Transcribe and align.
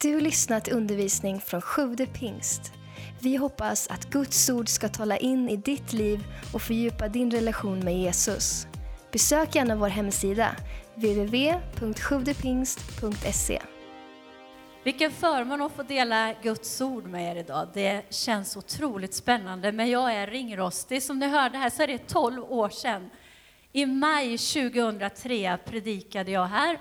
Du 0.00 0.14
har 0.14 0.20
lyssnat 0.20 0.64
till 0.64 0.74
undervisning 0.74 1.40
från 1.40 1.60
Sjude 1.60 2.06
pingst. 2.06 2.72
Vi 3.20 3.36
hoppas 3.36 3.88
att 3.88 4.10
Guds 4.10 4.50
ord 4.50 4.68
ska 4.68 4.88
tala 4.88 5.16
in 5.16 5.48
i 5.48 5.56
ditt 5.56 5.92
liv 5.92 6.24
och 6.52 6.62
fördjupa 6.62 7.08
din 7.08 7.30
relation 7.30 7.78
med 7.78 7.98
Jesus. 7.98 8.66
Besök 9.12 9.54
gärna 9.54 9.76
vår 9.76 9.88
hemsida, 9.88 10.56
www.sjuvdepingst.se. 10.94 13.62
Vilken 14.84 15.10
förmån 15.10 15.62
att 15.62 15.72
få 15.72 15.82
dela 15.82 16.34
Guds 16.42 16.80
ord 16.80 17.06
med 17.06 17.36
er 17.36 17.40
idag. 17.40 17.68
Det 17.74 18.02
känns 18.10 18.56
otroligt 18.56 19.14
spännande, 19.14 19.72
men 19.72 19.90
jag 19.90 20.14
är 20.14 20.26
ringrostig. 20.26 21.02
Som 21.02 21.18
ni 21.18 21.28
hörde 21.28 21.58
här 21.58 21.70
så 21.70 21.82
är 21.82 21.86
det 21.86 22.08
12 22.08 22.44
år 22.44 22.68
sedan. 22.68 23.10
I 23.72 23.86
maj 23.86 24.38
2003 24.38 25.58
predikade 25.64 26.30
jag 26.30 26.46
här. 26.46 26.78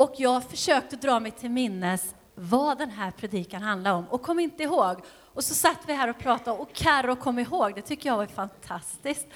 Och 0.00 0.14
jag 0.16 0.44
försökte 0.44 0.96
dra 0.96 1.20
mig 1.20 1.30
till 1.30 1.50
minnes 1.50 2.14
vad 2.34 2.78
den 2.78 2.90
här 2.90 3.10
predikan 3.10 3.62
handlade 3.62 3.96
om 3.96 4.04
och 4.08 4.22
kom 4.22 4.40
inte 4.40 4.62
ihåg. 4.62 5.00
Och 5.10 5.44
så 5.44 5.54
satt 5.54 5.78
vi 5.86 5.92
här 5.92 6.08
och 6.08 6.18
pratade 6.18 6.58
och 6.58 6.72
Karo 6.72 7.16
kom 7.16 7.38
ihåg. 7.38 7.74
Det 7.74 7.82
tycker 7.82 8.08
jag 8.08 8.16
var 8.16 8.26
fantastiskt. 8.26 9.26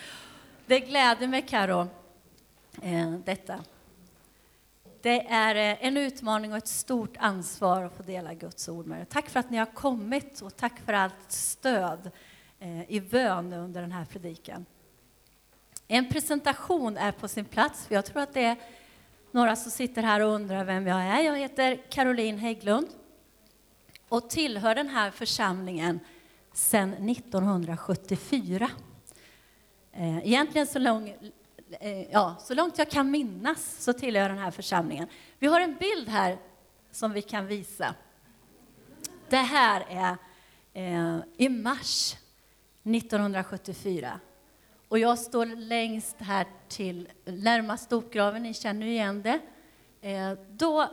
Det 0.67 0.81
gläder 0.81 1.27
mig 1.27 1.43
Karo, 1.43 1.89
eh, 2.83 3.13
detta. 3.13 3.65
Det 5.03 5.27
är 5.27 5.55
eh, 5.55 5.87
en 5.87 5.97
utmaning 5.97 6.53
och 6.53 6.59
ett 6.59 6.69
stort 6.69 7.17
ansvar 7.19 7.83
att 7.83 7.97
få 7.97 8.03
dela 8.03 8.35
Guds 8.35 8.69
ord 8.69 8.87
med 8.87 9.01
er. 9.01 9.05
Tack 9.05 9.31
för 9.31 9.41
att 9.41 9.51
ni 9.51 9.57
har 9.57 9.75
kommit 9.75 10.41
och 10.41 10.57
tack 10.57 10.81
för 10.81 10.93
allt 10.93 11.33
stöd 11.33 12.11
eh, 12.59 12.91
i 12.91 13.01
bön 13.01 13.53
under 13.53 13.81
den 13.81 13.93
här 13.93 14.05
predikan. 14.05 14.67
En 15.89 16.09
presentation 16.09 16.97
är 16.97 17.13
på 17.13 17.29
sin 17.29 17.45
plats, 17.45 17.87
för 17.87 17.95
jag 17.95 18.05
tror 18.05 18.23
att 18.23 18.35
det 18.35 18.45
är 18.45 18.57
några 19.35 19.57
som 19.57 19.71
sitter 19.71 20.03
här 20.03 20.21
och 20.21 20.35
undrar 20.35 20.65
vem 20.65 20.87
jag 20.87 21.03
är. 21.03 21.21
Jag 21.21 21.39
heter 21.39 21.81
Caroline 21.89 22.39
Hägglund 22.39 22.89
och 24.09 24.31
tillhör 24.31 24.75
den 24.75 24.89
här 24.89 25.11
församlingen 25.11 26.01
sedan 26.53 27.09
1974. 27.09 28.71
Eh, 29.93 30.19
egentligen 30.19 30.67
så, 30.67 30.79
lång, 30.79 31.09
eh, 31.81 32.03
ja, 32.13 32.37
så 32.41 32.55
långt 32.55 32.79
jag 32.79 32.91
kan 32.91 33.11
minnas 33.11 33.83
så 33.85 33.93
tillhör 33.93 34.23
jag 34.23 34.31
den 34.31 34.39
här 34.39 34.51
församlingen. 34.51 35.09
Vi 35.39 35.47
har 35.47 35.61
en 35.61 35.77
bild 35.77 36.09
här 36.09 36.39
som 36.91 37.13
vi 37.13 37.23
kan 37.23 37.47
visa. 37.47 37.95
Det 39.29 39.37
här 39.37 39.85
är 39.89 40.17
eh, 40.73 41.19
i 41.37 41.49
mars 41.49 42.17
1974. 42.83 44.21
Och 44.95 44.99
jag 44.99 45.19
står 45.19 45.47
längst 45.47 46.17
här 46.19 46.47
till 46.69 47.09
närmast 47.25 47.91
dopgraven, 47.91 48.43
ni 48.43 48.55
känner 48.55 48.87
ju 48.87 48.93
igen 48.93 49.23
det. 49.23 49.41
Eh, 50.01 50.33
då 50.51 50.89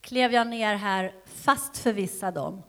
klev 0.00 0.32
jag 0.32 0.46
ner 0.46 0.74
här 0.74 1.14
fast 1.26 1.78
förvissad 1.78 2.38
om 2.38 2.62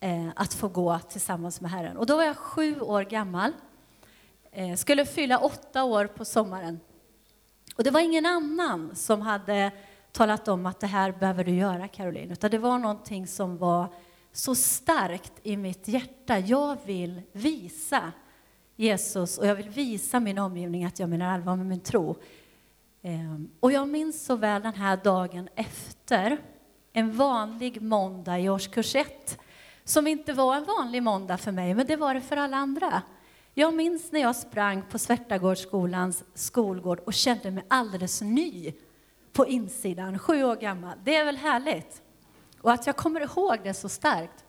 eh, 0.00 0.28
att 0.36 0.54
få 0.54 0.68
gå 0.68 0.98
tillsammans 0.98 1.60
med 1.60 1.70
Herren. 1.70 1.96
Och 1.96 2.06
då 2.06 2.16
var 2.16 2.24
jag 2.24 2.36
sju 2.36 2.80
år 2.80 3.02
gammal, 3.02 3.52
eh, 4.50 4.76
skulle 4.76 5.04
fylla 5.04 5.38
åtta 5.38 5.84
år 5.84 6.06
på 6.06 6.24
sommaren. 6.24 6.80
Och 7.76 7.84
det 7.84 7.90
var 7.90 8.00
ingen 8.00 8.26
annan 8.26 8.96
som 8.96 9.20
hade 9.20 9.70
talat 10.12 10.48
om 10.48 10.66
att 10.66 10.80
det 10.80 10.86
här 10.86 11.12
behöver 11.12 11.44
du 11.44 11.54
göra, 11.54 11.88
Caroline, 11.88 12.32
utan 12.32 12.50
det 12.50 12.58
var 12.58 12.78
någonting 12.78 13.26
som 13.26 13.58
var 13.58 13.94
så 14.32 14.54
starkt 14.54 15.32
i 15.42 15.56
mitt 15.56 15.88
hjärta. 15.88 16.38
Jag 16.38 16.76
vill 16.84 17.22
visa 17.32 18.12
Jesus 18.82 19.38
och 19.38 19.46
jag 19.46 19.54
vill 19.54 19.68
visa 19.68 20.20
min 20.20 20.38
omgivning 20.38 20.84
att 20.84 20.98
jag 20.98 21.08
menar 21.08 21.34
allvar 21.34 21.56
med 21.56 21.66
min 21.66 21.80
tro. 21.80 22.16
Ehm, 23.02 23.50
och 23.60 23.72
jag 23.72 23.88
minns 23.88 24.24
så 24.24 24.36
väl 24.36 24.62
den 24.62 24.74
här 24.74 24.96
dagen 24.96 25.48
efter, 25.54 26.38
en 26.92 27.12
vanlig 27.12 27.82
måndag 27.82 28.38
i 28.38 28.48
årskurs 28.48 28.94
1, 28.94 29.38
som 29.84 30.06
inte 30.06 30.32
var 30.32 30.56
en 30.56 30.64
vanlig 30.64 31.02
måndag 31.02 31.38
för 31.38 31.52
mig, 31.52 31.74
men 31.74 31.86
det 31.86 31.96
var 31.96 32.14
det 32.14 32.20
för 32.20 32.36
alla 32.36 32.56
andra. 32.56 33.02
Jag 33.54 33.74
minns 33.74 34.12
när 34.12 34.20
jag 34.20 34.36
sprang 34.36 34.82
på 34.90 34.98
Svärtagårdsskolans 34.98 36.24
skolgård 36.34 37.00
och 37.06 37.14
kände 37.14 37.50
mig 37.50 37.64
alldeles 37.68 38.20
ny 38.20 38.72
på 39.32 39.46
insidan, 39.46 40.18
sju 40.18 40.44
år 40.44 40.56
gammal. 40.56 40.98
Det 41.04 41.16
är 41.16 41.24
väl 41.24 41.36
härligt? 41.36 42.02
Och 42.60 42.72
att 42.72 42.86
jag 42.86 42.96
kommer 42.96 43.20
ihåg 43.20 43.58
det 43.62 43.74
så 43.74 43.88
starkt. 43.88 44.44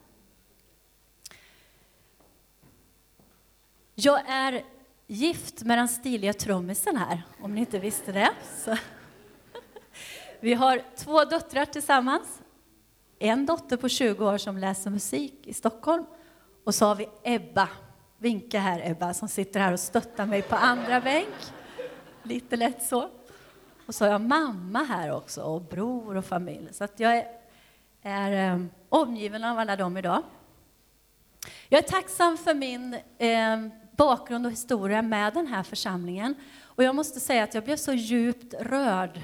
Jag 4.05 4.21
är 4.27 4.63
gift 5.07 5.63
med 5.63 5.77
den 5.77 5.87
stiliga 5.87 6.33
trummisen 6.33 6.97
här, 6.97 7.21
om 7.41 7.55
ni 7.55 7.59
inte 7.59 7.79
visste 7.79 8.11
det. 8.11 8.29
Så. 8.65 8.77
Vi 10.39 10.53
har 10.53 10.81
två 10.95 11.25
döttrar 11.25 11.65
tillsammans. 11.65 12.41
En 13.19 13.45
dotter 13.45 13.77
på 13.77 13.89
20 13.89 14.25
år 14.25 14.37
som 14.37 14.57
läser 14.57 14.89
musik 14.89 15.47
i 15.47 15.53
Stockholm. 15.53 16.05
Och 16.63 16.75
så 16.75 16.85
har 16.85 16.95
vi 16.95 17.09
Ebba, 17.23 17.69
vinka 18.17 18.59
här 18.59 18.91
Ebba, 18.91 19.13
som 19.13 19.27
sitter 19.27 19.59
här 19.59 19.73
och 19.73 19.79
stöttar 19.79 20.25
mig 20.25 20.41
på 20.41 20.55
andra 20.55 21.01
bänk. 21.01 21.35
Lite 22.23 22.55
lätt 22.55 22.83
så. 22.83 23.09
Och 23.85 23.95
så 23.95 24.05
har 24.05 24.11
jag 24.11 24.21
mamma 24.21 24.83
här 24.83 25.11
också, 25.11 25.41
och 25.41 25.61
bror 25.61 26.17
och 26.17 26.25
familj. 26.25 26.73
Så 26.73 26.83
att 26.83 26.99
jag 26.99 27.17
är, 27.17 27.27
är 28.01 28.53
um, 28.53 28.69
omgiven 28.89 29.43
av 29.43 29.59
alla 29.59 29.75
dem 29.75 29.97
idag. 29.97 30.23
Jag 31.69 31.83
är 31.83 31.87
tacksam 31.87 32.37
för 32.37 32.53
min 32.53 32.97
um, 33.19 33.71
bakgrund 33.97 34.45
och 34.45 34.51
historia 34.51 35.01
med 35.01 35.33
den 35.33 35.47
här 35.47 35.63
församlingen. 35.63 36.35
Och 36.63 36.83
jag 36.83 36.95
måste 36.95 37.19
säga 37.19 37.43
att 37.43 37.53
jag 37.53 37.63
blev 37.63 37.77
så 37.77 37.93
djupt 37.93 38.53
rörd 38.59 39.21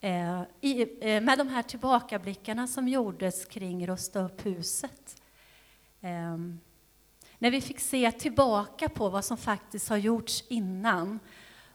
eh, 0.00 0.42
i, 0.60 0.82
eh, 1.00 1.20
med 1.20 1.38
de 1.38 1.48
här 1.48 1.62
tillbakablickarna 1.62 2.66
som 2.66 2.88
gjordes 2.88 3.44
kring 3.44 3.86
Rusta 3.86 4.24
upp 4.24 4.46
huset. 4.46 5.22
Eh, 6.00 6.38
när 7.38 7.50
vi 7.50 7.60
fick 7.60 7.80
se 7.80 8.12
tillbaka 8.12 8.88
på 8.88 9.08
vad 9.08 9.24
som 9.24 9.36
faktiskt 9.36 9.88
har 9.88 9.96
gjorts 9.96 10.44
innan 10.48 11.18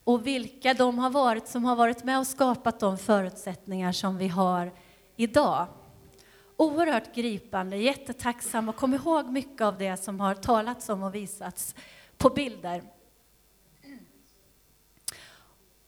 och 0.03 0.27
vilka 0.27 0.73
de 0.73 0.99
har 0.99 1.09
varit 1.09 1.47
som 1.47 1.65
har 1.65 1.75
varit 1.75 2.03
med 2.03 2.19
och 2.19 2.27
skapat 2.27 2.79
de 2.79 2.97
förutsättningar 2.97 3.91
som 3.91 4.17
vi 4.17 4.27
har 4.27 4.71
idag. 5.15 5.67
Oerhört 6.57 7.15
gripande, 7.15 7.77
jättetacksam 7.77 8.69
och 8.69 8.75
kom 8.75 8.93
ihåg 8.93 9.29
mycket 9.29 9.61
av 9.61 9.77
det 9.77 9.97
som 9.97 10.19
har 10.19 10.35
talats 10.35 10.89
om 10.89 11.03
och 11.03 11.15
visats 11.15 11.75
på 12.23 12.29
bilder. 12.29 12.83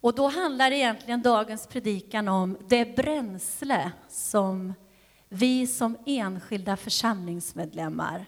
Och 0.01 0.15
då 0.15 0.27
handlar 0.27 0.71
egentligen 0.71 1.21
dagens 1.21 1.67
predikan 1.67 2.27
om 2.27 2.57
det 2.67 2.95
bränsle 2.95 3.91
som 4.09 4.73
vi 5.29 5.67
som 5.67 5.97
enskilda 6.05 6.77
församlingsmedlemmar 6.77 8.25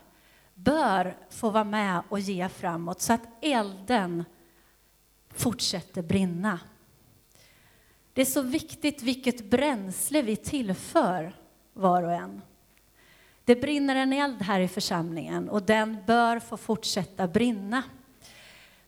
bör 0.54 1.18
få 1.30 1.50
vara 1.50 1.64
med 1.64 2.02
och 2.10 2.20
ge 2.20 2.50
framåt 2.50 3.02
så 3.02 3.14
att 3.14 3.28
elden 3.42 4.26
fortsätter 5.30 6.02
brinna. 6.02 6.60
Det 8.14 8.22
är 8.22 8.26
så 8.26 8.42
viktigt 8.42 9.04
vilket 9.04 9.50
bränsle 9.50 10.22
vi 10.22 10.36
tillför 10.36 11.36
var 11.74 12.04
och 12.04 12.14
en. 12.14 12.42
Det 13.46 13.56
brinner 13.56 13.96
en 13.96 14.14
eld 14.14 14.42
här 14.42 14.60
i 14.60 14.68
församlingen 14.68 15.50
och 15.50 15.64
den 15.64 15.98
bör 16.06 16.40
få 16.40 16.58
fortsätta 16.58 17.28
brinna. 17.28 17.84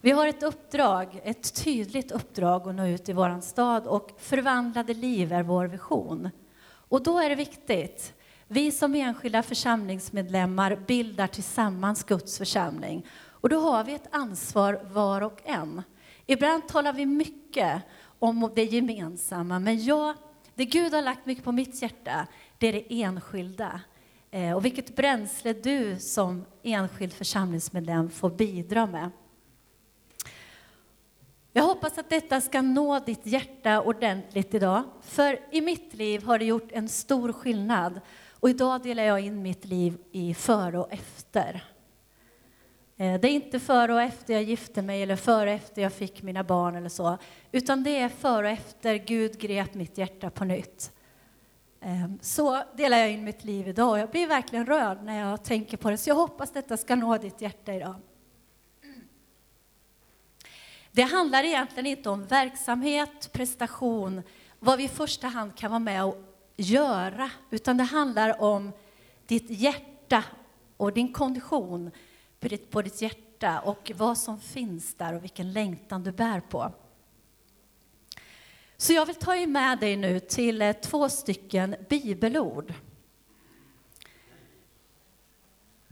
Vi 0.02 0.10
har 0.10 0.26
ett 0.26 0.42
uppdrag, 0.42 1.20
ett 1.24 1.64
tydligt 1.64 2.12
uppdrag 2.12 2.68
att 2.68 2.74
nå 2.74 2.86
ut 2.86 3.08
i 3.08 3.12
vår 3.12 3.40
stad 3.40 3.86
och 3.86 4.10
förvandlade 4.18 4.94
liv 4.94 5.32
är 5.32 5.42
vår 5.42 5.66
vision. 5.66 6.30
Och 6.64 7.02
då 7.02 7.18
är 7.18 7.28
det 7.28 7.34
viktigt, 7.34 8.14
vi 8.48 8.70
som 8.70 8.94
enskilda 8.94 9.42
församlingsmedlemmar 9.42 10.76
bildar 10.86 11.26
tillsammans 11.26 12.04
Guds 12.04 12.38
församling. 12.38 13.06
Och 13.12 13.48
då 13.48 13.60
har 13.60 13.84
vi 13.84 13.94
ett 13.94 14.08
ansvar 14.10 14.80
var 14.92 15.20
och 15.20 15.40
en. 15.44 15.82
Ibland 16.26 16.68
talar 16.68 16.92
vi 16.92 17.06
mycket 17.06 17.82
om 18.18 18.50
det 18.54 18.64
gemensamma, 18.64 19.58
men 19.58 19.84
jag, 19.84 20.14
det 20.54 20.64
Gud 20.64 20.94
har 20.94 21.02
lagt 21.02 21.26
mycket 21.26 21.44
på 21.44 21.52
mitt 21.52 21.82
hjärta, 21.82 22.26
det 22.58 22.66
är 22.66 22.72
det 22.72 23.02
enskilda. 23.02 23.80
Eh, 24.30 24.52
och 24.56 24.64
vilket 24.64 24.96
bränsle 24.96 25.52
du 25.52 25.98
som 25.98 26.44
enskild 26.62 27.12
församlingsmedlem 27.12 28.10
får 28.10 28.30
bidra 28.30 28.86
med. 28.86 29.10
Jag 31.52 31.62
hoppas 31.62 31.98
att 31.98 32.10
detta 32.10 32.40
ska 32.40 32.62
nå 32.62 32.98
ditt 32.98 33.26
hjärta 33.26 33.80
ordentligt 33.80 34.54
idag. 34.54 34.82
För 35.02 35.38
i 35.50 35.60
mitt 35.60 35.94
liv 35.94 36.22
har 36.22 36.38
det 36.38 36.44
gjort 36.44 36.72
en 36.72 36.88
stor 36.88 37.32
skillnad. 37.32 38.00
Och 38.40 38.50
idag 38.50 38.82
delar 38.82 39.02
jag 39.02 39.20
in 39.20 39.42
mitt 39.42 39.64
liv 39.64 39.98
i 40.12 40.34
före 40.34 40.78
och 40.78 40.92
efter. 40.92 41.64
Eh, 42.96 43.20
det 43.20 43.28
är 43.28 43.32
inte 43.32 43.60
före 43.60 43.94
och 43.94 44.02
efter 44.02 44.34
jag 44.34 44.42
gifte 44.42 44.82
mig 44.82 45.02
eller 45.02 45.16
före 45.16 45.50
och 45.50 45.56
efter 45.56 45.82
jag 45.82 45.92
fick 45.92 46.22
mina 46.22 46.44
barn 46.44 46.76
eller 46.76 46.88
så. 46.88 47.18
Utan 47.52 47.82
det 47.82 47.98
är 47.98 48.08
före 48.08 48.46
och 48.46 48.52
efter 48.52 48.94
Gud 48.94 49.38
grep 49.38 49.74
mitt 49.74 49.98
hjärta 49.98 50.30
på 50.30 50.44
nytt. 50.44 50.92
Eh, 51.80 52.10
så 52.20 52.62
delar 52.76 52.98
jag 52.98 53.10
in 53.10 53.24
mitt 53.24 53.44
liv 53.44 53.68
idag. 53.68 53.90
och 53.90 53.98
Jag 53.98 54.10
blir 54.10 54.26
verkligen 54.26 54.66
rörd 54.66 55.02
när 55.02 55.20
jag 55.30 55.44
tänker 55.44 55.76
på 55.76 55.90
det. 55.90 55.96
Så 55.96 56.10
jag 56.10 56.14
hoppas 56.14 56.52
detta 56.52 56.76
ska 56.76 56.96
nå 56.96 57.18
ditt 57.18 57.40
hjärta 57.40 57.74
idag. 57.74 57.94
Det 60.92 61.02
handlar 61.02 61.44
egentligen 61.44 61.86
inte 61.86 62.10
om 62.10 62.26
verksamhet, 62.26 63.32
prestation, 63.32 64.22
vad 64.58 64.78
vi 64.78 64.84
i 64.84 64.88
första 64.88 65.28
hand 65.28 65.56
kan 65.56 65.70
vara 65.70 65.78
med 65.78 66.04
och 66.04 66.16
göra, 66.56 67.30
utan 67.50 67.76
det 67.76 67.84
handlar 67.84 68.42
om 68.42 68.72
ditt 69.26 69.50
hjärta 69.50 70.24
och 70.76 70.92
din 70.92 71.12
kondition 71.12 71.90
på 72.40 72.48
ditt, 72.48 72.70
på 72.70 72.82
ditt 72.82 73.02
hjärta 73.02 73.60
och 73.60 73.92
vad 73.94 74.18
som 74.18 74.40
finns 74.40 74.94
där 74.94 75.14
och 75.14 75.22
vilken 75.22 75.52
längtan 75.52 76.02
du 76.02 76.12
bär 76.12 76.40
på. 76.40 76.72
Så 78.76 78.92
jag 78.92 79.06
vill 79.06 79.14
ta 79.14 79.46
med 79.46 79.78
dig 79.78 79.96
nu 79.96 80.20
till 80.20 80.62
eh, 80.62 80.72
två 80.72 81.08
stycken 81.08 81.76
bibelord. 81.88 82.74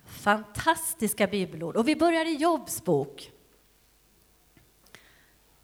Fantastiska 0.06 1.26
bibelord. 1.26 1.76
Och 1.76 1.88
vi 1.88 1.96
börjar 1.96 2.24
i 2.24 2.34
Jobs 2.34 2.84
bok. 2.84 3.30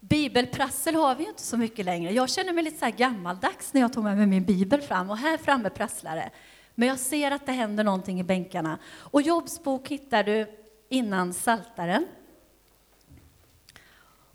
Bibelprassel 0.09 0.95
har 0.95 1.15
vi 1.15 1.23
ju 1.23 1.29
inte 1.29 1.41
så 1.41 1.57
mycket 1.57 1.85
längre. 1.85 2.13
Jag 2.13 2.29
känner 2.29 2.53
mig 2.53 2.63
lite 2.63 2.77
så 2.77 2.97
gammaldags 2.97 3.73
när 3.73 3.81
jag 3.81 3.93
tog 3.93 4.03
med 4.03 4.17
mig 4.17 4.25
min 4.25 4.45
bibel 4.45 4.81
fram 4.81 5.09
och 5.09 5.17
här 5.17 5.37
framme 5.37 5.69
prasslar 5.69 6.15
det. 6.15 6.29
Men 6.75 6.87
jag 6.87 6.99
ser 6.99 7.31
att 7.31 7.45
det 7.45 7.51
händer 7.51 7.83
någonting 7.83 8.19
i 8.19 8.23
bänkarna. 8.23 8.79
Och 8.85 9.21
Jobs 9.21 9.63
bok 9.63 9.87
hittar 9.87 10.23
du 10.23 10.47
innan 10.89 11.33
Saltaren. 11.33 12.07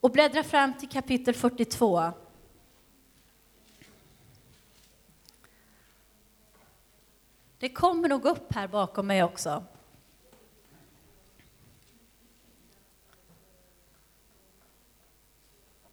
Och 0.01 0.11
bläddra 0.11 0.43
fram 0.43 0.75
till 0.75 0.89
kapitel 0.89 1.35
42. 1.35 2.13
Det 7.59 7.69
kommer 7.69 8.09
nog 8.09 8.25
upp 8.25 8.55
här 8.55 8.69
bakom 8.69 9.07
mig 9.07 9.25
också. 9.25 9.65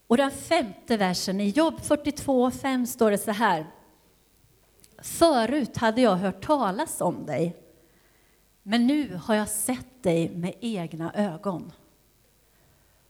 Och 0.07 0.17
den 0.17 0.31
femte 0.31 0.97
versen 0.97 1.41
i 1.41 1.49
Jobb 1.49 1.79
42.5 1.79 2.85
står 2.85 3.11
det 3.11 3.17
så 3.17 3.31
här. 3.31 3.65
Förut 5.01 5.77
hade 5.77 6.01
jag 6.01 6.15
hört 6.15 6.45
talas 6.45 7.01
om 7.01 7.25
dig, 7.25 7.55
men 8.63 8.87
nu 8.87 9.19
har 9.23 9.35
jag 9.35 9.49
sett 9.49 10.03
dig 10.03 10.29
med 10.29 10.53
egna 10.59 11.13
ögon. 11.13 11.71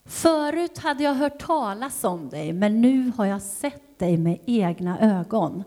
Förut 0.05 0.77
hade 0.77 1.03
jag 1.03 1.13
hört 1.13 1.39
talas 1.39 2.03
om 2.03 2.29
dig, 2.29 2.53
men 2.53 2.81
nu 2.81 3.11
har 3.17 3.25
jag 3.25 3.41
sett 3.41 3.99
dig 3.99 4.17
med 4.17 4.39
egna 4.45 4.99
ögon. 4.99 5.63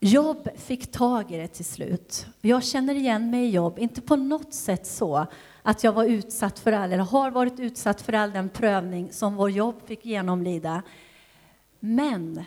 Jobb 0.00 0.48
fick 0.56 0.92
tag 0.92 1.32
i 1.32 1.36
det 1.36 1.48
till 1.48 1.64
slut. 1.64 2.26
Jag 2.40 2.64
känner 2.64 2.94
igen 2.94 3.30
mig 3.30 3.44
i 3.44 3.50
jobb, 3.50 3.78
inte 3.78 4.00
på 4.00 4.16
något 4.16 4.54
sätt 4.54 4.86
så 4.86 5.26
att 5.66 5.84
jag 5.84 5.92
var 5.92 6.04
utsatt 6.04 6.58
för 6.58 6.72
all, 6.72 6.92
eller 6.92 7.04
har 7.04 7.30
varit 7.30 7.60
utsatt 7.60 8.02
för 8.02 8.12
all 8.12 8.32
den 8.32 8.48
prövning 8.48 9.12
som 9.12 9.36
vår 9.36 9.50
jobb 9.50 9.86
fick 9.86 10.04
genomlida. 10.04 10.82
Men 11.80 12.44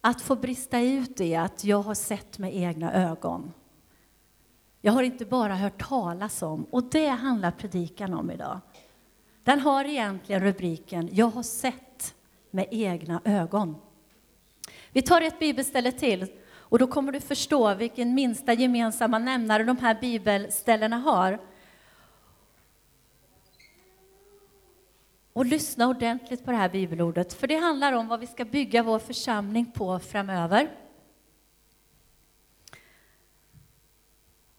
att 0.00 0.20
få 0.20 0.36
brista 0.36 0.80
ut 0.80 1.20
i 1.20 1.36
att 1.36 1.64
jag 1.64 1.82
har 1.82 1.94
sett 1.94 2.38
med 2.38 2.56
egna 2.56 2.92
ögon. 2.92 3.52
Jag 4.80 4.92
har 4.92 5.02
inte 5.02 5.24
bara 5.24 5.54
hört 5.54 5.88
talas 5.88 6.42
om, 6.42 6.64
och 6.70 6.84
det 6.84 7.08
handlar 7.08 7.50
predikan 7.50 8.14
om 8.14 8.30
idag. 8.30 8.60
Den 9.44 9.60
har 9.60 9.84
egentligen 9.84 10.42
rubriken 10.42 11.08
Jag 11.12 11.26
har 11.26 11.42
sett 11.42 12.14
med 12.50 12.66
egna 12.70 13.20
ögon. 13.24 13.76
Vi 14.92 15.02
tar 15.02 15.20
ett 15.20 15.38
bibelställe 15.38 15.92
till 15.92 16.26
och 16.54 16.78
då 16.78 16.86
kommer 16.86 17.12
du 17.12 17.20
förstå 17.20 17.74
vilken 17.74 18.14
minsta 18.14 18.52
gemensamma 18.52 19.18
nämnare 19.18 19.64
de 19.64 19.76
här 19.76 19.98
bibelställena 20.00 20.96
har. 20.96 21.51
Och 25.32 25.46
lyssna 25.46 25.88
ordentligt 25.88 26.44
på 26.44 26.50
det 26.50 26.56
här 26.56 26.68
bibelordet, 26.68 27.32
för 27.32 27.46
det 27.46 27.56
handlar 27.56 27.92
om 27.92 28.08
vad 28.08 28.20
vi 28.20 28.26
ska 28.26 28.44
bygga 28.44 28.82
vår 28.82 28.98
församling 28.98 29.72
på 29.72 29.98
framöver. 29.98 30.70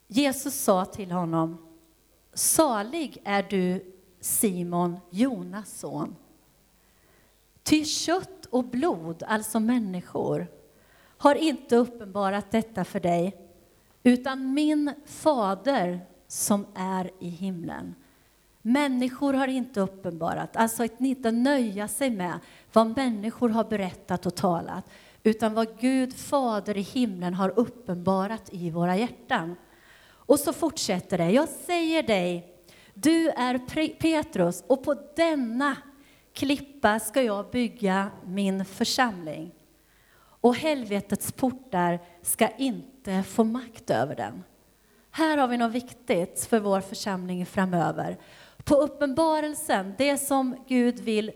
Jesus 0.07 0.55
sa 0.55 0.85
till 0.85 1.11
honom, 1.11 1.57
salig 2.33 3.21
är 3.23 3.43
du 3.43 3.93
Simon, 4.19 4.99
Jonas 5.09 5.79
son. 5.79 6.15
Ty 7.63 7.85
kött 7.85 8.45
och 8.45 8.63
blod, 8.63 9.23
alltså 9.27 9.59
människor, 9.59 10.47
har 11.17 11.35
inte 11.35 11.75
uppenbarat 11.75 12.51
detta 12.51 12.85
för 12.85 12.99
dig, 12.99 13.37
utan 14.03 14.53
min 14.53 14.93
fader 15.05 15.99
som 16.27 16.65
är 16.75 17.11
i 17.19 17.29
himlen. 17.29 17.95
Människor 18.65 19.33
har 19.33 19.47
inte 19.47 19.81
uppenbarat, 19.81 20.55
alltså 20.55 20.83
att 20.83 21.01
inte 21.01 21.31
nöja 21.31 21.87
sig 21.87 22.09
med 22.09 22.39
vad 22.73 22.97
människor 22.97 23.49
har 23.49 23.63
berättat 23.63 24.25
och 24.25 24.35
talat, 24.35 24.89
utan 25.23 25.53
vad 25.53 25.79
Gud, 25.79 26.13
Fader 26.15 26.77
i 26.77 26.81
himlen, 26.81 27.33
har 27.33 27.59
uppenbarat 27.59 28.49
i 28.51 28.69
våra 28.69 28.97
hjärtan. 28.97 29.55
Och 30.05 30.39
så 30.39 30.53
fortsätter 30.53 31.17
det. 31.17 31.31
Jag 31.31 31.49
säger 31.49 32.03
dig, 32.03 32.55
du 32.93 33.29
är 33.29 33.57
Petrus, 33.99 34.63
och 34.67 34.83
på 34.83 34.95
denna 35.15 35.77
klippa 36.33 36.99
ska 36.99 37.21
jag 37.21 37.51
bygga 37.51 38.11
min 38.25 38.65
församling 38.65 39.51
och 40.43 40.55
helvetets 40.55 41.31
portar 41.31 41.99
ska 42.21 42.47
inte 42.47 43.23
få 43.23 43.43
makt 43.43 43.89
över 43.89 44.15
den. 44.15 44.43
Här 45.11 45.37
har 45.37 45.47
vi 45.47 45.57
något 45.57 45.71
viktigt 45.71 46.47
för 46.49 46.59
vår 46.59 46.81
församling 46.81 47.45
framöver. 47.45 48.17
På 48.63 48.75
uppenbarelsen, 48.75 49.93
det 49.97 50.17
som 50.17 50.55
Gud 50.67 50.99
vill 50.99 51.31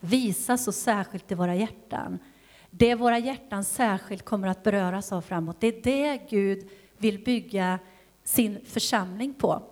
visa 0.00 0.56
så 0.56 0.72
särskilt 0.72 1.32
i 1.32 1.34
våra 1.34 1.54
hjärtan, 1.54 2.18
det 2.70 2.94
våra 2.94 3.18
hjärtan 3.18 3.64
särskilt 3.64 4.24
kommer 4.24 4.48
att 4.48 4.62
beröras 4.62 5.12
av 5.12 5.20
framåt, 5.20 5.60
det 5.60 5.66
är 5.66 5.82
det 5.82 6.20
Gud 6.30 6.68
vill 6.98 7.24
bygga 7.24 7.78
sin 8.24 8.58
församling 8.64 9.34
på. 9.34 9.62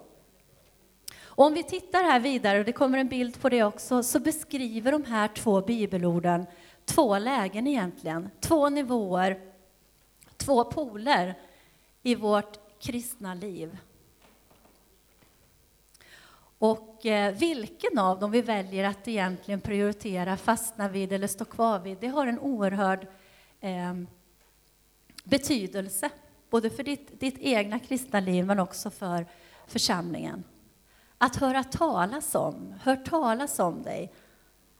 Och 1.20 1.46
om 1.46 1.54
vi 1.54 1.62
tittar 1.62 2.02
här 2.02 2.20
vidare, 2.20 2.58
och 2.58 2.64
det 2.64 2.72
kommer 2.72 2.98
en 2.98 3.08
bild 3.08 3.40
på 3.40 3.48
det 3.48 3.64
också, 3.64 4.02
så 4.02 4.20
beskriver 4.20 4.92
de 4.92 5.04
här 5.04 5.28
två 5.28 5.60
bibelorden 5.60 6.46
två 6.88 7.18
lägen 7.18 7.66
egentligen, 7.66 8.30
två 8.40 8.68
nivåer, 8.68 9.40
två 10.36 10.64
poler 10.64 11.34
i 12.02 12.14
vårt 12.14 12.80
kristna 12.80 13.34
liv. 13.34 13.76
Och 16.58 17.06
eh, 17.06 17.34
vilken 17.34 17.98
av 17.98 18.18
dem 18.18 18.30
vi 18.30 18.42
väljer 18.42 18.84
att 18.84 19.08
egentligen 19.08 19.60
prioritera, 19.60 20.36
fastna 20.36 20.88
vid 20.88 21.12
eller 21.12 21.26
stå 21.26 21.44
kvar 21.44 21.78
vid, 21.78 21.98
det 22.00 22.08
har 22.08 22.26
en 22.26 22.38
oerhörd 22.38 23.06
eh, 23.60 23.94
betydelse, 25.24 26.10
både 26.50 26.70
för 26.70 26.82
ditt, 26.82 27.20
ditt 27.20 27.38
egna 27.38 27.78
kristna 27.78 28.20
liv 28.20 28.46
men 28.46 28.58
också 28.58 28.90
för 28.90 29.26
församlingen. 29.66 30.44
Att 31.18 31.36
höra 31.36 31.64
talas 31.64 32.34
om, 32.34 32.74
hör 32.82 32.96
talas 32.96 33.58
om 33.58 33.82
dig, 33.82 34.12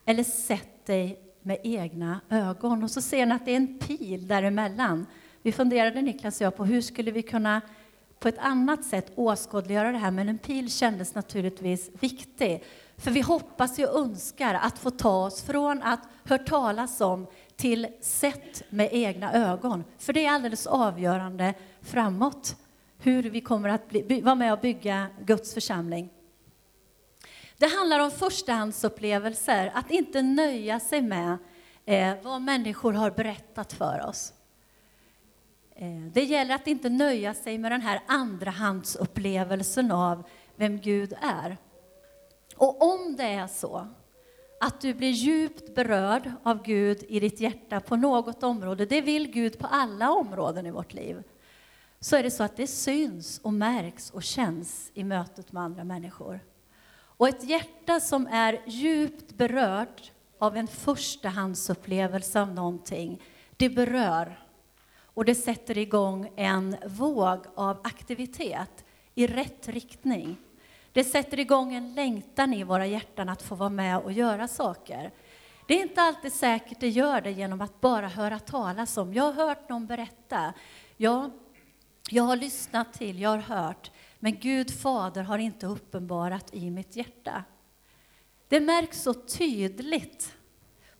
eller 0.04 0.24
sett 0.24 0.86
dig 0.86 1.20
med 1.42 1.58
egna 1.62 2.20
ögon. 2.28 2.82
Och 2.82 2.90
så 2.90 3.02
ser 3.02 3.26
ni 3.26 3.34
att 3.34 3.44
det 3.44 3.52
är 3.52 3.56
en 3.56 3.78
pil 3.78 4.28
däremellan. 4.28 5.06
Vi 5.42 5.52
funderade, 5.52 6.02
Niklas 6.02 6.40
och 6.40 6.44
jag, 6.44 6.56
på 6.56 6.64
hur 6.64 6.80
skulle 6.80 7.10
vi 7.10 7.22
kunna 7.22 7.60
på 8.20 8.28
ett 8.28 8.38
annat 8.38 8.84
sätt 8.84 9.12
åskådliggöra 9.14 9.92
det 9.92 9.98
här, 9.98 10.10
men 10.10 10.28
en 10.28 10.38
pil 10.38 10.70
kändes 10.70 11.14
naturligtvis 11.14 11.90
viktig. 12.00 12.64
För 12.96 13.10
vi 13.10 13.20
hoppas 13.20 13.78
och 13.78 13.98
önskar 13.98 14.54
att 14.54 14.78
få 14.78 14.90
ta 14.90 15.24
oss 15.24 15.42
från 15.42 15.82
att 15.82 16.00
hört 16.24 16.46
talas 16.46 17.00
om 17.00 17.26
till 17.56 17.86
sett 18.00 18.62
med 18.70 18.88
egna 18.92 19.32
ögon. 19.32 19.84
För 19.98 20.12
det 20.12 20.24
är 20.26 20.32
alldeles 20.32 20.66
avgörande 20.66 21.54
framåt, 21.82 22.56
hur 22.98 23.22
vi 23.22 23.40
kommer 23.40 23.68
att 23.68 23.88
bli, 23.88 24.20
vara 24.20 24.34
med 24.34 24.52
och 24.52 24.60
bygga 24.60 25.06
Guds 25.24 25.54
församling. 25.54 26.10
Det 27.56 27.66
handlar 27.66 28.00
om 28.00 28.10
förstahandsupplevelser, 28.10 29.72
att 29.74 29.90
inte 29.90 30.22
nöja 30.22 30.80
sig 30.80 31.02
med 31.02 31.38
eh, 31.84 32.14
vad 32.22 32.42
människor 32.42 32.92
har 32.92 33.10
berättat 33.10 33.72
för 33.72 34.06
oss. 34.06 34.32
Eh, 35.80 36.12
det 36.12 36.24
gäller 36.24 36.54
att 36.54 36.66
inte 36.66 36.88
nöja 36.88 37.34
sig 37.34 37.58
med 37.58 37.72
den 37.72 37.80
här 37.80 38.00
andrahandsupplevelsen 38.06 39.92
av 39.92 40.22
vem 40.56 40.78
Gud 40.78 41.14
är. 41.20 41.56
Och 42.56 42.82
om 42.82 43.16
det 43.16 43.24
är 43.24 43.46
så 43.46 43.88
att 44.60 44.80
du 44.80 44.94
blir 44.94 45.10
djupt 45.10 45.74
berörd 45.74 46.32
av 46.42 46.62
Gud 46.62 47.04
i 47.08 47.20
ditt 47.20 47.40
hjärta 47.40 47.80
på 47.80 47.96
något 47.96 48.42
område, 48.42 48.86
det 48.86 49.00
vill 49.00 49.30
Gud 49.30 49.58
på 49.58 49.66
alla 49.66 50.10
områden 50.10 50.66
i 50.66 50.70
vårt 50.70 50.92
liv, 50.92 51.22
så 52.00 52.16
är 52.16 52.22
det 52.22 52.30
så 52.30 52.42
att 52.42 52.56
det 52.56 52.66
syns 52.66 53.38
och 53.38 53.52
märks 53.52 54.10
och 54.10 54.22
känns 54.22 54.90
i 54.94 55.04
mötet 55.04 55.52
med 55.52 55.62
andra 55.62 55.84
människor. 55.84 56.40
Och 56.90 57.28
ett 57.28 57.44
hjärta 57.44 58.00
som 58.00 58.26
är 58.26 58.60
djupt 58.66 59.32
berört 59.32 60.12
av 60.38 60.56
en 60.56 60.68
förstahandsupplevelse 60.68 62.40
av 62.40 62.54
någonting, 62.54 63.22
det 63.56 63.70
berör 63.70 64.47
och 65.18 65.24
det 65.24 65.34
sätter 65.34 65.78
igång 65.78 66.32
en 66.36 66.76
våg 66.86 67.46
av 67.54 67.80
aktivitet 67.84 68.84
i 69.14 69.26
rätt 69.26 69.68
riktning. 69.68 70.36
Det 70.92 71.04
sätter 71.04 71.38
igång 71.38 71.74
en 71.74 71.94
längtan 71.94 72.54
i 72.54 72.64
våra 72.64 72.86
hjärtan 72.86 73.28
att 73.28 73.42
få 73.42 73.54
vara 73.54 73.68
med 73.70 73.98
och 73.98 74.12
göra 74.12 74.48
saker. 74.48 75.10
Det 75.66 75.74
är 75.74 75.82
inte 75.82 76.02
alltid 76.02 76.32
säkert 76.32 76.80
det 76.80 76.88
gör 76.88 77.20
det 77.20 77.30
genom 77.30 77.60
att 77.60 77.80
bara 77.80 78.08
höra 78.08 78.38
talas 78.38 78.96
om. 78.96 79.14
Jag 79.14 79.32
har 79.32 79.46
hört 79.46 79.68
någon 79.68 79.86
berätta. 79.86 80.52
Ja, 80.96 81.30
jag 82.10 82.24
har 82.24 82.36
lyssnat 82.36 82.92
till, 82.92 83.20
jag 83.20 83.30
har 83.30 83.38
hört. 83.38 83.90
Men 84.18 84.38
Gud 84.38 84.70
Fader 84.70 85.22
har 85.22 85.38
inte 85.38 85.66
uppenbarat 85.66 86.54
i 86.54 86.70
mitt 86.70 86.96
hjärta. 86.96 87.44
Det 88.48 88.60
märks 88.60 89.02
så 89.02 89.14
tydligt 89.14 90.37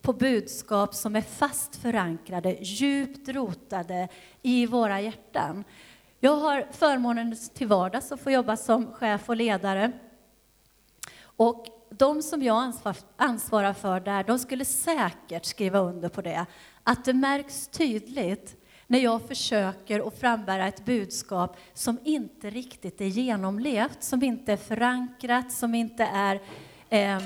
på 0.02 0.12
budskap 0.12 0.95
som 0.95 1.17
är 1.17 1.21
fast 1.21 1.76
förankrade, 1.76 2.57
djupt 2.61 3.28
rotade 3.28 4.09
i 4.43 4.67
våra 4.67 5.00
hjärtan. 5.00 5.64
Jag 6.21 6.37
har 6.37 6.67
förmånen 6.71 7.37
till 7.55 7.67
vardags 7.67 8.12
att 8.12 8.21
få 8.21 8.31
jobba 8.31 8.57
som 8.57 8.93
chef 8.93 9.28
och 9.28 9.37
ledare. 9.37 9.93
Och 11.23 11.67
de 11.90 12.23
som 12.23 12.43
jag 12.43 12.73
ansvarar 13.17 13.73
för 13.73 14.00
där, 14.00 14.25
de 14.25 14.38
skulle 14.38 14.64
säkert 14.64 15.45
skriva 15.45 15.78
under 15.78 16.09
på 16.09 16.23
det, 16.23 16.47
att 16.83 17.05
det 17.05 17.14
märks 17.14 17.69
tydligt 17.69 18.57
när 18.87 18.99
jag 18.99 19.23
försöker 19.23 20.09
att 20.09 20.19
frambära 20.19 20.69
ett 20.69 20.85
budskap 20.85 21.57
som 21.75 21.99
inte 22.05 22.50
riktigt 22.50 23.00
är 23.00 23.07
genomlevt, 23.07 24.02
som 24.02 24.23
inte 24.23 24.52
är 24.52 24.57
förankrat, 24.57 25.52
som 25.52 25.75
inte 25.75 26.05
är 26.05 26.40
eh, 26.88 27.23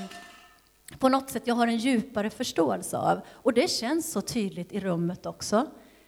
på 0.99 1.09
något 1.09 1.29
sätt 1.29 1.47
jag 1.47 1.55
har 1.55 1.67
en 1.67 1.77
djupare 1.77 2.29
förståelse 2.29 2.97
av. 2.97 3.21
Och 3.31 3.53
det 3.53 3.69
känns 3.69 4.11
så 4.11 4.21
tydligt 4.21 4.73
i 4.73 4.79
rummet 4.79 5.25
också. 5.25 5.65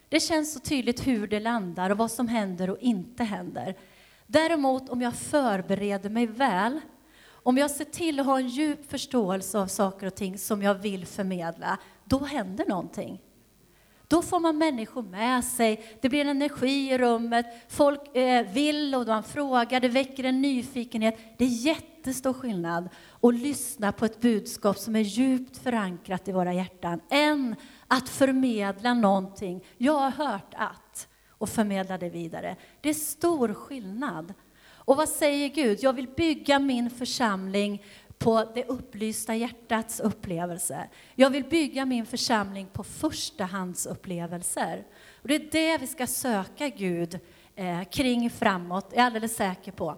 Det 0.10 0.20
känns 0.20 0.54
så 0.54 0.60
tydligt 0.60 1.08
hur 1.08 1.28
det 1.28 1.40
landar 1.40 1.90
och 1.90 1.98
vad 1.98 2.12
som 2.12 2.28
händer 2.28 2.70
och 2.70 2.78
inte 2.80 3.24
händer. 3.24 3.76
Däremot 4.28 4.90
om 4.90 5.02
jag 5.02 5.14
förbereder 5.14 6.10
mig 6.10 6.26
väl, 6.28 6.80
om 7.28 7.58
jag 7.58 7.72
ser 7.72 7.86
till 7.86 8.20
att 8.20 8.26
ha 8.26 8.40
en 8.40 8.48
djup 8.48 8.90
förståelse 8.92 9.60
av 9.60 9.68
saker 9.68 10.08
och 10.08 10.16
ting 10.16 10.38
som 10.38 10.64
jag 10.64 10.76
vill 10.76 11.06
förmedla, 11.06 11.78
då 12.04 12.20
händer 12.20 12.66
någonting. 12.66 13.22
Då 14.08 14.22
får 14.22 14.40
man 14.40 14.58
människor 14.58 15.02
med 15.02 15.44
sig, 15.44 15.98
det 16.02 16.10
blir 16.10 16.22
en 16.22 16.30
energi 16.30 16.92
i 16.92 16.98
rummet, 16.98 17.46
folk 17.68 18.16
eh, 18.16 18.52
vill 18.52 18.96
och 18.96 19.08
man 19.08 19.24
frågar, 19.24 19.80
det 19.80 19.88
väcker 19.88 20.24
en 20.24 20.42
nyfikenhet. 20.42 21.18
Det 21.38 21.46
är 21.46 21.50
jättestor 21.50 22.34
skillnad 22.34 22.90
att 23.22 23.34
lyssna 23.34 23.92
på 23.92 24.06
ett 24.06 24.22
budskap 24.22 24.78
som 24.78 24.96
är 24.96 25.00
djupt 25.00 25.58
förankrat 25.58 26.28
i 26.28 26.32
våra 26.32 26.54
hjärtan, 26.54 27.02
än 27.10 27.56
att 27.88 28.10
förmedla 28.10 28.94
någonting. 28.94 29.64
Jag 29.78 30.00
har 30.00 30.12
hört 30.12 30.54
att, 30.54 31.08
och 31.30 31.50
förmedla 31.50 31.98
det 31.98 32.10
vidare. 32.10 32.56
Det 32.82 32.90
är 32.90 32.94
stor 32.94 33.54
skillnad. 33.54 34.34
Och 34.86 34.98
vad 34.98 35.10
säger 35.10 35.50
Gud? 35.50 35.80
Jag 35.82 35.94
vill 35.94 36.08
bygga 36.08 36.60
min 36.60 36.90
församling 36.90 37.84
på 38.18 38.52
det 38.56 38.66
upplysta 38.66 39.36
hjärtats 39.36 40.00
upplevelse. 40.00 40.90
Jag 41.16 41.30
vill 41.30 41.44
bygga 41.44 41.86
min 41.86 42.06
församling 42.06 42.68
på 42.74 42.84
förstahandsupplevelser. 42.84 44.84
Och 45.22 45.28
det 45.28 45.36
är 45.36 45.50
det 45.52 45.78
vi 45.78 45.88
ska 45.88 46.08
söka 46.08 46.70
Gud 46.70 47.20
eh, 47.56 47.84
kring 47.84 48.30
framåt, 48.30 48.94
är 48.94 48.98
jag 48.98 49.06
alldeles 49.06 49.36
säker 49.36 49.72
på. 49.72 49.98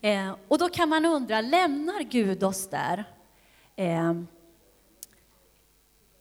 Eh, 0.00 0.36
och 0.48 0.58
då 0.58 0.68
kan 0.68 0.88
man 0.88 1.04
undra, 1.04 1.40
lämnar 1.40 2.02
Gud 2.02 2.44
oss 2.44 2.70
där? 2.70 3.04
Eh, 3.76 4.14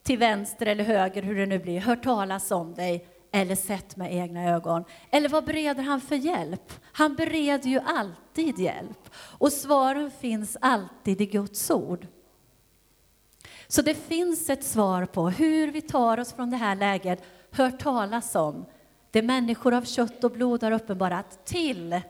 till 0.03 0.17
vänster 0.17 0.65
eller 0.65 0.83
höger, 0.83 1.21
hur 1.21 1.35
det 1.35 1.45
nu 1.45 1.59
blir, 1.59 1.79
hör 1.79 1.95
talas 1.95 2.51
om 2.51 2.73
dig 2.73 3.07
eller 3.35 3.55
sett 3.55 3.95
med 3.95 4.13
egna 4.13 4.49
ögon? 4.49 4.83
Eller 5.09 5.29
vad 5.29 5.45
bereder 5.45 5.83
han 5.83 6.01
för 6.01 6.15
hjälp? 6.15 6.73
Han 6.91 7.15
bereder 7.15 7.69
ju 7.69 7.79
alltid 7.79 8.59
hjälp. 8.59 9.09
Och 9.15 9.53
svaren 9.53 10.11
finns 10.11 10.57
alltid 10.61 11.21
i 11.21 11.25
Guds 11.25 11.71
ord. 11.71 12.07
Så 13.67 13.81
det 13.81 13.95
finns 13.95 14.49
ett 14.49 14.63
svar 14.63 15.05
på 15.05 15.29
hur 15.29 15.71
vi 15.71 15.81
tar 15.81 16.19
oss 16.19 16.33
från 16.33 16.49
det 16.49 16.57
här 16.57 16.75
läget, 16.75 17.23
hört 17.51 17.79
talas 17.79 18.35
om, 18.35 18.65
det 19.11 19.21
människor 19.21 19.73
av 19.73 19.85
kött 19.85 20.23
och 20.23 20.31
blod 20.31 20.63
har 20.63 20.71
uppenbarat, 20.71 21.45
till 21.45 22.01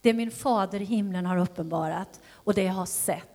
det 0.00 0.12
min 0.12 0.30
fader 0.30 0.82
i 0.82 0.84
himlen 0.84 1.26
har 1.26 1.36
uppenbarat 1.36 2.20
och 2.32 2.54
det 2.54 2.62
jag 2.62 2.72
har 2.72 2.86
sett. 2.86 3.31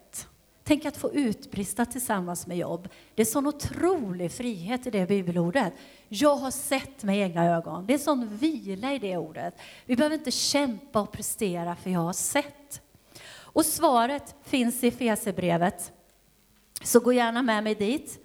Tänk 0.67 0.85
att 0.85 0.97
få 0.97 1.11
utbrista 1.13 1.85
tillsammans 1.85 2.47
med 2.47 2.57
jobb. 2.57 2.89
Det 3.15 3.21
är 3.21 3.25
sån 3.25 3.47
otrolig 3.47 4.31
frihet 4.31 4.87
i 4.87 4.89
det 4.89 5.07
bibelordet. 5.07 5.73
Jag 6.07 6.35
har 6.35 6.51
sett 6.51 7.03
med 7.03 7.17
egna 7.17 7.45
ögon. 7.45 7.85
Det 7.85 7.93
är 7.93 7.97
sån 7.97 8.37
vila 8.37 8.93
i 8.93 8.99
det 8.99 9.17
ordet. 9.17 9.55
Vi 9.85 9.95
behöver 9.95 10.15
inte 10.15 10.31
kämpa 10.31 11.01
och 11.01 11.11
prestera 11.11 11.75
för 11.75 11.89
jag 11.89 11.99
har 11.99 12.13
sett. 12.13 12.81
Och 13.29 13.65
svaret 13.65 14.35
finns 14.43 14.83
i 14.83 14.91
Fesebrevet. 14.91 15.91
Så 16.83 16.99
gå 16.99 17.13
gärna 17.13 17.41
med 17.41 17.63
mig 17.63 17.75
dit. 17.75 18.19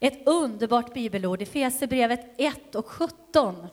Ett 0.00 0.28
underbart 0.28 0.94
bibelord 0.94 1.42
i 1.42 1.46
Fesebrevet 1.46 2.34
1 2.36 2.74
och 2.74 2.86
17. 2.86 3.66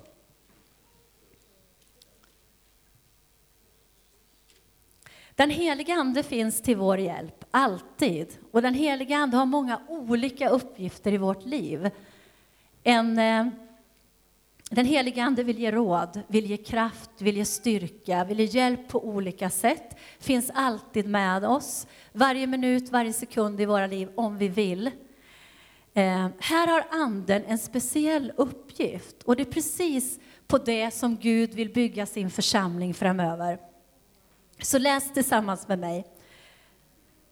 Den 5.38 5.50
heliga 5.50 5.94
Ande 5.94 6.24
finns 6.24 6.62
till 6.62 6.78
vår 6.78 6.98
hjälp, 6.98 7.46
alltid. 7.52 8.38
Och 8.52 8.62
den 8.62 8.74
heliga 8.74 9.18
Ande 9.18 9.38
har 9.38 9.46
många 9.46 9.82
olika 9.88 10.50
uppgifter 10.50 11.14
i 11.14 11.18
vårt 11.18 11.46
liv. 11.46 11.90
En, 12.84 13.20
eh, 13.20 13.48
den 14.70 14.86
heliga 14.86 15.24
Ande 15.24 15.44
vill 15.44 15.60
ge 15.60 15.72
råd, 15.72 16.22
vill 16.28 16.46
ge 16.46 16.58
kraft, 16.58 17.10
vill 17.18 17.38
ge 17.38 17.46
styrka, 17.46 18.24
vill 18.24 18.40
ge 18.40 18.46
hjälp 18.46 18.88
på 18.88 19.06
olika 19.06 19.50
sätt. 19.50 19.98
Finns 20.20 20.52
alltid 20.54 21.08
med 21.08 21.46
oss, 21.46 21.88
varje 22.14 22.48
minut, 22.48 22.90
varje 22.90 23.14
sekund 23.14 23.62
i 23.62 23.66
våra 23.66 23.88
liv, 23.88 24.10
om 24.16 24.38
vi 24.38 24.48
vill. 24.48 24.88
Eh, 25.94 26.28
här 26.40 26.68
har 26.68 26.86
Anden 26.90 27.44
en 27.48 27.58
speciell 27.58 28.32
uppgift 28.36 29.24
och 29.24 29.36
det 29.36 29.44
är 29.44 29.52
precis 29.52 30.20
på 30.48 30.58
det 30.58 30.92
som 30.92 31.18
Gud 31.18 31.54
vill 31.54 31.74
bygga 31.74 32.06
sin 32.06 32.30
församling 32.30 32.94
framöver. 32.94 33.67
Så 34.62 34.78
läs 34.78 35.14
tillsammans 35.14 35.68
med 35.68 35.80
mig. 35.80 36.06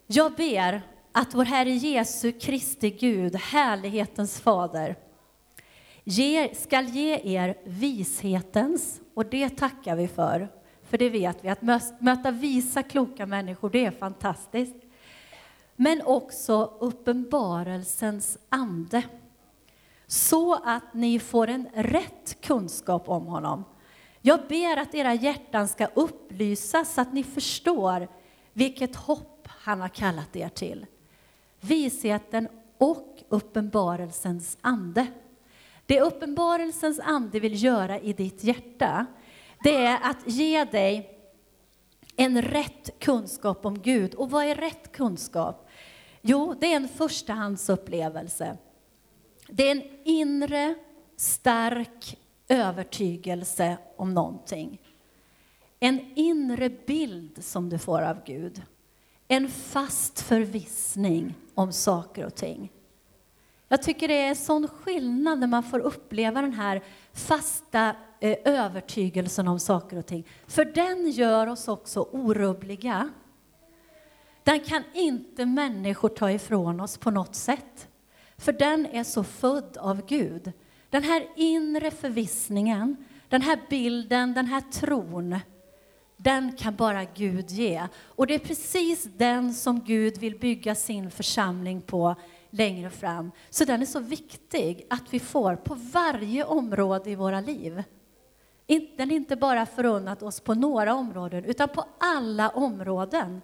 Jag 0.07 0.35
ber 0.35 0.81
att 1.11 1.33
vår 1.33 1.45
Herre 1.45 1.71
Jesu 1.71 2.31
Kristi 2.31 2.89
Gud, 2.89 3.35
härlighetens 3.35 4.39
fader, 4.39 4.95
skall 6.53 6.85
ge 6.85 7.19
er 7.23 7.57
vishetens, 7.65 9.01
och 9.13 9.25
det 9.25 9.49
tackar 9.49 9.95
vi 9.95 10.07
för, 10.07 10.47
för 10.83 10.97
det 10.97 11.09
vet 11.09 11.37
vi, 11.43 11.49
att 11.49 11.61
möta 12.01 12.31
visa, 12.31 12.83
kloka 12.83 13.25
människor, 13.25 13.69
det 13.69 13.85
är 13.85 13.91
fantastiskt. 13.91 14.75
Men 15.75 16.01
också 16.01 16.73
uppenbarelsens 16.79 18.37
ande, 18.49 19.03
så 20.07 20.53
att 20.53 20.93
ni 20.93 21.19
får 21.19 21.47
en 21.47 21.69
rätt 21.73 22.37
kunskap 22.41 23.09
om 23.09 23.25
honom 23.25 23.63
jag 24.25 24.39
ber 24.47 24.77
att 24.77 24.95
era 24.95 25.13
hjärtan 25.13 25.67
ska 25.67 25.85
upplysas 25.85 26.93
så 26.93 27.01
att 27.01 27.13
ni 27.13 27.23
förstår 27.23 28.07
vilket 28.53 28.95
hopp 28.95 29.47
han 29.47 29.81
har 29.81 29.89
kallat 29.89 30.35
er 30.35 30.49
till. 30.49 30.85
Visheten 31.59 32.47
och 32.77 33.23
uppenbarelsens 33.29 34.57
ande. 34.61 35.07
Det 35.85 36.01
uppenbarelsens 36.01 36.99
ande 36.99 37.39
vill 37.39 37.63
göra 37.63 37.99
i 37.99 38.13
ditt 38.13 38.43
hjärta, 38.43 39.05
det 39.63 39.75
är 39.75 39.99
att 40.03 40.17
ge 40.25 40.63
dig 40.63 41.19
en 42.15 42.41
rätt 42.41 42.99
kunskap 42.99 43.65
om 43.65 43.81
Gud. 43.81 44.13
Och 44.13 44.29
vad 44.29 44.45
är 44.45 44.55
rätt 44.55 44.91
kunskap? 44.91 45.69
Jo, 46.21 46.55
det 46.59 46.71
är 46.71 46.75
en 46.75 46.87
förstahandsupplevelse. 46.87 48.57
Det 49.47 49.67
är 49.67 49.71
en 49.71 49.83
inre, 50.03 50.75
stark 51.17 52.17
övertygelse 52.47 53.77
om 53.95 54.13
någonting. 54.13 54.81
En 55.79 55.99
inre 56.15 56.69
bild 56.69 57.43
som 57.43 57.69
du 57.69 57.77
får 57.77 58.01
av 58.01 58.23
Gud. 58.25 58.61
En 59.27 59.49
fast 59.49 60.21
förvissning 60.21 61.35
om 61.53 61.71
saker 61.73 62.25
och 62.25 62.35
ting. 62.35 62.71
Jag 63.67 63.83
tycker 63.83 64.07
det 64.07 64.13
är 64.21 64.29
en 64.29 64.35
sån 64.35 64.67
skillnad 64.67 65.39
när 65.39 65.47
man 65.47 65.63
får 65.63 65.79
uppleva 65.79 66.41
den 66.41 66.53
här 66.53 66.83
fasta 67.13 67.95
eh, 68.19 68.37
övertygelsen 68.45 69.47
om 69.47 69.59
saker 69.59 69.97
och 69.97 70.05
ting. 70.05 70.27
För 70.47 70.65
den 70.65 71.11
gör 71.11 71.47
oss 71.47 71.67
också 71.67 72.01
orubbliga. 72.11 73.09
Den 74.43 74.59
kan 74.59 74.83
inte 74.93 75.45
människor 75.45 76.09
ta 76.09 76.31
ifrån 76.31 76.79
oss 76.79 76.97
på 76.97 77.11
något 77.11 77.35
sätt. 77.35 77.87
För 78.37 78.51
den 78.51 78.85
är 78.85 79.03
så 79.03 79.23
född 79.23 79.77
av 79.77 80.05
Gud. 80.05 80.51
Den 80.89 81.03
här 81.03 81.27
inre 81.35 81.91
förvissningen, 81.91 82.95
den 83.29 83.41
här 83.41 83.59
bilden, 83.69 84.33
den 84.33 84.45
här 84.45 84.61
tron, 84.61 85.39
den 86.17 86.51
kan 86.51 86.75
bara 86.75 87.03
Gud 87.03 87.49
ge. 87.51 87.87
Och 88.03 88.27
det 88.27 88.35
är 88.35 88.39
precis 88.39 89.03
den 89.03 89.53
som 89.53 89.79
Gud 89.79 90.17
vill 90.17 90.39
bygga 90.39 90.75
sin 90.75 91.11
församling 91.11 91.81
på 91.81 92.15
längre 92.49 92.89
fram. 92.89 93.31
Så 93.49 93.65
den 93.65 93.81
är 93.81 93.85
så 93.85 93.99
viktig 93.99 94.85
att 94.89 95.13
vi 95.13 95.19
får 95.19 95.55
på 95.55 95.75
varje 95.75 96.43
område 96.43 97.09
i 97.09 97.15
våra 97.15 97.41
liv. 97.41 97.83
Den 98.97 99.11
är 99.11 99.15
inte 99.15 99.35
bara 99.35 99.65
förunnat 99.65 100.23
oss 100.23 100.39
på 100.39 100.53
några 100.53 100.95
områden, 100.95 101.45
utan 101.45 101.69
på 101.69 101.85
alla 101.99 102.49
områden. 102.49 103.41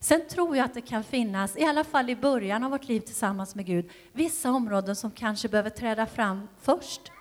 Sen 0.00 0.28
tror 0.28 0.56
jag 0.56 0.64
att 0.64 0.74
det 0.74 0.80
kan 0.80 1.04
finnas, 1.04 1.56
i 1.56 1.64
alla 1.64 1.84
fall 1.84 2.10
i 2.10 2.16
början 2.16 2.64
av 2.64 2.70
vårt 2.70 2.88
liv 2.88 3.00
tillsammans 3.00 3.54
med 3.54 3.66
Gud, 3.66 3.90
vissa 4.12 4.50
områden 4.50 4.96
som 4.96 5.10
kanske 5.10 5.48
behöver 5.48 5.70
träda 5.70 6.06
fram 6.06 6.48
först. 6.60 7.12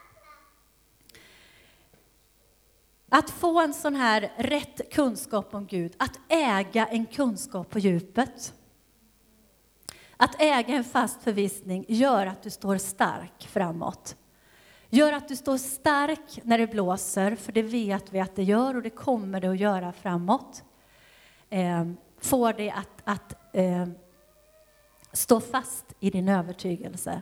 Att 3.10 3.30
få 3.30 3.62
en 3.62 3.74
sån 3.74 3.96
här 3.96 4.32
rätt 4.38 4.94
kunskap 4.94 5.56
om 5.56 5.66
Gud, 5.66 5.94
att 5.98 6.20
äga 6.30 6.86
en 6.86 7.06
kunskap 7.06 7.70
på 7.70 7.80
djupet. 7.80 8.54
Att 10.18 10.42
äga 10.42 10.76
en 10.76 10.84
fast 10.84 11.24
förvissning 11.24 11.86
gör 11.88 12.26
att 12.26 12.44
du 12.44 12.50
står 12.50 12.78
stark 12.78 13.48
framåt. 13.48 14.16
Gör 14.90 15.14
att 15.14 15.28
du 15.28 15.36
står 15.36 15.58
stark 15.58 16.40
när 16.44 16.58
det 16.58 16.68
blåser, 16.68 17.36
för 17.36 17.52
det 17.52 17.62
vet 17.62 18.14
vi 18.14 18.20
att 18.20 18.36
det 18.36 18.44
gör 18.44 18.76
och 18.76 18.82
det 18.82 18.90
kommer 18.90 19.42
det 19.42 19.48
att 19.48 19.60
göra 19.60 19.92
framåt. 19.94 20.64
Ehm, 21.50 21.98
Får 22.26 22.54
dig 22.54 22.70
att, 22.70 23.02
att 23.04 23.36
eh, 23.54 23.88
stå 25.12 25.40
fast 25.40 25.86
i 26.00 26.10
din 26.10 26.30
övertygelse. 26.30 27.22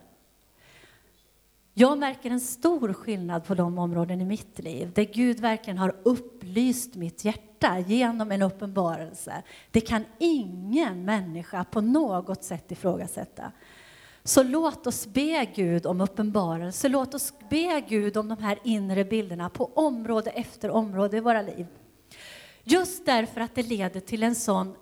Jag 1.74 1.98
märker 1.98 2.32
en 2.32 2.40
stor 2.40 2.94
skillnad 2.94 3.46
på 3.46 3.56
de 3.56 3.78
områden 3.78 4.22
i 4.22 4.26
mitt 4.26 4.60
liv 4.60 4.92
där 4.94 5.04
Gud 5.04 5.40
verkligen 5.40 5.78
har 5.78 5.96
upplyst 6.04 6.96
mitt 6.96 7.26
hjärta 7.26 7.80
genom 7.80 8.32
en 8.32 8.42
uppenbarelse. 8.42 9.44
Det 9.72 9.82
kan 9.82 10.06
ingen 10.20 11.06
människa 11.06 11.64
på 11.64 11.82
något 11.82 12.44
sätt 12.44 12.72
ifrågasätta. 12.72 13.52
Så 14.24 14.44
låt 14.44 14.88
oss 14.88 15.08
be 15.08 15.46
Gud 15.56 15.86
om 15.86 16.02
uppenbarelse, 16.02 16.90
låt 16.90 17.14
oss 17.14 17.34
be 17.50 17.84
Gud 17.88 18.18
om 18.18 18.28
de 18.28 18.38
här 18.38 18.60
inre 18.64 19.06
bilderna 19.06 19.50
på 19.50 19.72
område 19.74 20.30
efter 20.30 20.70
område 20.70 21.18
i 21.18 21.20
våra 21.20 21.42
liv. 21.42 21.68
Just 22.64 23.06
därför 23.06 23.42
att 23.42 23.56
det 23.56 23.64
leder 23.64 24.00
till 24.00 24.24
en 24.24 24.36
sån 24.36 24.76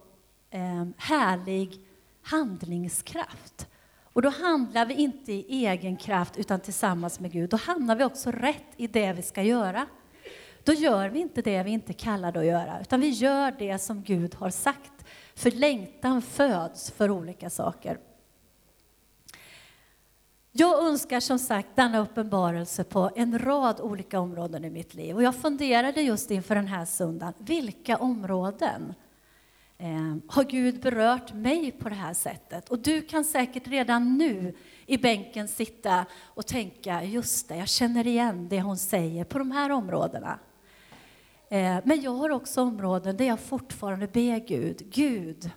eh, 0.51 0.86
härlig 0.98 1.79
handlingskraft. 2.22 3.67
Och 4.13 4.22
då 4.22 4.29
handlar 4.29 4.86
vi 4.86 4.93
inte 4.93 5.31
i 5.31 5.65
egen 5.65 5.98
kraft 5.98 6.38
utan 6.38 6.60
tillsammans 6.60 7.20
med 7.20 7.31
Gud. 7.31 7.50
Då 7.50 7.58
hamnar 7.58 7.96
vi 7.96 8.03
också 8.03 8.31
rätt 8.31 8.74
i 8.77 8.88
det 8.88 9.13
vi 9.13 9.22
ska 9.22 9.43
göra. 9.43 9.88
Då 10.63 10.74
gör 10.74 11.10
vi 11.10 11.20
inte 11.20 11.41
det 11.41 11.63
vi 11.63 11.72
inte 11.72 11.93
kallade 11.93 12.39
att 12.39 12.46
göra, 12.46 12.81
utan 12.81 13.01
vi 13.01 13.10
gör 13.10 13.51
det 13.60 13.77
som 13.77 14.03
Gud 14.03 14.36
har 14.36 14.50
sagt. 14.50 15.05
För 15.36 15.51
längtan 15.51 16.22
föds 16.22 16.91
för 16.91 17.10
olika 17.10 17.50
saker. 17.50 18.00
Jag 20.51 20.86
önskar 20.86 21.20
som 21.20 21.39
sagt 21.39 21.75
denna 21.75 22.00
uppenbarelse 22.00 22.84
på 22.84 23.12
en 23.15 23.39
rad 23.39 23.79
olika 23.79 24.20
områden 24.20 24.65
i 24.65 24.70
mitt 24.70 24.93
liv. 24.93 25.15
Och 25.15 25.24
jag 25.24 25.36
funderade 25.36 26.01
just 26.01 26.31
inför 26.31 26.55
den 26.55 26.67
här 26.67 26.86
söndagen, 26.86 27.34
vilka 27.38 27.98
områden 27.98 28.93
Eh, 29.81 30.15
har 30.27 30.43
Gud 30.43 30.81
berört 30.81 31.33
mig 31.33 31.71
på 31.71 31.89
det 31.89 31.95
här 31.95 32.13
sättet? 32.13 32.69
Och 32.69 32.79
du 32.79 33.01
kan 33.01 33.23
säkert 33.23 33.67
redan 33.67 34.17
nu 34.17 34.55
i 34.85 34.97
bänken 34.97 35.47
sitta 35.47 36.05
och 36.21 36.47
tänka, 36.47 37.03
just 37.03 37.50
det, 37.50 37.55
jag 37.55 37.69
känner 37.69 38.07
igen 38.07 38.47
det 38.50 38.61
hon 38.61 38.77
säger 38.77 39.23
på 39.23 39.38
de 39.38 39.51
här 39.51 39.69
områdena. 39.69 40.39
Eh, 41.50 41.77
men 41.83 42.01
jag 42.01 42.11
har 42.11 42.29
också 42.29 42.61
områden 42.61 43.17
där 43.17 43.25
jag 43.25 43.39
fortfarande 43.39 44.07
ber 44.07 44.47
Gud, 44.47 44.91
Gud, 44.91 45.51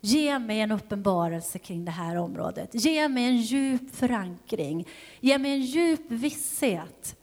Ge 0.00 0.38
mig 0.38 0.60
en 0.60 0.72
uppenbarelse 0.72 1.58
kring 1.58 1.84
det 1.84 1.90
här 1.90 2.16
området. 2.16 2.70
Ge 2.72 3.08
mig 3.08 3.24
en 3.24 3.36
djup 3.36 3.94
förankring. 3.94 4.88
Ge 5.20 5.38
mig 5.38 5.52
en 5.52 5.60
djup 5.60 6.10
visshet 6.10 7.16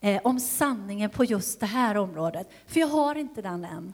eh, 0.00 0.20
om 0.24 0.40
sanningen 0.40 1.10
på 1.10 1.24
just 1.24 1.60
det 1.60 1.66
här 1.66 1.96
området. 1.96 2.50
För 2.66 2.80
jag 2.80 2.86
har 2.86 3.14
inte 3.14 3.42
den 3.42 3.64
än. 3.64 3.92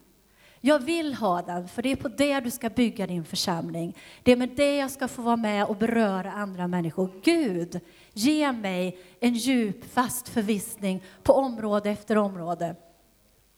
Jag 0.61 0.79
vill 0.79 1.14
ha 1.14 1.43
den, 1.43 1.69
för 1.69 1.83
det 1.83 1.93
är 1.93 1.97
på 1.97 2.09
det 2.09 2.40
du 2.40 2.50
ska 2.50 2.71
bygga 2.71 3.07
din 3.07 3.25
församling. 3.25 3.97
Det 4.23 4.33
är 4.33 4.37
med 4.37 4.49
det 4.49 4.76
jag 4.76 4.90
ska 4.90 5.09
få 5.09 5.23
vara 5.23 5.37
med 5.37 5.64
och 5.64 5.76
beröra 5.76 6.33
andra 6.33 6.67
människor. 6.69 7.11
Gud, 7.25 7.81
ge 8.12 8.52
mig 8.52 8.99
en 9.21 9.35
djup, 9.35 9.93
fast 9.93 10.29
förvissning 10.29 11.02
på 11.23 11.33
område 11.33 11.90
efter 11.90 12.19
område. 12.19 12.77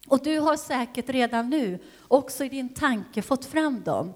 Och 0.08 0.22
du 0.24 0.38
har 0.38 0.56
säkert 0.56 1.08
redan 1.08 1.50
nu, 1.50 1.78
också 2.08 2.44
i 2.44 2.48
din 2.48 2.68
tanke, 2.68 3.22
fått 3.22 3.44
fram 3.44 3.82
dem. 3.82 4.14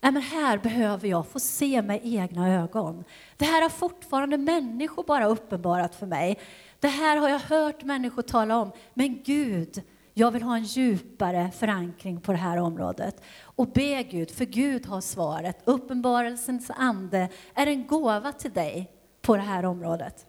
Nej, 0.00 0.12
men 0.12 0.22
här 0.22 0.58
behöver 0.58 1.08
jag 1.08 1.26
få 1.26 1.40
se 1.40 1.82
med 1.82 2.00
egna 2.02 2.54
ögon. 2.54 3.04
Det 3.36 3.44
här 3.44 3.62
har 3.62 3.68
fortfarande 3.68 4.38
människor 4.38 5.04
bara 5.04 5.26
uppenbarat 5.26 5.94
för 5.94 6.06
mig. 6.06 6.38
Det 6.80 6.88
här 6.88 7.16
har 7.16 7.28
jag 7.28 7.38
hört 7.38 7.84
människor 7.84 8.22
tala 8.22 8.56
om. 8.56 8.72
Men 8.94 9.22
Gud, 9.22 9.82
jag 10.14 10.30
vill 10.30 10.42
ha 10.42 10.56
en 10.56 10.64
djupare 10.64 11.50
förankring 11.50 12.20
på 12.20 12.32
det 12.32 12.38
här 12.38 12.56
området. 12.56 13.22
Och 13.42 13.68
be 13.68 14.02
Gud, 14.02 14.30
för 14.30 14.44
Gud 14.44 14.86
har 14.86 15.00
svaret. 15.00 15.62
Uppenbarelsens 15.64 16.70
ande 16.70 17.28
är 17.54 17.66
en 17.66 17.86
gåva 17.86 18.32
till 18.32 18.52
dig 18.52 18.90
på 19.22 19.36
det 19.36 19.42
här 19.42 19.64
området. 19.64 20.26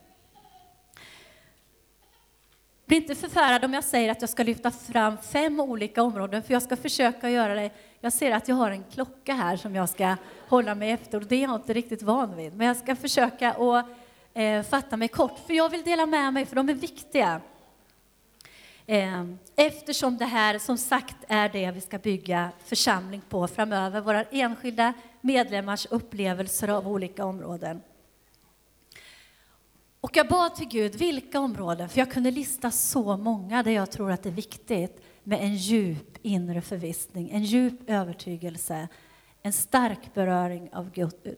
Bli 2.86 2.98
inte 2.98 3.15
förfärad 3.15 3.65
om 3.65 3.74
jag 3.74 3.84
säger 3.84 4.12
att 4.12 4.21
jag 4.21 4.30
ska 4.30 4.43
lyfta 4.43 4.71
fram 4.71 5.17
fem 5.17 5.60
olika 5.60 6.04
områden, 6.04 6.43
för 6.43 6.54
jag 6.54 6.63
ska 6.63 6.76
försöka 6.76 7.30
göra 7.30 7.56
det. 7.56 7.69
Jag 8.00 8.13
ser 8.13 8.32
att 8.32 8.48
jag 8.48 8.56
har 8.56 8.71
en 8.71 8.84
klocka 8.84 9.34
här 9.34 9.58
som 9.58 9.76
jag 9.76 9.89
ska 9.89 10.15
hålla 10.48 10.76
mig 10.76 10.91
efter 10.91 11.17
och 11.17 11.26
det 11.26 11.36
är 11.36 11.41
jag 11.41 11.56
inte 11.56 11.74
riktigt 11.74 12.02
van 12.02 12.36
vid. 12.36 12.56
Men 12.56 12.67
jag 12.67 12.78
ska 12.78 12.95
försöka 12.95 13.52
att 13.52 13.86
eh, 14.34 14.63
fatta 14.63 14.98
mig 14.98 15.08
kort, 15.08 15.39
för 15.48 15.54
jag 15.54 15.69
vill 15.69 15.84
dela 15.84 16.06
med 16.06 16.34
mig, 16.34 16.45
för 16.45 16.56
de 16.56 16.69
är 16.69 16.74
viktiga. 16.74 17.41
Eh, 18.88 19.26
eftersom 19.56 20.17
det 20.17 20.26
här 20.26 20.60
som 20.60 20.78
sagt 20.78 21.15
är 21.28 21.50
det 21.50 21.71
vi 21.71 21.82
ska 21.82 21.98
bygga 21.98 22.52
församling 22.63 23.21
på 23.30 23.48
framöver, 23.48 24.02
våra 24.02 24.24
enskilda 24.24 24.93
medlemmars 25.21 25.86
upplevelser 25.86 26.67
av 26.67 26.88
olika 26.88 27.26
områden. 27.26 27.82
Och 30.02 30.17
jag 30.17 30.28
bad 30.28 30.56
till 30.56 30.67
Gud, 30.67 30.95
vilka 30.95 31.39
områden? 31.39 31.89
För 31.89 32.00
jag 32.00 32.12
kunde 32.12 32.32
lista 32.32 32.71
så 32.71 33.17
många 33.17 33.63
där 33.63 33.71
jag 33.71 33.91
tror 33.91 34.12
att 34.12 34.24
det 34.24 34.30
är 34.30 34.34
viktigt 34.34 35.02
med 35.24 35.41
en 35.41 35.56
djup 35.56 36.17
inre 36.21 36.62
förvissning, 36.62 37.30
en 37.32 37.43
djup 37.43 37.89
övertygelse, 37.89 38.88
en 39.41 39.54
stark 39.54 40.13
beröring 40.13 40.69
av 40.74 40.91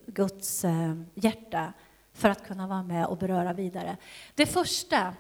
Guds 0.06 0.66
eh, 0.66 0.96
hjärta 1.16 1.74
för 2.14 2.30
att 2.30 2.48
kunna 2.48 2.68
vara 2.68 2.84
med 2.84 3.06
och 3.06 3.18
beröra 3.18 3.54
vidare. 3.54 3.98
Det 4.36 4.46
första 4.46 5.14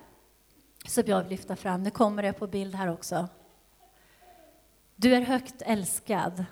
som 0.88 1.04
jag 1.08 1.21
vill 1.21 1.30
lyfta 1.30 1.56
fram, 1.56 1.84
nu 1.84 1.91
kommer 1.91 2.23
det 2.23 2.34
på 2.34 2.47
bild 2.47 2.76
här 2.76 2.91
också. 2.91 3.28
Du 4.95 5.15
är 5.15 5.21
högt 5.21 5.62
älskad. 5.62 6.45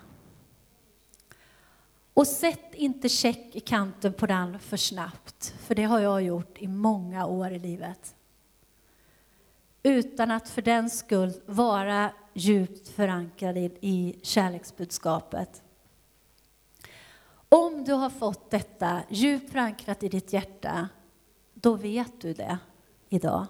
Och 2.14 2.26
sätt 2.26 2.74
inte 2.74 3.08
check 3.08 3.56
i 3.56 3.60
kanten 3.60 4.12
på 4.12 4.26
den 4.26 4.58
för 4.58 4.76
snabbt, 4.76 5.54
för 5.58 5.74
det 5.74 5.84
har 5.84 6.00
jag 6.00 6.22
gjort 6.22 6.58
i 6.58 6.66
många 6.66 7.26
år 7.26 7.52
i 7.52 7.58
livet. 7.58 8.14
Utan 9.82 10.30
att 10.30 10.48
för 10.48 10.62
den 10.62 10.90
skull 10.90 11.32
vara 11.46 12.10
djupt 12.32 12.88
förankrad 12.88 13.56
i, 13.56 13.72
i 13.80 14.18
kärleksbudskapet. 14.22 15.62
Om 17.48 17.84
du 17.84 17.92
har 17.92 18.10
fått 18.10 18.50
detta 18.50 19.02
djupt 19.08 19.50
förankrat 19.50 20.02
i 20.02 20.08
ditt 20.08 20.32
hjärta, 20.32 20.88
då 21.54 21.74
vet 21.74 22.20
du 22.20 22.32
det 22.32 22.58
idag. 23.08 23.46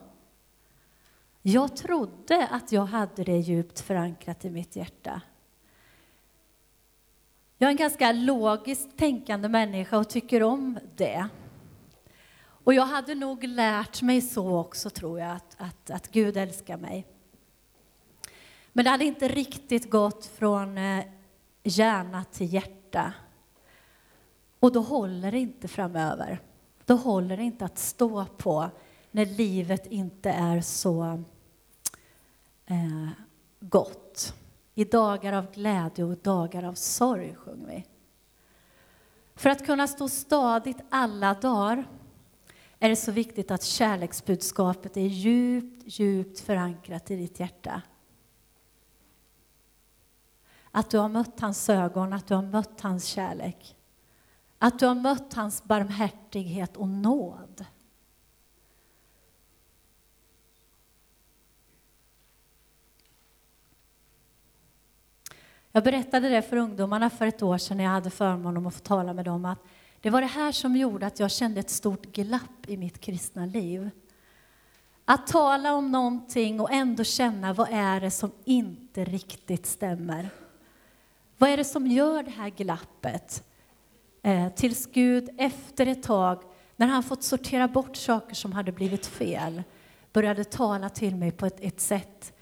Jag 1.49 1.77
trodde 1.77 2.47
att 2.47 2.73
jag 2.73 2.85
hade 2.87 3.25
det 3.25 3.37
djupt 3.39 3.81
förankrat 3.81 4.45
i 4.45 4.51
mitt 4.51 4.77
hjärta. 4.77 5.21
Jag 7.59 7.67
är 7.67 7.71
en 7.71 7.77
ganska 7.77 8.13
logiskt 8.13 8.97
tänkande 8.97 9.49
människa 9.49 9.99
och 9.99 10.09
tycker 10.09 10.43
om 10.43 10.79
det. 10.97 11.29
Och 12.39 12.75
jag 12.75 12.87
hade 12.87 13.15
nog 13.15 13.45
lärt 13.45 14.03
mig 14.03 14.21
så 14.21 14.59
också, 14.59 14.91
tror 14.91 15.21
jag, 15.21 15.31
att, 15.31 15.57
att, 15.59 15.91
att 15.91 16.11
Gud 16.11 16.37
älskar 16.37 16.77
mig. 16.77 17.07
Men 18.73 18.85
det 18.85 18.91
hade 18.91 19.05
inte 19.05 19.29
riktigt 19.29 19.91
gått 19.91 20.27
från 20.27 20.79
eh, 20.79 21.05
hjärna 21.63 22.25
till 22.25 22.55
hjärta. 22.55 23.13
Och 24.61 24.73
då 24.73 24.81
håller 24.81 25.33
det 25.33 25.39
inte 25.39 25.69
framöver. 25.69 26.41
Då 26.85 26.95
håller 26.95 27.37
det 27.37 27.43
inte 27.43 27.65
att 27.65 27.79
stå 27.79 28.25
på 28.25 28.71
när 29.11 29.27
livet 29.27 29.87
inte 29.87 30.31
är 30.31 30.61
så 30.61 31.23
eh, 32.67 33.09
gott. 33.61 34.35
I 34.75 34.85
dagar 34.85 35.33
av 35.33 35.53
glädje 35.53 36.05
och 36.05 36.17
dagar 36.17 36.63
av 36.63 36.75
sorg, 36.75 37.35
sjunger 37.35 37.67
vi. 37.67 37.87
För 39.35 39.51
att 39.51 39.67
kunna 39.67 39.87
stå 39.87 40.09
stadigt 40.09 40.79
alla 40.91 41.35
dagar 41.35 41.89
är 42.79 42.89
det 42.89 42.97
så 42.97 43.13
viktigt 43.13 43.51
att 43.51 43.63
kärleksbudskapet 43.63 44.97
är 44.97 45.07
djupt, 45.07 45.83
djupt 45.87 46.41
förankrat 46.41 47.11
i 47.11 47.17
ditt 47.17 47.41
hjärta. 47.41 47.83
Att 50.71 50.91
du 50.91 50.99
har 50.99 51.09
mött 51.09 51.41
hans 51.41 51.69
ögon, 51.69 52.13
att 52.13 52.27
du 52.27 52.35
har 52.35 52.43
mött 52.43 52.81
hans 52.81 53.05
kärlek. 53.05 53.77
Att 54.59 54.79
du 54.79 54.87
har 54.87 54.95
mött 54.95 55.35
hans 55.35 55.65
barmhärtighet 55.65 56.77
och 56.77 56.89
nåd. 56.89 57.65
Jag 65.77 65.85
berättade 65.85 66.29
det 66.29 66.43
för 66.43 66.57
ungdomarna 66.57 67.11
för 67.11 67.27
ett 67.27 67.43
år 67.43 67.59
sedan 67.59 67.77
när 67.77 67.85
jag 67.85 67.91
hade 67.91 68.11
förmånen 68.11 68.67
att 68.67 68.75
få 68.75 68.81
tala 68.81 69.13
med 69.13 69.25
dem 69.25 69.45
att 69.45 69.59
det 70.01 70.11
var 70.11 70.21
det 70.21 70.27
här 70.27 70.53
som 70.53 70.77
gjorde 70.77 71.07
att 71.07 71.21
jag 71.21 71.31
kände 71.31 71.61
ett 71.61 71.71
stort 71.71 72.07
glapp 72.07 72.67
i 72.67 72.77
mitt 72.77 73.01
kristna 73.01 73.47
liv. 73.47 73.91
Att 75.05 75.27
tala 75.27 75.75
om 75.75 75.93
någonting 75.93 76.61
och 76.61 76.73
ändå 76.73 77.05
känna 77.05 77.53
vad 77.53 77.69
är 77.71 78.01
det 78.01 78.11
som 78.11 78.31
inte 78.45 79.05
riktigt 79.05 79.67
stämmer. 79.67 80.29
Vad 81.39 81.51
är 81.51 81.57
det 81.57 81.65
som 81.65 81.87
gör 81.87 82.23
det 82.23 82.31
här 82.31 82.51
glappet? 82.51 83.45
Eh, 84.23 84.49
tills 84.49 84.87
Gud 84.87 85.29
efter 85.39 85.87
ett 85.87 86.03
tag, 86.03 86.43
när 86.77 86.87
han 86.87 87.03
fått 87.03 87.23
sortera 87.23 87.69
bort 87.69 87.97
saker 87.97 88.35
som 88.35 88.53
hade 88.53 88.73
blivit 88.73 89.07
fel, 89.07 89.63
började 90.13 90.45
tala 90.45 90.89
till 90.89 91.17
mig 91.17 91.31
på 91.31 91.47
ett, 91.47 91.61
ett 91.61 91.81
sätt. 91.81 92.33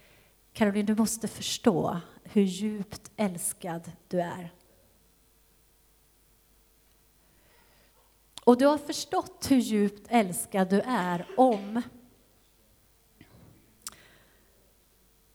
Caroline, 0.53 0.87
du 0.87 0.95
måste 0.95 1.29
förstå 1.29 2.01
hur 2.35 2.43
djupt 2.43 3.11
älskad 3.17 3.93
du 4.09 4.21
är. 4.21 4.53
Och 8.45 8.59
du 8.59 8.67
har 8.67 8.79
förstått 8.79 9.47
hur 9.51 9.57
djupt 9.57 10.07
älskad 10.09 10.71
du 10.71 10.81
är 10.81 11.27
om 11.37 11.83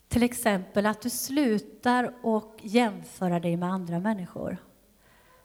till 0.07 0.23
exempel 0.23 0.85
att 0.85 1.01
du 1.01 1.09
slutar 1.09 2.15
och 2.21 2.59
jämföra 2.61 3.39
dig 3.39 3.57
med 3.57 3.73
andra 3.73 3.99
människor. 3.99 4.57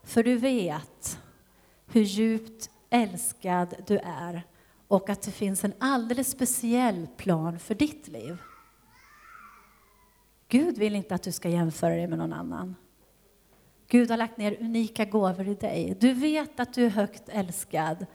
För 0.03 0.23
du 0.23 0.37
vet 0.37 1.19
hur 1.87 2.03
djupt 2.03 2.71
älskad 2.90 3.75
du 3.87 3.99
är 3.99 4.43
och 4.88 5.11
att 5.11 5.23
det 5.23 5.31
finns 5.31 5.64
en 5.64 5.75
alldeles 5.79 6.31
speciell 6.31 7.07
plan 7.17 7.59
för 7.59 7.75
ditt 7.75 8.09
liv. 8.09 8.38
Gud 10.48 10.78
vill 10.78 10.94
inte 10.94 11.14
att 11.14 11.22
du 11.22 11.33
ska 11.33 11.48
jämföra 11.48 11.94
dig 11.94 12.07
med 12.07 12.18
någon 12.18 12.33
annan. 12.33 12.76
Gud 13.88 14.11
har 14.11 14.16
lagt 14.16 14.37
ner 14.37 14.57
unika 14.61 15.04
gåvor 15.04 15.48
i 15.48 15.54
dig. 15.54 15.96
Du 16.00 16.12
vet 16.12 16.61
att 16.61 16.74
du 16.74 16.87
är 16.87 16.90
högt 16.90 17.28
älskad 17.28 18.07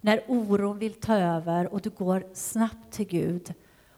när 0.00 0.24
oron 0.28 0.78
vill 0.78 0.94
ta 0.94 1.14
över 1.14 1.72
och 1.72 1.80
du 1.80 1.90
går 1.90 2.26
snabbt 2.32 2.92
till 2.92 3.06
Gud 3.06 3.54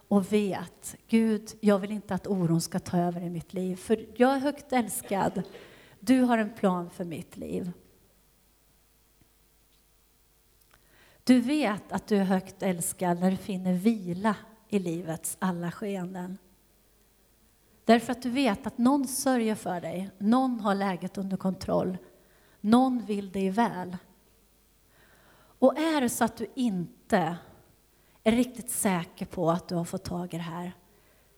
och 0.09 0.33
vet, 0.33 0.97
Gud, 1.09 1.51
jag 1.61 1.79
vill 1.79 1.91
inte 1.91 2.15
att 2.15 2.27
oron 2.27 2.61
ska 2.61 2.79
ta 2.79 2.99
över 2.99 3.21
i 3.21 3.31
mitt 3.31 3.53
liv, 3.53 3.77
för 3.77 4.07
jag 4.17 4.35
är 4.35 4.39
högt 4.39 4.73
älskad. 4.73 5.43
Du 6.01 6.21
har 6.21 6.39
en 6.39 6.55
plan 6.55 6.91
för 6.91 7.05
mitt 7.05 7.37
liv. 7.37 7.73
Du 11.25 11.41
vet 11.41 11.93
att 11.93 12.07
du 12.07 12.17
är 12.17 12.25
högt 12.25 12.63
älskad 12.63 13.21
när 13.21 13.31
du 13.31 13.37
finner 13.37 13.73
vila 13.73 14.37
i 14.69 14.79
livets 14.79 15.37
alla 15.41 15.71
skeenden. 15.71 16.39
Därför 17.89 18.13
att 18.13 18.23
du 18.23 18.31
vet 18.31 18.67
att 18.67 18.79
någon 18.79 19.07
sörjer 19.07 19.55
för 19.55 19.81
dig, 19.81 20.11
någon 20.19 20.61
har 20.61 20.75
läget 20.75 21.19
under 21.19 21.37
kontroll, 21.37 21.99
någon 22.61 23.05
vill 23.05 23.33
dig 23.33 23.51
väl. 23.51 23.97
Och 25.59 25.79
är 25.79 26.01
det 26.01 26.09
så 26.09 26.25
att 26.25 26.37
du 26.37 26.47
inte 26.55 27.37
är 28.25 28.33
riktigt 28.33 28.71
säker 28.71 29.27
på 29.27 29.51
att 29.51 29.69
du 29.69 29.75
har 29.75 29.85
fått 29.85 30.05
tag 30.05 30.35
i 30.35 30.37
det 30.37 30.43
här, 30.43 30.73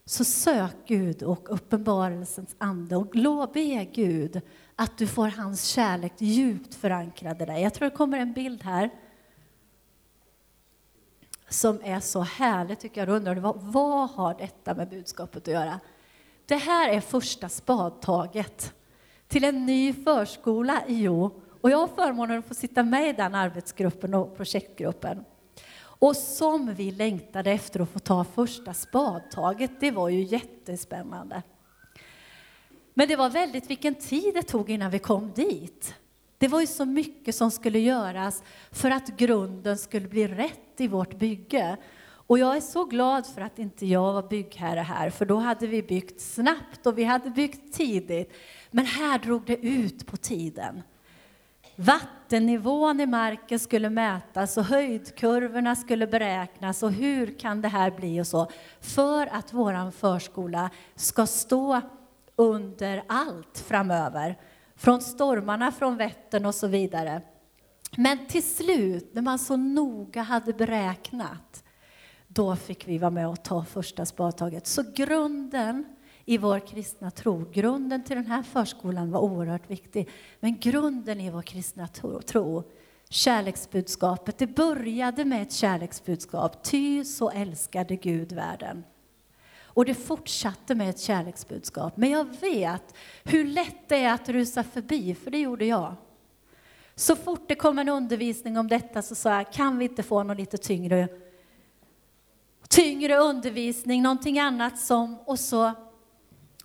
så 0.05 0.25
sök 0.25 0.77
Gud 0.87 1.23
och 1.23 1.55
uppenbarelsens 1.55 2.57
ande 2.59 2.97
och 2.97 3.51
be 3.53 3.85
Gud 3.85 4.41
att 4.77 4.99
du 4.99 5.07
får 5.07 5.29
hans 5.29 5.65
kärlek 5.65 6.13
djupt 6.19 6.75
förankrad 6.75 7.43
i 7.43 7.45
dig. 7.45 7.63
Jag 7.63 7.75
tror 7.75 7.91
det 7.91 7.97
kommer 7.97 8.19
en 8.19 8.33
bild 8.33 8.63
här 8.63 8.91
som 11.49 11.81
är 11.85 12.01
så 12.01 12.21
härlig 12.21 12.79
tycker 12.79 13.01
jag. 13.01 13.09
Du 13.09 13.13
undrar 13.13 13.35
vad, 13.35 13.63
vad 13.63 14.11
har 14.11 14.35
detta 14.35 14.75
med 14.75 14.89
budskapet 14.89 15.43
att 15.43 15.55
göra? 15.55 15.81
Det 16.51 16.57
här 16.57 16.89
är 16.89 17.01
första 17.01 17.49
spadtaget 17.49 18.75
till 19.29 19.45
en 19.45 19.67
ny 19.67 19.93
förskola 19.93 20.83
i 20.87 20.95
Jo. 20.95 21.41
Och 21.61 21.71
jag 21.71 21.79
har 21.79 21.87
förmånen 21.87 22.39
att 22.39 22.47
få 22.47 22.55
sitta 22.55 22.83
med 22.83 23.09
i 23.09 23.13
den 23.13 23.35
arbetsgruppen 23.35 24.15
och 24.15 24.37
projektgruppen. 24.37 25.25
Och 25.81 26.17
som 26.17 26.75
vi 26.75 26.91
längtade 26.91 27.51
efter 27.51 27.81
att 27.81 27.91
få 27.91 27.99
ta 27.99 28.25
första 28.25 28.75
spadtaget, 28.75 29.71
det 29.81 29.91
var 29.91 30.09
ju 30.09 30.23
jättespännande. 30.23 31.43
Men 32.95 33.09
det 33.09 33.17
var 33.17 33.31
väldigt 33.31 33.71
vilken 33.71 33.95
tid 33.95 34.35
det 34.35 34.43
tog 34.43 34.71
innan 34.71 34.91
vi 34.91 34.99
kom 34.99 35.33
dit. 35.33 35.95
Det 36.39 36.49
var 36.49 36.61
ju 36.61 36.67
så 36.67 36.85
mycket 36.85 37.35
som 37.35 37.51
skulle 37.51 37.79
göras 37.79 38.43
för 38.71 38.91
att 38.91 39.07
grunden 39.07 39.79
skulle 39.79 40.09
bli 40.09 40.29
rätt 40.29 40.81
i 40.81 40.89
vårt 40.89 41.19
bygge. 41.19 41.77
Och 42.31 42.38
jag 42.38 42.57
är 42.57 42.61
så 42.61 42.85
glad 42.85 43.27
för 43.27 43.40
att 43.40 43.59
inte 43.59 43.87
jag 43.87 44.12
var 44.12 44.23
byggherre 44.23 44.81
här, 44.81 45.11
för 45.11 45.25
då 45.25 45.37
hade 45.37 45.66
vi 45.66 45.83
byggt 45.83 46.21
snabbt 46.21 46.87
och 46.87 46.99
vi 46.99 47.05
hade 47.05 47.31
byggt 47.31 47.75
tidigt. 47.75 48.33
Men 48.71 48.87
här 48.87 49.19
drog 49.19 49.47
det 49.47 49.66
ut 49.66 50.07
på 50.07 50.16
tiden. 50.16 50.83
Vattennivån 51.77 53.01
i 53.01 53.07
marken 53.07 53.59
skulle 53.59 53.90
mätas 53.90 54.57
och 54.57 54.64
höjdkurvorna 54.64 55.77
skulle 55.77 56.07
beräknas 56.07 56.83
och 56.83 56.93
hur 56.93 57.38
kan 57.38 57.62
det 57.62 57.69
här 57.69 57.90
bli 57.90 58.21
och 58.21 58.27
så. 58.27 58.51
För 58.81 59.27
att 59.27 59.53
vår 59.53 59.90
förskola 59.90 60.71
ska 60.95 61.27
stå 61.27 61.81
under 62.37 63.03
allt 63.07 63.64
framöver. 63.69 64.38
Från 64.77 65.01
stormarna 65.01 65.73
från 65.73 65.97
Vättern 65.97 66.47
och 66.47 66.55
så 66.55 66.66
vidare. 66.66 67.23
Men 67.97 68.27
till 68.27 68.55
slut, 68.55 69.14
när 69.14 69.23
man 69.23 69.38
så 69.38 69.57
noga 69.57 70.23
hade 70.23 70.53
beräknat, 70.53 71.64
då 72.33 72.57
fick 72.57 72.88
vi 72.88 72.99
vara 72.99 73.11
med 73.11 73.29
och 73.29 73.43
ta 73.43 73.64
första 73.64 74.07
spadtaget. 74.07 74.66
Så 74.66 74.85
grunden 74.95 75.85
i 76.25 76.38
vår 76.38 76.59
kristna 76.59 77.11
tro. 77.11 77.45
Grunden 77.53 78.05
till 78.05 78.16
den 78.16 78.27
här 78.27 78.43
förskolan 78.43 79.11
var 79.11 79.21
oerhört 79.21 79.71
viktig. 79.71 80.09
Men 80.40 80.59
grunden 80.61 81.21
i 81.21 81.31
vår 81.31 81.43
kristna 81.43 81.88
tro, 82.27 82.62
kärleksbudskapet, 83.09 84.38
det 84.38 84.47
började 84.47 85.25
med 85.25 85.43
ett 85.43 85.53
kärleksbudskap. 85.53 86.62
Ty 86.62 87.05
så 87.05 87.31
älskade 87.31 87.97
Gud 87.97 88.33
världen. 88.33 88.85
Och 89.62 89.85
det 89.85 89.95
fortsatte 89.95 90.75
med 90.75 90.90
ett 90.90 91.01
kärleksbudskap. 91.01 91.97
Men 91.97 92.11
jag 92.11 92.40
vet 92.40 92.95
hur 93.25 93.45
lätt 93.45 93.88
det 93.88 93.97
är 93.97 94.14
att 94.14 94.29
rusa 94.29 94.62
förbi, 94.62 95.14
för 95.14 95.31
det 95.31 95.38
gjorde 95.38 95.64
jag. 95.64 95.95
Så 96.95 97.16
fort 97.16 97.49
det 97.49 97.55
kom 97.55 97.79
en 97.79 97.88
undervisning 97.88 98.59
om 98.59 98.69
detta 98.69 99.03
så 99.03 99.14
sa 99.14 99.35
jag, 99.35 99.53
kan 99.53 99.79
vi 99.79 99.85
inte 99.85 100.03
få 100.03 100.23
något 100.23 100.37
lite 100.37 100.59
tyngre, 100.59 101.09
tyngre 102.70 103.16
undervisning, 103.16 104.02
någonting 104.02 104.38
annat 104.38 104.78
som, 104.78 105.18
och 105.18 105.38
så 105.38 105.72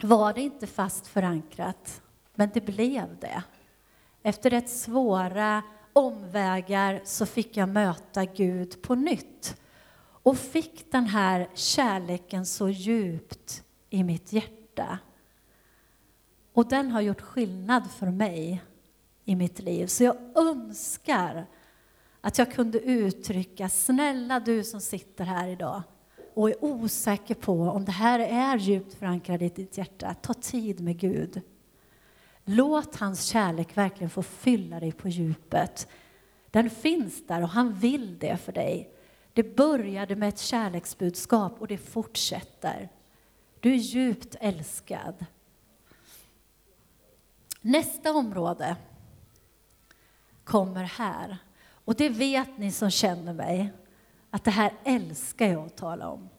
var 0.02 0.34
det 0.34 0.42
inte 0.42 0.68
fast 0.68 1.08
förankrat, 1.08 2.02
men 2.36 2.50
det 2.54 2.62
blev 2.62 3.20
det. 3.20 3.44
Efter 4.24 4.50
rätt 4.50 4.70
svåra 4.70 5.64
omvägar 5.94 7.02
så 7.06 7.26
fick 7.26 7.58
jag 7.58 7.70
möta 7.70 8.26
Gud 8.26 8.82
på 8.82 8.96
nytt 8.96 9.62
och 10.24 10.38
fick 10.38 10.92
den 10.92 11.06
här 11.06 11.50
kärleken 11.54 12.46
så 12.46 12.70
djupt 12.70 13.64
i 13.90 14.04
mitt 14.04 14.34
hjärta. 14.34 15.00
Och 16.54 16.68
den 16.68 16.92
har 16.92 17.02
gjort 17.02 17.22
skillnad 17.22 17.92
för 17.92 18.08
mig 18.08 18.64
i 19.26 19.36
mitt 19.36 19.60
liv. 19.60 19.88
Så 19.88 20.04
jag 20.04 20.18
önskar 20.36 21.46
att 22.22 22.38
jag 22.38 22.52
kunde 22.52 22.80
uttrycka, 22.80 23.70
snälla 23.70 24.40
du 24.40 24.64
som 24.64 24.82
sitter 24.82 25.26
här 25.26 25.48
idag, 25.48 25.84
och 26.36 26.50
är 26.50 26.64
osäker 26.64 27.36
på 27.36 27.62
om 27.62 27.86
det 27.86 27.92
här 27.92 28.20
är 28.20 28.58
djupt 28.58 28.94
förankrat 28.94 29.42
i 29.42 29.50
ditt 29.50 29.78
hjärta, 29.78 30.14
ta 30.14 30.34
tid 30.34 30.80
med 30.80 31.00
Gud. 31.00 31.42
Låt 32.46 32.96
hans 32.96 33.24
kärlek 33.24 33.78
verkligen 33.78 34.10
få 34.10 34.24
fylla 34.24 34.80
dig 34.80 34.92
på 34.92 35.10
djupet. 35.10 35.88
Den 36.52 36.70
finns 36.70 37.28
där 37.28 37.42
och 37.42 37.50
han 37.50 37.74
vill 37.74 38.20
det 38.20 38.38
för 38.38 38.52
dig. 38.52 38.90
Det 39.34 39.56
började 39.56 40.16
med 40.16 40.30
ett 40.30 40.40
kärleksbudskap 40.40 41.62
och 41.62 41.68
det 41.68 41.78
fortsätter. 41.78 42.90
Du 43.60 43.72
är 43.72 43.78
djupt 43.78 44.36
älskad. 44.40 45.26
Nästa 47.62 48.14
område 48.14 48.76
kommer 50.44 50.84
här. 50.84 51.38
Och 51.68 51.96
det 51.96 52.10
vet 52.10 52.58
ni 52.58 52.72
som 52.72 52.90
känner 52.90 53.34
mig 53.34 53.72
att 54.36 54.44
det 54.44 54.52
här 54.52 54.74
älskar 54.84 55.48
jag 55.48 55.66
att 55.66 55.78
tala 55.78 56.10
om. 56.10 56.30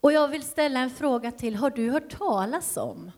Och 0.00 0.12
jag 0.12 0.28
vill 0.28 0.42
ställa 0.42 0.80
en 0.80 0.90
fråga 0.90 1.32
till. 1.32 1.56
Har 1.56 1.70
du 1.70 1.90
hört 1.90 2.18
talas 2.18 2.76
om 2.76 3.10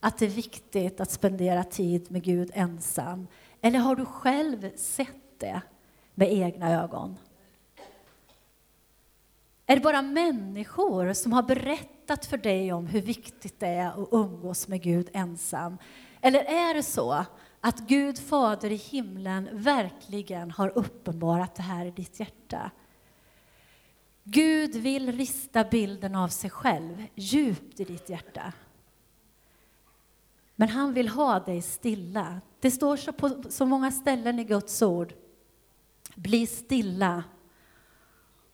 att 0.00 0.18
det 0.18 0.24
är 0.24 0.30
viktigt 0.30 1.00
att 1.00 1.10
spendera 1.10 1.64
tid 1.64 2.10
med 2.10 2.22
Gud 2.22 2.50
ensam? 2.54 3.26
Eller 3.60 3.78
har 3.78 3.96
du 3.96 4.04
själv 4.04 4.76
sett 4.76 5.38
det 5.38 5.60
med 6.14 6.32
egna 6.32 6.82
ögon? 6.82 7.16
Är 9.66 9.76
det 9.76 9.82
bara 9.82 10.02
människor 10.02 11.12
som 11.12 11.32
har 11.32 11.42
berättat 11.42 12.26
för 12.26 12.36
dig 12.36 12.72
om 12.72 12.86
hur 12.86 13.02
viktigt 13.02 13.60
det 13.60 13.66
är 13.66 13.88
att 13.88 14.08
umgås 14.12 14.68
med 14.68 14.82
Gud 14.82 15.10
ensam? 15.12 15.78
Eller 16.20 16.44
är 16.44 16.74
det 16.74 16.82
så 16.82 17.24
att 17.64 17.80
Gud 17.80 18.18
Fader 18.18 18.72
i 18.72 18.76
himlen 18.76 19.48
verkligen 19.52 20.50
har 20.50 20.78
uppenbarat 20.78 21.54
det 21.54 21.62
här 21.62 21.86
i 21.86 21.90
ditt 21.90 22.20
hjärta. 22.20 22.70
Gud 24.24 24.76
vill 24.76 25.12
rista 25.12 25.64
bilden 25.64 26.14
av 26.14 26.28
sig 26.28 26.50
själv 26.50 27.06
djupt 27.14 27.80
i 27.80 27.84
ditt 27.84 28.08
hjärta. 28.08 28.52
Men 30.56 30.68
han 30.68 30.92
vill 30.92 31.08
ha 31.08 31.40
dig 31.40 31.62
stilla. 31.62 32.40
Det 32.60 32.70
står 32.70 32.96
så 32.96 33.12
på 33.12 33.42
så 33.48 33.66
många 33.66 33.90
ställen 33.90 34.38
i 34.38 34.44
Guds 34.44 34.82
ord. 34.82 35.14
Bli 36.14 36.46
stilla 36.46 37.24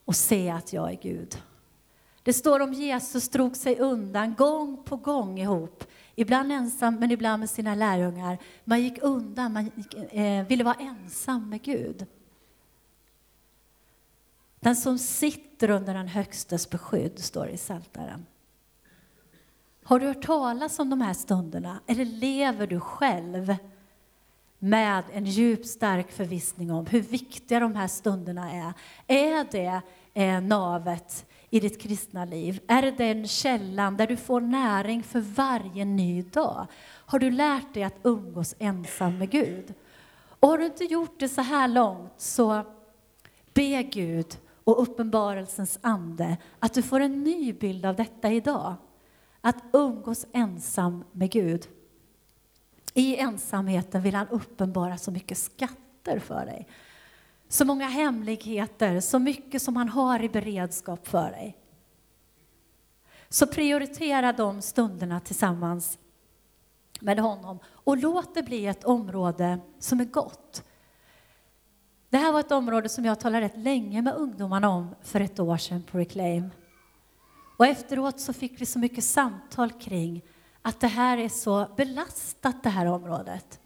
och 0.05 0.16
se 0.16 0.51
att 0.51 0.73
jag 0.73 0.90
är 0.90 0.99
Gud. 1.03 1.42
Det 2.23 2.33
står 2.33 2.61
om 2.61 2.73
Jesus 2.73 3.29
drog 3.29 3.57
sig 3.57 3.79
undan 3.79 4.35
gång 4.35 4.83
på 4.85 4.97
gång 4.97 5.38
ihop. 5.38 5.85
Ibland 6.21 6.53
ensam, 6.53 6.95
men 6.95 7.11
ibland 7.11 7.41
med 7.41 7.51
sina 7.51 7.75
lärjungar. 7.75 8.39
Man 8.65 8.83
gick 8.83 8.99
undan, 9.03 9.53
man 9.53 9.71
gick, 9.77 9.95
eh, 9.95 10.47
ville 10.47 10.65
vara 10.65 10.75
ensam 10.75 11.49
med 11.49 11.63
Gud. 11.63 12.07
Den 14.61 14.77
som 14.77 14.99
sitter 14.99 15.71
under 15.71 15.95
den 15.95 16.09
högstes 16.09 16.71
beskydd, 16.71 17.19
står 17.19 17.47
det 17.47 17.53
i 17.53 17.57
Psaltaren. 17.57 18.27
Har 19.85 20.01
du 20.01 20.07
hört 20.07 20.23
talas 20.23 20.79
om 20.79 20.91
de 20.91 21.01
här 21.01 21.15
stunderna, 21.15 21.81
eller 21.87 22.05
lever 22.05 22.67
du 22.67 22.81
själv 22.81 23.57
med 24.59 25.05
en 25.13 25.25
djup, 25.25 25.67
stark 25.67 26.13
förvissning 26.13 26.73
om 26.73 26.87
hur 26.87 27.01
viktiga 27.01 27.61
de 27.61 27.77
här 27.77 27.89
stunderna 27.89 28.53
är? 28.53 28.73
Är 29.07 29.47
det 29.51 29.81
eh, 30.15 30.41
navet 30.41 31.27
i 31.51 31.61
ditt 31.61 31.81
kristna 31.81 32.25
liv? 32.25 32.61
Är 32.67 32.83
det 32.83 32.91
den 32.91 33.27
källan 33.27 33.97
där 33.97 34.07
du 34.07 34.17
får 34.17 34.41
näring 34.41 35.03
för 35.03 35.21
varje 35.21 35.85
ny 35.85 36.23
dag? 36.23 36.67
Har 36.85 37.19
du 37.19 37.31
lärt 37.31 37.75
dig 37.75 37.83
att 37.83 37.99
umgås 38.03 38.55
ensam 38.59 39.19
med 39.19 39.31
Gud? 39.31 39.75
Och 40.41 40.49
har 40.49 40.59
du 40.59 40.67
inte 40.67 40.85
gjort 40.85 41.21
det 41.21 41.29
så 41.29 41.41
här 41.41 41.69
långt, 41.69 42.13
så 42.17 42.65
be 43.55 43.83
Gud 43.83 44.39
och 44.65 44.83
uppenbarelsens 44.83 45.79
ande 45.81 46.37
att 46.59 46.75
du 46.75 46.83
får 46.83 47.01
en 47.01 47.23
ny 47.25 47.53
bild 47.53 47.87
av 47.87 47.97
detta 47.97 48.33
idag. 48.33 48.75
Att 49.41 49.65
umgås 49.73 50.27
ensam 50.33 51.05
med 51.13 51.31
Gud. 51.31 51.67
I 52.95 53.17
ensamheten 53.17 54.03
vill 54.03 54.15
han 54.15 54.29
uppenbara 54.29 54.99
så 54.99 55.11
mycket 55.11 55.39
skatter 55.39 56.19
för 56.19 56.47
dig. 56.47 56.67
Så 57.49 57.65
många 57.65 57.87
hemligheter, 57.87 59.01
så 59.01 59.19
mycket 59.19 59.63
som 59.63 59.77
han 59.77 59.89
har 59.89 60.23
i 60.23 60.29
beredskap 60.29 61.07
för 61.07 61.31
dig. 61.31 61.57
Så 63.29 63.47
prioritera 63.47 64.33
de 64.33 64.63
stunderna 64.63 65.21
tillsammans 65.21 65.99
med 67.01 67.19
honom 67.19 67.59
och 67.67 67.97
låt 67.97 68.35
det 68.35 68.43
bli 68.43 68.67
ett 68.67 68.85
område 68.85 69.59
som 69.79 70.01
är 70.01 70.05
gott. 70.05 70.65
Det 72.11 72.17
här 72.17 72.33
var 72.33 72.41
ett 72.41 72.53
område 72.53 72.89
som 72.89 73.05
jag 73.05 73.21
talade 73.21 73.45
rätt 73.45 73.57
länge 73.57 74.03
med 74.03 74.15
ungdomarna 74.15 74.69
om 74.69 74.95
för 75.03 75.21
ett 75.21 75.41
år 75.41 75.57
sedan 75.57 75.83
på 75.83 75.99
Reclaim. 75.99 76.51
Och 77.57 77.67
efteråt 77.67 78.21
så 78.21 78.33
fick 78.33 78.61
vi 78.61 78.67
så 78.67 78.79
mycket 78.79 79.05
samtal 79.05 79.71
kring 79.73 80.23
att 80.63 80.81
det 80.81 80.87
här 80.87 81.19
är 81.19 81.29
så 81.29 81.67
belastat, 81.77 82.63
det 82.63 82.69
här 82.69 82.87
området. 82.87 83.58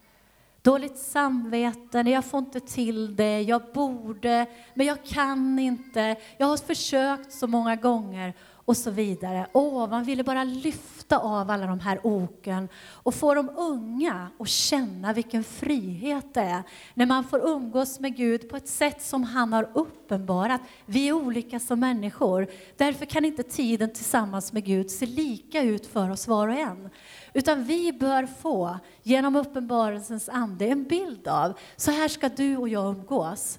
Dåligt 0.64 0.98
samvete, 0.98 1.98
jag 1.98 2.24
får 2.24 2.38
inte 2.38 2.60
till 2.60 3.16
det, 3.16 3.42
jag 3.42 3.62
borde, 3.74 4.46
men 4.74 4.86
jag 4.86 5.04
kan 5.04 5.58
inte. 5.58 6.16
Jag 6.38 6.46
har 6.46 6.56
försökt 6.56 7.32
så 7.32 7.46
många 7.46 7.76
gånger 7.76 8.34
och 8.64 8.76
så 8.76 8.90
vidare. 8.90 9.46
Åh, 9.52 9.90
man 9.90 10.04
ville 10.04 10.24
bara 10.24 10.44
lyfta 10.44 11.18
av 11.18 11.50
alla 11.50 11.66
de 11.66 11.80
här 11.80 12.00
oken 12.02 12.68
och 12.92 13.14
få 13.14 13.34
de 13.34 13.50
unga 13.56 14.28
att 14.38 14.48
känna 14.48 15.12
vilken 15.12 15.44
frihet 15.44 16.34
det 16.34 16.40
är 16.40 16.62
när 16.94 17.06
man 17.06 17.24
får 17.24 17.48
umgås 17.48 18.00
med 18.00 18.16
Gud 18.16 18.48
på 18.48 18.56
ett 18.56 18.68
sätt 18.68 19.02
som 19.02 19.24
han 19.24 19.52
har 19.52 19.70
uppenbarat. 19.74 20.60
Vi 20.86 21.08
är 21.08 21.12
olika 21.12 21.60
som 21.60 21.80
människor. 21.80 22.46
Därför 22.76 23.06
kan 23.06 23.24
inte 23.24 23.42
tiden 23.42 23.92
tillsammans 23.92 24.52
med 24.52 24.64
Gud 24.64 24.90
se 24.90 25.06
lika 25.06 25.62
ut 25.62 25.86
för 25.86 26.10
oss 26.10 26.28
var 26.28 26.48
och 26.48 26.54
en. 26.54 26.90
Utan 27.32 27.64
vi 27.64 27.92
bör 27.92 28.26
få, 28.26 28.78
genom 29.02 29.36
uppenbarelsens 29.36 30.28
ande, 30.28 30.66
en 30.66 30.84
bild 30.84 31.28
av 31.28 31.58
så 31.76 31.90
här 31.90 32.08
ska 32.08 32.28
du 32.28 32.56
och 32.56 32.68
jag 32.68 32.96
umgås. 32.96 33.58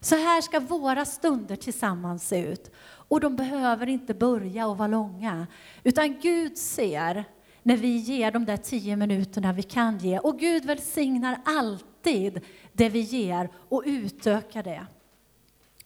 Så 0.00 0.14
här 0.14 0.40
ska 0.40 0.60
våra 0.60 1.04
stunder 1.04 1.56
tillsammans 1.56 2.28
se 2.28 2.38
ut. 2.38 2.70
Och 2.84 3.20
de 3.20 3.36
behöver 3.36 3.86
inte 3.86 4.14
börja 4.14 4.66
och 4.66 4.78
vara 4.78 4.88
långa. 4.88 5.46
Utan 5.82 6.20
Gud 6.20 6.58
ser 6.58 7.24
när 7.62 7.76
vi 7.76 7.96
ger 7.96 8.30
de 8.30 8.44
där 8.44 8.56
tio 8.56 8.96
minuterna 8.96 9.52
vi 9.52 9.62
kan 9.62 9.98
ge. 9.98 10.18
Och 10.18 10.38
Gud 10.38 10.64
välsignar 10.64 11.40
alltid 11.44 12.40
det 12.72 12.88
vi 12.88 13.00
ger 13.00 13.50
och 13.68 13.82
utökar 13.86 14.62
det. 14.62 14.86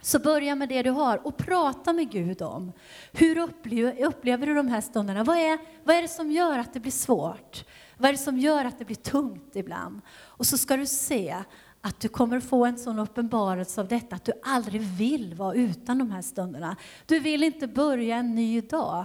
Så 0.02 0.18
börja 0.18 0.54
med 0.54 0.68
det 0.68 0.82
du 0.82 0.90
har 0.90 1.26
och 1.26 1.37
prata 1.37 1.92
med 1.92 2.11
Gud 2.11 2.42
om. 2.42 2.72
Hur 3.12 3.38
upplever, 3.38 4.04
upplever 4.04 4.46
du 4.46 4.54
de 4.54 4.68
här 4.68 4.80
stunderna? 4.80 5.24
Vad 5.24 5.37
är, 5.37 5.58
vad 5.84 5.96
är 5.96 6.02
det 6.02 6.08
som 6.08 6.32
gör 6.32 6.58
att 6.58 6.74
det 6.74 6.80
blir 6.80 6.92
svårt? 6.92 7.64
Vad 7.96 8.08
är 8.08 8.12
det 8.12 8.18
som 8.18 8.38
gör 8.38 8.64
att 8.64 8.78
det 8.78 8.84
blir 8.84 8.96
tungt 8.96 9.56
ibland? 9.56 10.00
Och 10.11 10.46
så 10.46 10.58
ska 10.58 10.76
du 10.76 10.87
se 10.87 11.37
att 11.80 12.00
du 12.00 12.08
kommer 12.08 12.40
få 12.40 12.64
en 12.66 12.78
sån 12.78 12.98
uppenbarelse 12.98 13.80
av 13.80 13.88
detta 13.88 14.16
att 14.16 14.24
du 14.24 14.32
aldrig 14.42 14.80
vill 14.80 15.34
vara 15.34 15.54
utan 15.54 15.98
de 15.98 16.11
här 16.11 16.22
stunderna. 16.22 16.76
Du 17.06 17.18
vill 17.18 17.42
inte 17.42 17.66
börja 17.66 18.16
en 18.16 18.34
ny 18.34 18.61
dag 18.61 19.04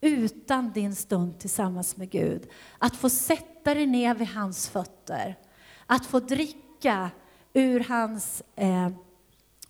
utan 0.00 0.72
din 0.72 0.94
stund 0.94 1.38
tillsammans 1.38 1.96
med 1.96 2.10
Gud. 2.10 2.48
Att 2.78 2.96
få 2.96 3.10
sätta 3.10 3.74
dig 3.74 3.86
ner 3.86 4.14
vid 4.14 4.28
hans 4.28 4.68
fötter, 4.68 5.38
att 5.86 6.06
få 6.06 6.20
dricka 6.20 7.10
ur 7.52 7.80
hans 7.80 8.42
eh, 8.56 8.88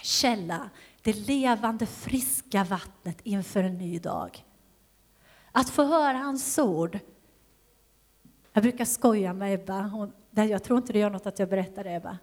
källa, 0.06 0.70
det 1.02 1.12
levande 1.12 1.86
friska 1.86 2.64
vattnet 2.64 3.20
inför 3.22 3.62
en 3.62 3.78
ny 3.78 3.98
dag. 3.98 4.44
Att 5.52 5.70
få 5.70 5.84
höra 5.84 6.18
hans 6.18 6.58
ord. 6.58 6.98
Jag 8.52 8.62
brukar 8.62 8.84
skoja 8.84 9.32
med 9.32 9.54
Ebba, 9.54 9.82
hon, 9.82 10.12
jag 10.30 10.64
tror 10.64 10.78
inte 10.78 10.92
det 10.92 10.98
gör 10.98 11.10
något 11.10 11.26
att 11.26 11.38
jag 11.38 11.48
berättar 11.48 11.84
det 11.84 11.94
Ebba. 11.94 12.18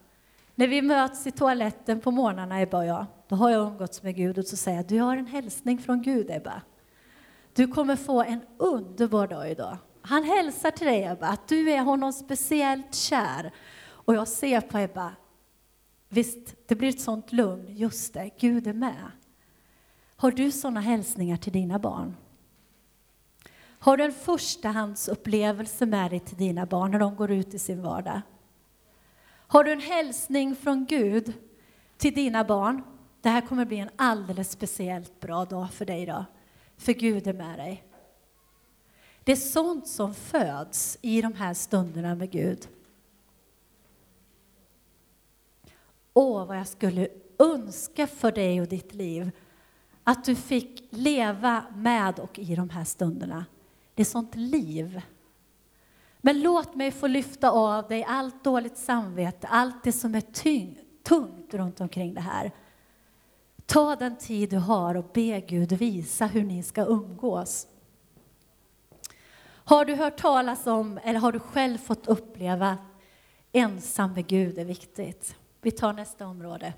När 0.56 0.68
vi 0.68 0.82
möts 0.82 1.28
i 1.28 1.32
toaletten 1.32 2.02
på 2.02 2.12
morgnarna, 2.12 2.62
Ebba 2.62 2.78
och 2.78 2.86
jag, 2.86 3.06
då 3.28 3.36
har 3.36 3.50
jag 3.50 3.68
umgåtts 3.68 4.04
med 4.04 4.16
Gud 4.16 4.38
och 4.38 4.46
så 4.46 4.58
säger 4.58 4.78
jag, 4.78 4.88
du 4.88 5.00
har 5.00 5.18
en 5.18 5.28
hälsning 5.28 5.80
från 5.80 6.02
Gud, 6.02 6.32
Ebba. 6.32 6.62
Du 7.54 7.68
kommer 7.68 7.96
få 7.96 8.24
en 8.24 8.42
underbar 8.58 9.28
dag 9.28 9.52
idag. 9.52 9.78
Han 10.02 10.24
hälsar 10.24 10.72
till 10.72 10.88
dig, 10.88 11.04
Ebba, 11.04 11.28
att 11.28 11.48
du 11.48 11.72
är 11.72 11.82
honom 11.82 12.14
speciellt 12.14 12.96
kär. 12.96 13.52
Och 13.86 14.16
jag 14.16 14.28
ser 14.28 14.62
på 14.62 14.78
Ebba, 14.78 15.12
visst, 16.14 16.56
det 16.68 16.76
blir 16.76 16.90
ett 16.90 17.02
sånt 17.02 17.32
lugn. 17.32 17.76
Just 17.76 18.14
det, 18.14 18.30
Gud 18.40 18.68
är 18.68 18.74
med. 18.74 19.12
Har 20.16 20.32
du 20.32 20.52
sådana 20.52 20.80
hälsningar 20.80 21.38
till 21.38 21.54
dina 21.54 21.80
barn? 21.80 22.16
Har 23.80 23.98
du 23.98 24.04
en 24.04 24.14
förstahandsupplevelse 24.14 25.86
med 25.86 26.12
dig 26.12 26.20
till 26.20 26.38
dina 26.38 26.66
barn 26.66 26.92
när 26.92 27.00
de 27.00 27.16
går 27.16 27.32
ut 27.32 27.54
i 27.54 27.60
sin 27.60 27.82
vardag? 27.82 28.22
Har 29.26 29.64
du 29.64 29.72
en 29.72 29.82
hälsning 29.82 30.56
från 30.56 30.86
Gud 30.86 31.34
till 31.98 32.14
dina 32.14 32.44
barn? 32.44 32.84
Det 33.22 33.30
här 33.30 33.42
kommer 33.42 33.66
bli 33.66 33.80
en 33.80 33.90
alldeles 33.96 34.52
speciellt 34.52 35.20
bra 35.20 35.46
dag 35.46 35.74
för 35.74 35.86
dig 35.86 36.02
idag, 36.02 36.26
för 36.78 36.94
Gud 36.94 37.28
är 37.28 37.34
med 37.34 37.60
dig. 37.60 37.84
Det 39.24 39.32
är 39.32 39.36
sånt 39.36 39.88
som 39.88 40.14
föds 40.14 40.98
i 41.02 41.22
de 41.22 41.34
här 41.34 41.54
stunderna 41.54 42.16
med 42.16 42.32
Gud. 42.32 42.68
Åh, 46.14 46.46
vad 46.46 46.58
jag 46.58 46.68
skulle 46.68 47.08
önska 47.40 48.08
för 48.08 48.32
dig 48.32 48.62
och 48.62 48.68
ditt 48.68 48.94
liv 48.94 49.32
att 50.04 50.26
du 50.26 50.36
fick 50.36 50.88
leva 50.90 51.66
med 51.76 52.20
och 52.20 52.40
i 52.40 52.56
de 52.56 52.70
här 52.70 52.84
stunderna. 52.84 53.46
Det 53.96 54.02
är 54.02 54.06
sånt 54.06 54.36
liv 54.36 55.02
men 56.26 56.42
låt 56.42 56.76
mig 56.76 56.92
få 56.92 57.08
lyfta 57.08 57.52
av 57.52 57.88
dig 57.88 58.04
allt 58.04 58.44
dåligt 58.44 58.78
samvete, 58.78 59.48
allt 59.48 59.84
det 59.84 59.92
som 59.92 60.16
är 60.16 60.22
tyng, 60.22 60.80
tungt 61.04 61.54
runt 61.54 61.82
omkring 61.82 62.14
det 62.14 62.22
här. 62.22 62.52
Ta 63.66 63.96
den 63.96 64.18
tid 64.18 64.50
du 64.50 64.58
har 64.58 64.96
och 64.96 65.06
be 65.14 65.40
Gud 65.40 65.74
visa 65.74 66.26
hur 66.26 66.44
ni 66.44 66.64
ska 66.64 66.86
umgås. 66.86 67.68
Har 69.46 69.86
du 69.86 69.96
hört 69.96 70.18
talas 70.18 70.68
om, 70.68 71.00
eller 71.04 71.20
har 71.20 71.32
du 71.32 71.40
själv 71.40 71.78
fått 71.78 72.08
uppleva, 72.08 72.78
ensam 73.52 74.14
med 74.14 74.28
Gud 74.28 74.58
är 74.58 74.66
viktigt. 74.66 75.36
Vi 75.64 75.72
tar 75.72 75.94
nästa 75.94 76.28
område. 76.28 76.74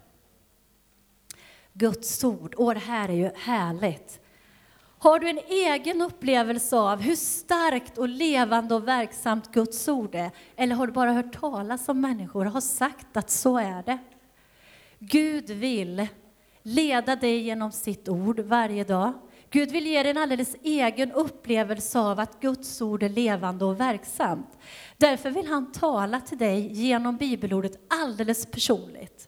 Guds 1.74 2.24
ord. 2.24 2.56
Åh, 2.58 2.74
det 2.74 2.80
här 2.80 3.10
är 3.10 3.14
ju 3.14 3.32
härligt. 3.36 4.20
Har 4.98 5.20
du 5.20 5.30
en 5.30 5.40
egen 5.50 6.02
upplevelse 6.02 6.78
av 6.78 7.02
hur 7.02 7.16
starkt 7.16 7.98
och 7.98 8.10
levande 8.10 8.76
och 8.76 8.88
verksamt 8.88 9.54
Guds 9.54 9.88
ord 9.88 10.16
är? 10.16 10.32
Eller 10.56 10.76
har 10.76 10.88
du 10.88 10.94
bara 10.94 11.12
hört 11.14 11.40
talas 11.40 11.90
om 11.90 12.02
människor 12.02 12.46
och 12.46 12.52
har 12.52 12.62
sagt 12.62 13.18
att 13.18 13.30
så 13.30 13.58
är 13.58 13.84
det? 13.84 13.98
Gud 15.00 15.50
vill 15.50 16.08
leda 16.62 17.16
dig 17.16 17.38
genom 17.40 17.72
sitt 17.72 18.10
ord 18.10 18.40
varje 18.40 18.84
dag. 18.84 19.14
Gud 19.56 19.72
vill 19.72 19.88
ge 19.88 20.04
dig 20.04 20.12
en 20.12 20.18
alldeles 20.18 20.56
egen 20.64 21.12
upplevelse 21.12 22.00
av 22.00 22.20
att 22.20 22.42
Guds 22.42 22.82
ord 22.82 23.04
är 23.04 23.10
levande 23.10 23.66
och 23.66 23.80
verksamt. 23.80 24.58
Därför 24.98 25.32
vill 25.32 25.48
han 25.48 25.72
tala 25.72 26.22
till 26.22 26.38
dig 26.38 26.74
genom 26.74 27.18
bibelordet 27.18 27.80
alldeles 27.88 28.46
personligt. 28.46 29.28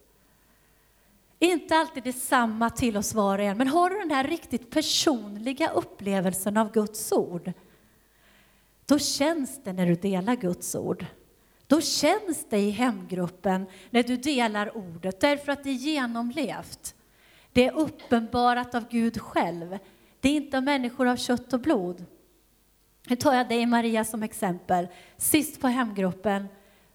Inte 1.39 1.75
alltid 1.75 2.03
detsamma 2.03 2.69
till 2.69 2.97
oss 2.97 3.13
var 3.13 3.39
och 3.39 3.45
en, 3.45 3.57
men 3.57 3.67
har 3.67 3.89
du 3.89 3.99
den 3.99 4.11
här 4.11 4.23
riktigt 4.23 4.69
personliga 4.69 5.69
upplevelsen 5.69 6.57
av 6.57 6.71
Guds 6.71 7.11
ord, 7.11 7.53
då 8.85 8.99
känns 8.99 9.63
det 9.63 9.73
när 9.73 9.85
du 9.85 9.95
delar 9.95 10.35
Guds 10.35 10.75
ord. 10.75 11.05
Då 11.67 11.81
känns 11.81 12.45
det 12.49 12.59
i 12.59 12.69
hemgruppen 12.69 13.65
när 13.89 14.03
du 14.03 14.17
delar 14.17 14.77
ordet, 14.77 15.19
därför 15.19 15.51
att 15.51 15.63
det 15.63 15.69
är 15.69 15.73
genomlevt. 15.73 16.95
Det 17.53 17.65
är 17.65 17.77
uppenbarat 17.77 18.75
av 18.75 18.89
Gud 18.89 19.21
själv. 19.21 19.77
Det 20.19 20.29
är 20.29 20.35
inte 20.35 20.61
människor 20.61 21.07
av 21.07 21.15
kött 21.15 21.53
och 21.53 21.59
blod. 21.59 22.05
Nu 23.07 23.15
tar 23.15 23.33
jag 23.33 23.49
dig 23.49 23.65
Maria 23.65 24.03
som 24.03 24.23
exempel. 24.23 24.87
Sist 25.17 25.61
på 25.61 25.67
hemgruppen 25.67 26.47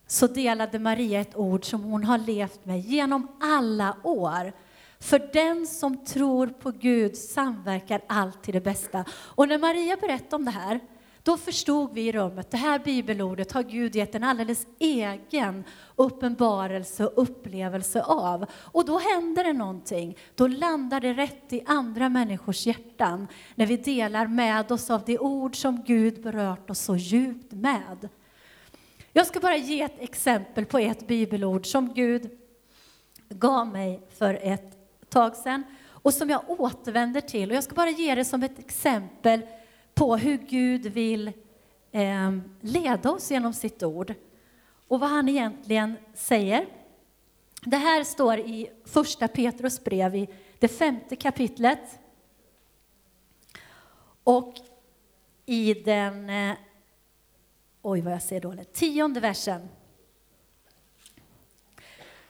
så 0.06 0.26
delade 0.26 0.78
Maria 0.78 1.20
ett 1.20 1.36
ord 1.36 1.64
som 1.64 1.82
hon 1.82 2.04
har 2.04 2.18
levt 2.18 2.64
med 2.64 2.80
genom 2.80 3.28
alla 3.40 3.96
år. 4.02 4.52
För 5.00 5.30
den 5.32 5.66
som 5.66 6.04
tror 6.04 6.46
på 6.46 6.70
Gud 6.70 7.16
samverkar 7.16 8.00
allt 8.06 8.42
till 8.42 8.54
det 8.54 8.60
bästa. 8.60 9.04
Och 9.12 9.48
när 9.48 9.58
Maria 9.58 9.96
berättade 9.96 10.36
om 10.36 10.44
det 10.44 10.50
här, 10.50 10.80
då 11.22 11.36
förstod 11.36 11.94
vi 11.94 12.08
i 12.08 12.12
rummet, 12.12 12.50
det 12.50 12.56
här 12.56 12.78
bibelordet 12.78 13.52
har 13.52 13.62
Gud 13.62 13.96
gett 13.96 14.14
en 14.14 14.24
alldeles 14.24 14.66
egen 14.78 15.64
uppenbarelse 15.96 17.06
och 17.06 17.22
upplevelse 17.22 18.02
av. 18.02 18.46
Och 18.54 18.84
då 18.84 18.98
händer 18.98 19.44
det 19.44 19.52
någonting. 19.52 20.16
Då 20.34 20.46
landar 20.46 21.00
det 21.00 21.12
rätt 21.12 21.52
i 21.52 21.62
andra 21.66 22.08
människors 22.08 22.66
hjärtan 22.66 23.28
när 23.54 23.66
vi 23.66 23.76
delar 23.76 24.26
med 24.26 24.72
oss 24.72 24.90
av 24.90 25.02
det 25.06 25.18
ord 25.18 25.56
som 25.56 25.82
Gud 25.82 26.22
berört 26.22 26.70
oss 26.70 26.80
så 26.80 26.96
djupt 26.96 27.52
med. 27.52 28.08
Jag 29.12 29.26
ska 29.26 29.40
bara 29.40 29.56
ge 29.56 29.82
ett 29.82 30.00
exempel 30.00 30.66
på 30.66 30.78
ett 30.78 31.06
bibelord 31.06 31.66
som 31.66 31.94
Gud 31.94 32.30
gav 33.28 33.66
mig 33.66 34.02
för 34.18 34.38
ett 34.42 34.76
tag 35.08 35.36
sedan 35.36 35.64
och 35.84 36.14
som 36.14 36.30
jag 36.30 36.60
återvänder 36.60 37.20
till. 37.20 37.50
Och 37.50 37.56
jag 37.56 37.64
ska 37.64 37.74
bara 37.74 37.90
ge 37.90 38.14
det 38.14 38.24
som 38.24 38.42
ett 38.42 38.58
exempel 38.58 39.40
på 40.02 40.16
hur 40.16 40.36
Gud 40.36 40.86
vill 40.86 41.32
eh, 41.92 42.32
leda 42.60 43.10
oss 43.10 43.30
genom 43.30 43.52
sitt 43.52 43.82
ord 43.82 44.14
och 44.88 45.00
vad 45.00 45.10
han 45.10 45.28
egentligen 45.28 45.96
säger. 46.14 46.66
Det 47.60 47.76
här 47.76 48.04
står 48.04 48.38
i 48.38 48.70
första 48.84 49.28
Petrus 49.28 49.84
brev 49.84 50.14
i 50.14 50.28
det 50.58 50.68
femte 50.68 51.16
kapitlet. 51.16 51.98
Och 54.24 54.54
i 55.46 55.74
den, 55.74 56.30
eh, 56.30 56.56
oj 57.82 58.00
vad 58.00 58.12
jag 58.12 58.22
ser 58.22 58.40
dåligt, 58.40 58.72
tionde 58.72 59.20
versen. 59.20 59.68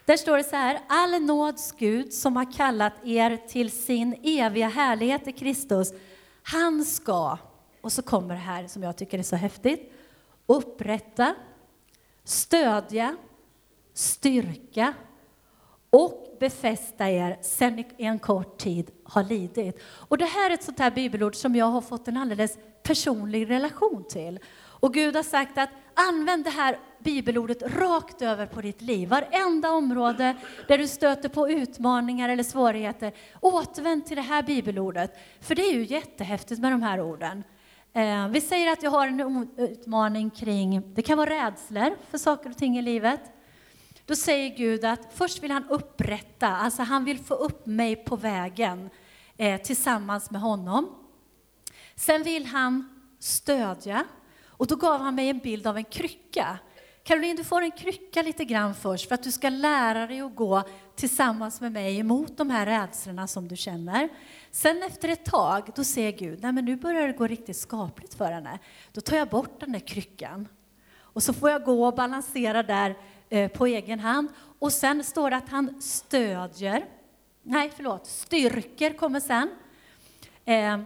Där 0.05 0.17
står 0.17 0.37
det 0.37 0.45
så 0.45 0.57
här, 0.57 0.81
all 0.89 1.23
nåds 1.23 1.73
Gud 1.73 2.13
som 2.13 2.37
har 2.37 2.53
kallat 2.53 2.95
er 3.05 3.37
till 3.49 3.71
sin 3.71 4.17
eviga 4.23 4.69
härlighet 4.69 5.29
i 5.29 5.33
Kristus, 5.33 5.93
han 6.43 6.85
ska, 6.85 7.39
och 7.83 7.93
så 7.93 8.03
kommer 8.03 8.35
det 8.35 8.41
här 8.41 8.67
som 8.67 8.83
jag 8.83 8.97
tycker 8.97 9.19
är 9.19 9.23
så 9.23 9.37
häftigt, 9.37 9.93
upprätta, 10.47 11.35
stödja, 12.25 13.17
styrka 13.95 14.95
och 15.91 16.37
befästa 16.41 17.11
er 17.11 17.39
sen 17.43 17.85
en 17.99 18.19
kort 18.19 18.59
tid 18.59 18.91
har 19.05 19.25
lidit. 19.25 19.83
Och 19.85 20.19
det 20.19 20.25
här 20.25 20.51
är 20.51 20.55
ett 20.55 20.63
sånt 20.63 20.79
här 20.79 20.91
bibelord 20.91 21.35
som 21.35 21.57
jag 21.57 21.67
har 21.67 21.81
fått 21.81 22.09
en 22.09 22.17
alldeles 22.17 22.59
personlig 22.83 23.51
relation 23.51 24.05
till. 24.09 24.39
Och 24.55 24.95
Gud 24.95 25.17
har 25.17 25.23
sagt 25.23 25.59
att 25.59 25.71
använd 25.95 26.45
det 26.45 26.51
här 26.51 26.79
bibelordet 26.99 27.63
rakt 27.63 28.23
över 28.23 28.47
på 28.47 28.61
ditt 28.61 28.83
liv. 28.83 29.09
Varenda 29.09 29.71
område 29.71 30.37
där 30.69 30.79
du 30.79 30.89
stöter 30.89 31.29
på 31.29 31.51
utmaningar 31.51 32.29
eller 32.29 32.43
svårigheter, 32.43 33.13
återvänd 33.41 34.07
till 34.07 34.17
det 34.17 34.23
här 34.23 34.43
bibelordet. 34.43 35.19
För 35.41 35.55
det 35.55 35.63
är 35.63 35.73
ju 35.73 35.85
jättehäftigt 35.85 36.61
med 36.61 36.73
de 36.73 36.83
här 36.83 37.01
orden. 37.01 37.45
Eh, 37.95 38.29
vi 38.29 38.41
säger 38.41 38.73
att 38.73 38.83
jag 38.83 38.91
har 38.91 39.07
en 39.07 39.49
utmaning 39.57 40.31
kring, 40.31 40.95
det 40.95 41.03
kan 41.03 41.19
vara 41.19 41.31
rädslor 41.31 41.97
för 42.11 42.19
saker 42.19 42.51
och 42.51 42.57
ting 42.57 42.79
i 42.79 42.83
livet. 42.83 43.21
Då 44.07 44.17
säger 44.17 44.57
Gud 44.57 44.85
att 44.85 45.15
först 45.15 45.43
vill 45.43 45.51
han 45.51 45.69
upprätta, 45.69 46.49
alltså 46.49 46.83
han 46.83 47.05
vill 47.05 47.19
få 47.19 47.35
upp 47.35 47.67
mig 47.67 47.97
på 47.97 48.17
vägen 48.17 48.91
eh, 49.37 49.61
tillsammans 49.61 50.31
med 50.31 50.41
honom. 50.41 50.95
Sen 51.95 52.23
vill 52.23 52.47
han 52.47 53.03
stödja, 53.19 54.05
och 54.47 54.67
då 54.67 54.77
gav 54.77 55.01
han 55.01 55.15
mig 55.15 55.29
en 55.29 55.39
bild 55.39 55.67
av 55.67 55.77
en 55.77 55.85
krycka. 55.85 56.59
Caroline, 57.05 57.37
du 57.37 57.45
får 57.45 57.63
en 57.63 57.71
krycka 57.71 58.23
lite 58.23 58.45
grann 58.45 58.75
först 58.75 59.09
för 59.09 59.15
att 59.15 59.23
du 59.23 59.33
ska 59.33 59.49
lära 59.49 60.07
dig 60.07 60.21
att 60.21 60.35
gå 60.35 60.63
tillsammans 60.95 61.61
med 61.61 61.73
mig 61.73 61.99
emot 61.99 62.37
de 62.37 62.51
här 62.51 62.67
rädslorna 62.67 63.27
som 63.27 63.49
du 63.49 63.57
känner. 63.57 64.09
Sen 64.51 64.83
efter 64.83 65.09
ett 65.09 65.25
tag, 65.25 65.71
då 65.75 65.85
ser 65.85 66.11
Gud, 66.11 66.43
nej 66.43 66.53
men 66.53 66.65
nu 66.65 66.77
börjar 66.77 67.07
det 67.07 67.13
gå 67.13 67.27
riktigt 67.27 67.57
skapligt 67.57 68.15
för 68.15 68.33
henne. 68.33 68.59
Då 68.93 69.01
tar 69.01 69.17
jag 69.17 69.29
bort 69.29 69.61
den 69.61 69.73
där 69.73 69.81
kryckan. 69.81 70.49
Och 70.99 71.23
så 71.23 71.33
får 71.33 71.51
jag 71.51 71.65
gå 71.65 71.87
och 71.87 71.95
balansera 71.95 72.63
där 72.63 72.97
eh, 73.29 73.51
på 73.51 73.67
egen 73.67 74.01
hand. 74.01 74.29
Och 74.59 74.73
sen 74.73 75.05
står 75.05 75.31
det 75.31 75.37
att 75.37 75.49
han 75.49 75.83
stödjer, 75.83 76.85
nej 77.43 77.73
förlåt, 77.77 78.07
styrker 78.07 78.93
kommer 78.93 79.21
sen. 79.21 79.51
Eh, 80.45 80.81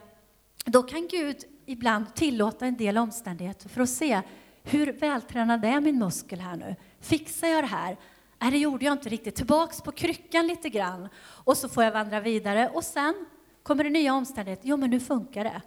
då 0.64 0.82
kan 0.82 1.08
Gud 1.08 1.36
ibland 1.66 2.14
tillåta 2.14 2.66
en 2.66 2.76
del 2.76 2.98
omständigheter 2.98 3.68
för 3.68 3.80
att 3.80 3.90
se 3.90 4.22
hur 4.68 4.92
vältränad 4.92 5.64
är 5.64 5.80
min 5.80 5.98
muskel 5.98 6.40
här 6.40 6.56
nu? 6.56 6.76
Fixar 7.00 7.48
jag 7.48 7.64
det 7.64 7.68
här? 7.68 7.96
Nej, 8.38 8.50
det 8.50 8.58
gjorde 8.58 8.84
jag 8.84 8.92
inte 8.92 9.08
riktigt. 9.08 9.34
Tillbaks 9.34 9.80
på 9.80 9.92
kryckan 9.92 10.46
lite 10.46 10.68
grann. 10.68 11.08
Och 11.18 11.56
så 11.56 11.68
får 11.68 11.84
jag 11.84 11.92
vandra 11.92 12.20
vidare. 12.20 12.70
Och 12.74 12.84
sen 12.84 13.26
kommer 13.62 13.84
det 13.84 13.90
nya 13.90 14.14
omständigheter. 14.14 14.68
Jo, 14.68 14.76
men 14.76 14.90
nu 14.90 15.00
funkar 15.00 15.44
det. 15.44 15.62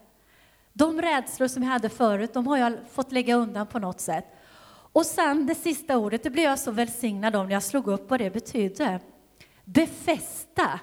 De 0.73 1.01
rädslor 1.01 1.47
som 1.47 1.63
jag 1.63 1.69
hade 1.69 1.89
förut, 1.89 2.33
de 2.33 2.47
har 2.47 2.57
jag 2.57 2.73
fått 2.91 3.11
lägga 3.11 3.35
undan 3.35 3.67
på 3.67 3.79
något 3.79 4.01
sätt. 4.01 4.25
Och 4.91 5.05
sen 5.05 5.45
det 5.45 5.55
sista 5.55 5.97
ordet, 5.97 6.23
det 6.23 6.29
blev 6.29 6.45
jag 6.45 6.59
så 6.59 6.71
välsignad 6.71 7.35
om 7.35 7.45
när 7.45 7.53
jag 7.53 7.63
slog 7.63 7.87
upp 7.87 8.09
vad 8.09 8.19
det 8.19 8.29
betydde. 8.29 8.99
Befästa. 9.65 10.79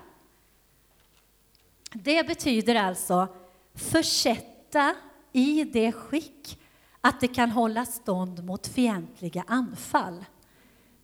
Det 1.92 2.26
betyder 2.26 2.74
alltså 2.74 3.28
försätta 3.74 4.94
i 5.32 5.64
det 5.64 5.92
skick 5.92 6.58
att 7.06 7.20
det 7.20 7.28
kan 7.28 7.50
hålla 7.50 7.84
stånd 7.84 8.44
mot 8.44 8.66
fientliga 8.66 9.44
anfall. 9.46 10.24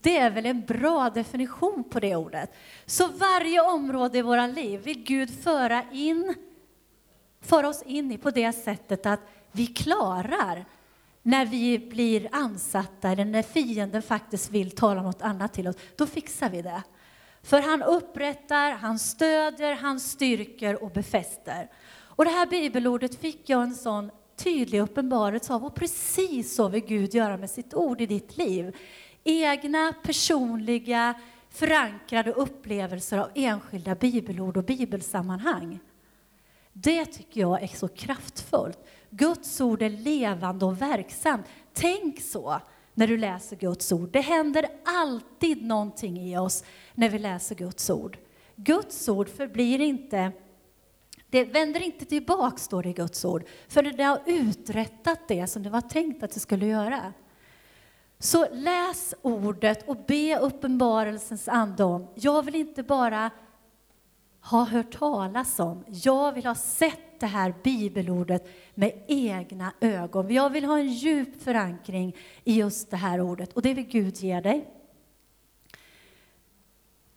Det 0.00 0.18
är 0.18 0.30
väl 0.30 0.46
en 0.46 0.60
bra 0.60 1.10
definition 1.10 1.84
på 1.90 2.00
det 2.00 2.16
ordet. 2.16 2.52
Så 2.86 3.08
varje 3.08 3.60
område 3.60 4.18
i 4.18 4.22
våra 4.22 4.46
liv 4.46 4.80
vill 4.80 5.04
Gud 5.04 5.42
föra 5.42 5.84
in, 5.92 6.34
föra 7.40 7.68
oss 7.68 7.82
in 7.82 8.12
i 8.12 8.18
på 8.18 8.30
det 8.30 8.52
sättet 8.52 9.06
att 9.06 9.20
vi 9.52 9.66
klarar 9.66 10.64
när 11.22 11.46
vi 11.46 11.78
blir 11.78 12.28
ansatta 12.32 13.08
eller 13.08 13.24
när 13.24 13.42
fienden 13.42 14.02
faktiskt 14.02 14.50
vill 14.50 14.70
tala 14.70 15.02
något 15.02 15.22
annat 15.22 15.52
till 15.52 15.68
oss, 15.68 15.76
då 15.96 16.06
fixar 16.06 16.50
vi 16.50 16.62
det. 16.62 16.82
För 17.42 17.60
han 17.60 17.82
upprättar, 17.82 18.70
han 18.72 18.98
stöder, 18.98 19.74
han 19.74 20.00
styrker 20.00 20.82
och 20.82 20.90
befäster. 20.90 21.70
Och 21.94 22.24
det 22.24 22.30
här 22.30 22.46
bibelordet 22.46 23.14
fick 23.14 23.50
jag 23.50 23.62
en 23.62 23.74
sån 23.74 24.10
tydlig 24.36 24.80
uppenbarelse 24.80 25.54
av 25.54 25.64
och 25.64 25.74
precis 25.74 26.54
så 26.54 26.68
vill 26.68 26.84
Gud 26.84 27.14
göra 27.14 27.36
med 27.36 27.50
sitt 27.50 27.74
ord 27.74 28.00
i 28.00 28.06
ditt 28.06 28.36
liv. 28.36 28.76
Egna 29.24 29.94
personliga 30.02 31.14
förankrade 31.50 32.32
upplevelser 32.32 33.18
av 33.18 33.30
enskilda 33.34 33.94
bibelord 33.94 34.56
och 34.56 34.64
bibelsammanhang. 34.64 35.80
Det 36.72 37.04
tycker 37.04 37.40
jag 37.40 37.62
är 37.62 37.66
så 37.66 37.88
kraftfullt. 37.88 38.78
Guds 39.10 39.60
ord 39.60 39.82
är 39.82 39.90
levande 39.90 40.64
och 40.64 40.82
verksamt. 40.82 41.46
Tänk 41.72 42.20
så 42.20 42.60
när 42.94 43.06
du 43.06 43.18
läser 43.18 43.56
Guds 43.56 43.92
ord. 43.92 44.08
Det 44.12 44.20
händer 44.20 44.66
alltid 44.84 45.62
någonting 45.62 46.20
i 46.20 46.38
oss 46.38 46.64
när 46.94 47.08
vi 47.08 47.18
läser 47.18 47.54
Guds 47.54 47.90
ord. 47.90 48.18
Guds 48.56 49.08
ord 49.08 49.28
förblir 49.28 49.80
inte 49.80 50.32
det 51.32 51.44
vänder 51.44 51.82
inte 51.82 52.04
tillbaka, 52.04 52.56
står 52.56 52.82
det 52.82 52.88
i 52.88 52.92
Guds 52.92 53.24
ord, 53.24 53.44
för 53.68 53.82
det 53.82 54.02
har 54.02 54.20
uträttat 54.26 55.28
det 55.28 55.46
som 55.46 55.62
det 55.62 55.70
var 55.70 55.80
tänkt 55.80 56.22
att 56.22 56.30
det 56.30 56.40
skulle 56.40 56.66
göra. 56.66 57.12
Så 58.18 58.46
läs 58.52 59.14
ordet 59.22 59.88
och 59.88 59.96
be 60.06 60.38
uppenbarelsens 60.38 61.48
ande 61.48 61.84
om. 61.84 62.06
Jag 62.14 62.42
vill 62.42 62.54
inte 62.54 62.82
bara 62.82 63.30
ha 64.40 64.64
hört 64.64 64.98
talas 64.98 65.60
om, 65.60 65.84
jag 65.86 66.32
vill 66.32 66.46
ha 66.46 66.54
sett 66.54 67.20
det 67.20 67.26
här 67.26 67.54
bibelordet 67.62 68.48
med 68.74 69.04
egna 69.08 69.72
ögon. 69.80 70.34
Jag 70.34 70.50
vill 70.50 70.64
ha 70.64 70.78
en 70.78 70.92
djup 70.92 71.42
förankring 71.42 72.16
i 72.44 72.54
just 72.54 72.90
det 72.90 72.96
här 72.96 73.20
ordet 73.20 73.52
och 73.52 73.62
det 73.62 73.74
vill 73.74 73.86
Gud 73.86 74.16
ge 74.16 74.40
dig. 74.40 74.68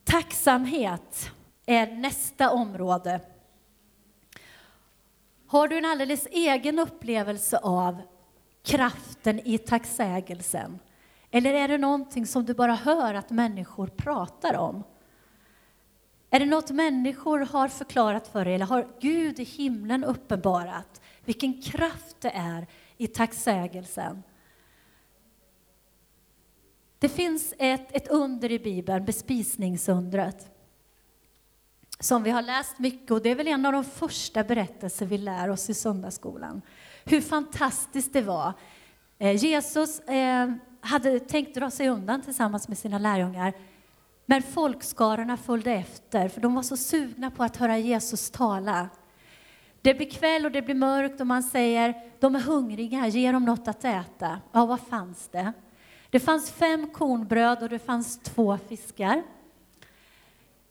Tacksamhet 0.03 1.29
är 1.65 1.87
nästa 1.87 2.51
område 2.51 3.21
har 5.47 5.67
du 5.67 5.77
en 5.77 5.85
alldeles 5.85 6.27
egen 6.31 6.79
upplevelse 6.79 7.57
av 7.57 8.01
kraften 8.63 9.39
i 9.47 9.57
tacksägelsen? 9.57 10.79
Eller 11.31 11.53
är 11.53 11.67
det 11.67 11.77
någonting 11.77 12.25
som 12.25 12.45
du 12.45 12.53
bara 12.53 12.75
hör 12.75 13.13
att 13.13 13.29
människor 13.29 13.87
pratar 13.87 14.57
om? 14.57 14.83
Är 16.29 16.39
det 16.39 16.45
något 16.45 16.71
människor 16.71 17.39
har 17.39 17.67
förklarat 17.67 18.27
för 18.27 18.45
dig 18.45 18.55
eller 18.55 18.65
har 18.65 18.87
Gud 18.99 19.39
i 19.39 19.43
himlen 19.43 20.03
uppenbarat 20.03 21.01
vilken 21.25 21.61
kraft 21.61 22.21
det 22.21 22.31
är 22.31 22.67
i 22.97 23.07
tacksägelsen. 23.07 24.23
Det 26.99 27.09
finns 27.09 27.53
ett, 27.57 27.95
ett 27.95 28.07
under 28.07 28.51
i 28.51 28.59
Bibeln, 28.59 29.05
bespisningsundret, 29.05 30.51
som 31.99 32.23
vi 32.23 32.29
har 32.31 32.41
läst 32.41 32.79
mycket 32.79 33.11
och 33.11 33.21
det 33.21 33.29
är 33.29 33.35
väl 33.35 33.47
en 33.47 33.65
av 33.65 33.73
de 33.73 33.83
första 33.83 34.43
berättelser 34.43 35.05
vi 35.05 35.17
lär 35.17 35.49
oss 35.49 35.69
i 35.69 35.73
söndagsskolan. 35.73 36.61
Hur 37.05 37.21
fantastiskt 37.21 38.13
det 38.13 38.21
var. 38.21 38.53
Eh, 39.17 39.35
Jesus 39.35 39.99
eh, 39.99 40.51
hade 40.81 41.19
tänkt 41.19 41.55
dra 41.55 41.71
sig 41.71 41.89
undan 41.89 42.21
tillsammans 42.21 42.67
med 42.67 42.77
sina 42.77 42.99
lärjungar, 42.99 43.53
men 44.25 44.41
folkskarorna 44.41 45.37
följde 45.37 45.71
efter, 45.71 46.29
för 46.29 46.41
de 46.41 46.55
var 46.55 46.63
så 46.63 46.77
sugna 46.77 47.31
på 47.31 47.43
att 47.43 47.57
höra 47.57 47.77
Jesus 47.77 48.31
tala. 48.31 48.89
Det 49.81 49.93
blir 49.93 50.09
kväll 50.09 50.45
och 50.45 50.51
det 50.51 50.61
blir 50.61 50.75
mörkt 50.75 51.21
och 51.21 51.27
man 51.27 51.43
säger, 51.43 52.11
de 52.19 52.35
är 52.35 52.39
hungriga, 52.39 53.07
ge 53.07 53.31
dem 53.31 53.45
något 53.45 53.67
att 53.67 53.85
äta. 53.85 54.41
Ja, 54.51 54.65
vad 54.65 54.79
fanns 54.79 55.27
det? 55.27 55.53
Det 56.09 56.19
fanns 56.19 56.51
fem 56.51 56.89
kornbröd 56.89 57.63
och 57.63 57.69
det 57.69 57.79
fanns 57.79 58.19
två 58.19 58.57
fiskar. 58.57 59.23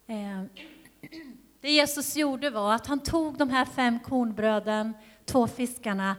Eh, 0.07 0.64
det 1.61 1.70
Jesus 1.70 2.16
gjorde 2.16 2.50
var 2.50 2.74
att 2.74 2.86
han 2.86 3.00
tog 3.00 3.38
de 3.38 3.50
här 3.50 3.64
fem 3.64 3.98
kornbröden, 4.00 4.94
två 5.24 5.46
fiskarna, 5.46 6.16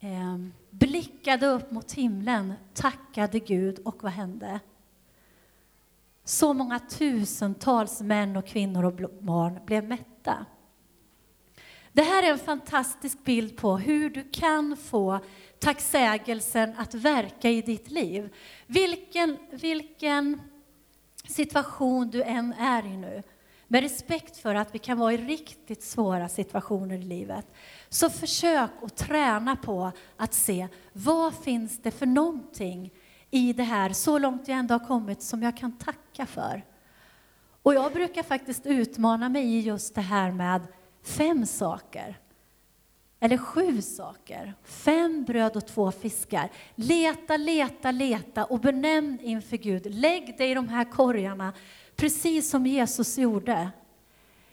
eh, 0.00 0.38
blickade 0.70 1.46
upp 1.46 1.70
mot 1.70 1.92
himlen, 1.92 2.54
tackade 2.74 3.38
Gud 3.38 3.78
och 3.78 4.02
vad 4.02 4.12
hände? 4.12 4.60
Så 6.24 6.52
många 6.52 6.78
tusentals 6.78 8.00
män 8.00 8.36
och 8.36 8.46
kvinnor 8.46 8.84
och 8.84 9.10
barn 9.20 9.60
blev 9.66 9.84
mätta. 9.84 10.46
Det 11.92 12.02
här 12.02 12.22
är 12.22 12.32
en 12.32 12.38
fantastisk 12.38 13.24
bild 13.24 13.56
på 13.56 13.78
hur 13.78 14.10
du 14.10 14.24
kan 14.32 14.76
få 14.76 15.18
tacksägelsen 15.58 16.74
att 16.76 16.94
verka 16.94 17.50
i 17.50 17.62
ditt 17.62 17.90
liv. 17.90 18.34
Vilken, 18.66 19.36
vilken 19.50 20.40
situation 21.28 22.10
du 22.10 22.22
än 22.22 22.52
är 22.52 22.86
i 22.86 22.96
nu, 22.96 23.22
med 23.72 23.82
respekt 23.82 24.36
för 24.36 24.54
att 24.54 24.74
vi 24.74 24.78
kan 24.78 24.98
vara 24.98 25.12
i 25.12 25.16
riktigt 25.16 25.82
svåra 25.82 26.28
situationer 26.28 26.98
i 26.98 27.02
livet, 27.02 27.46
så 27.88 28.10
försök 28.10 28.70
att 28.82 28.96
träna 28.96 29.56
på 29.56 29.92
att 30.16 30.34
se 30.34 30.68
vad 30.92 31.34
finns 31.34 31.82
det 31.82 31.90
för 31.90 32.06
någonting 32.06 32.90
i 33.30 33.52
det 33.52 33.62
här, 33.62 33.92
så 33.92 34.18
långt 34.18 34.48
jag 34.48 34.58
ändå 34.58 34.74
har 34.74 34.86
kommit, 34.86 35.22
som 35.22 35.42
jag 35.42 35.56
kan 35.56 35.72
tacka 35.72 36.26
för. 36.26 36.64
Och 37.62 37.74
jag 37.74 37.92
brukar 37.92 38.22
faktiskt 38.22 38.66
utmana 38.66 39.28
mig 39.28 39.44
i 39.44 39.60
just 39.60 39.94
det 39.94 40.00
här 40.00 40.32
med 40.32 40.66
fem 41.02 41.46
saker. 41.46 42.18
Eller 43.20 43.36
sju 43.36 43.82
saker. 43.82 44.54
Fem 44.64 45.24
bröd 45.24 45.56
och 45.56 45.66
två 45.66 45.92
fiskar. 45.92 46.50
Leta, 46.74 47.36
leta, 47.36 47.90
leta 47.90 48.44
och 48.44 48.60
benämn 48.60 49.18
inför 49.22 49.56
Gud. 49.56 49.94
Lägg 49.94 50.34
det 50.38 50.46
i 50.46 50.54
de 50.54 50.68
här 50.68 50.84
korgarna, 50.84 51.52
precis 52.00 52.50
som 52.50 52.66
Jesus 52.66 53.18
gjorde. 53.18 53.70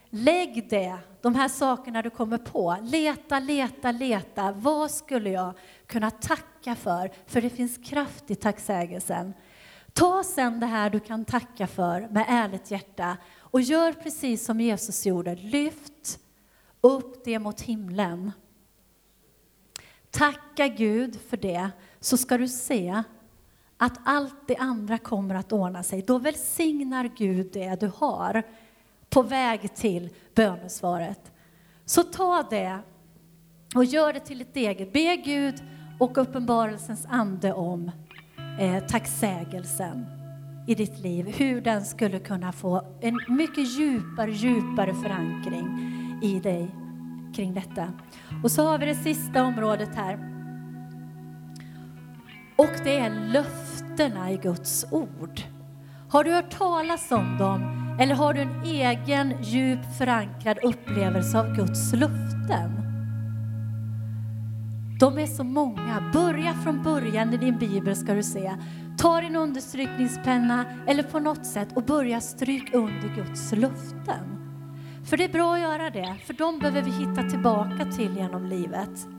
Lägg 0.10 0.70
det, 0.70 0.98
de 1.22 1.36
här 1.36 1.48
sakerna 1.48 2.02
du 2.02 2.10
kommer 2.10 2.38
på. 2.38 2.78
Leta, 2.82 3.39
leta, 3.39 3.91
leta. 3.91 4.52
Vad 4.52 4.91
skulle 4.91 5.30
jag 5.30 5.54
kunna 5.86 6.12
tacka 6.12 6.76
för? 6.76 7.12
För 7.26 7.41
det 7.41 7.50
finns 7.50 7.78
kraft 7.78 8.32
i 8.32 8.36
tacksägelsen. 8.36 9.34
Ta 9.93 10.24
sen 10.24 10.60
det 10.60 10.66
här 10.66 10.89
du 10.89 11.00
kan 11.00 11.26
tacka 11.26 11.68
för 11.68 12.08
med 12.12 12.26
ärligt 12.28 12.72
hjärta 12.72 13.18
och 13.39 13.62
gör 13.62 13.93
precis 13.93 14.45
som 14.45 14.62
Jesus 14.62 15.06
gjorde. 15.06 15.36
Lyft 15.36 16.20
upp 16.82 17.26
det 17.26 17.39
mot 17.39 17.62
himlen. 17.62 18.32
Tacka 20.12 20.68
Gud 20.68 21.20
för 21.30 21.38
det, 21.38 21.70
så 22.00 22.18
ska 22.18 22.38
du 22.38 22.48
se 22.48 23.04
att 23.78 24.00
allt 24.04 24.48
det 24.48 24.56
andra 24.56 24.98
kommer 24.98 25.36
att 25.36 25.52
ordna 25.52 25.84
sig. 25.84 26.02
Då 26.02 26.18
välsignar 26.18 27.10
Gud 27.18 27.50
det 27.54 27.80
du 27.80 27.92
har 27.96 28.44
på 29.10 29.22
väg 29.22 29.76
till 29.76 30.10
bönesvaret. 30.36 31.32
Så 31.86 32.04
ta 32.04 32.44
det 32.50 32.80
och 33.76 33.86
gör 33.86 34.14
det 34.14 34.20
till 34.20 34.42
ett 34.42 34.56
eget. 34.56 34.94
Be 34.94 35.16
Gud 35.16 35.56
och 36.00 36.18
uppenbarelsens 36.18 37.06
ande 37.10 37.54
om 37.54 37.92
eh, 38.60 38.86
tacksägelsen 38.86 40.06
i 40.68 40.76
ditt 40.76 41.00
liv. 41.00 41.28
Hur 41.38 41.62
den 41.62 41.86
skulle 41.86 42.20
kunna 42.20 42.52
få 42.52 42.82
en 43.02 43.20
mycket 43.28 43.80
djupare, 43.80 44.32
djupare 44.32 44.94
förankring 44.94 45.68
i 46.24 46.40
dig 46.40 46.76
kring 47.36 47.54
detta. 47.54 47.94
Och 48.44 48.52
så 48.52 48.68
har 48.68 48.80
vi 48.80 48.86
det 48.86 48.96
sista 48.96 49.44
området 49.44 49.96
här. 49.96 50.37
Och 52.58 52.74
det 52.84 52.97
är 52.97 53.10
löftena 53.10 54.32
i 54.32 54.38
Guds 54.38 54.86
ord. 54.91 55.41
Har 56.10 56.24
du 56.24 56.32
hört 56.32 56.58
talas 56.58 57.12
om 57.12 57.38
dem 57.38 57.88
eller 57.99 58.16
har 58.16 58.34
du 58.34 58.41
en 58.41 58.64
egen 58.64 59.43
djup 59.43 59.80
förankrad 59.97 60.58
upplevelse 60.64 61.39
av 61.39 61.55
Guds 61.55 61.93
löften? 61.93 62.72
De 64.99 65.18
är 65.18 65.26
så 65.26 65.43
många. 65.43 66.10
Börja 66.14 66.53
från 66.53 66.84
början 66.84 67.34
i 67.34 67.38
din 67.38 67.58
bibel 67.58 67.95
ska 67.95 68.14
du 68.14 68.24
se. 68.24 68.53
Ta 68.97 69.22
din 69.22 69.36
understrykningspenna 69.36 70.66
eller 70.88 71.03
på 71.03 71.20
något 71.20 71.45
sätt 71.45 71.68
och 71.76 71.84
börja 71.84 72.22
stryk 72.22 72.74
under 72.74 73.16
Guds 73.16 73.51
löften. 73.51 74.38
För 75.03 75.18
det 75.18 75.24
är 75.24 75.30
bra 75.30 75.53
att 75.53 75.60
göra 75.60 75.89
det, 75.89 76.16
för 76.26 76.34
de 76.34 76.60
behöver 76.60 76.82
vi 76.82 76.91
hitta 76.91 77.30
tillbaka 77.30 77.86
till 77.86 78.18
genom 78.18 78.45
livet. 78.45 79.16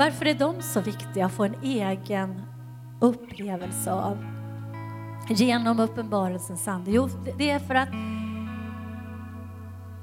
Varför 0.00 0.26
är 0.26 0.34
de 0.34 0.62
så 0.62 0.80
viktiga 0.80 1.26
att 1.26 1.32
få 1.32 1.44
en 1.44 1.54
egen 1.62 2.42
upplevelse 3.00 3.92
av? 3.92 4.24
Genom 5.28 5.80
uppenbarelsens 5.80 6.68
ande? 6.68 6.90
Jo, 6.90 7.08
det 7.38 7.50
är 7.50 7.58
för 7.58 7.74
att 7.74 7.88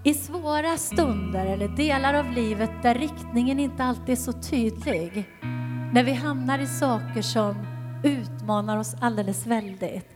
i 0.04 0.14
svåra 0.14 0.78
stunder 0.78 1.46
eller 1.46 1.68
delar 1.68 2.14
av 2.14 2.32
livet 2.32 2.72
där 2.84 2.96
riktningen 2.96 3.60
inte 3.60 3.84
alltid 3.84 4.10
är 4.10 4.16
så 4.16 4.34
tydlig, 4.34 5.30
när 5.94 6.04
vi 6.04 6.14
hamnar 6.14 6.60
i 6.60 6.68
saker 6.68 7.22
som 7.22 7.56
utmanar 8.04 8.78
oss 8.78 8.96
alldeles 9.02 9.48
väldigt, 9.48 10.10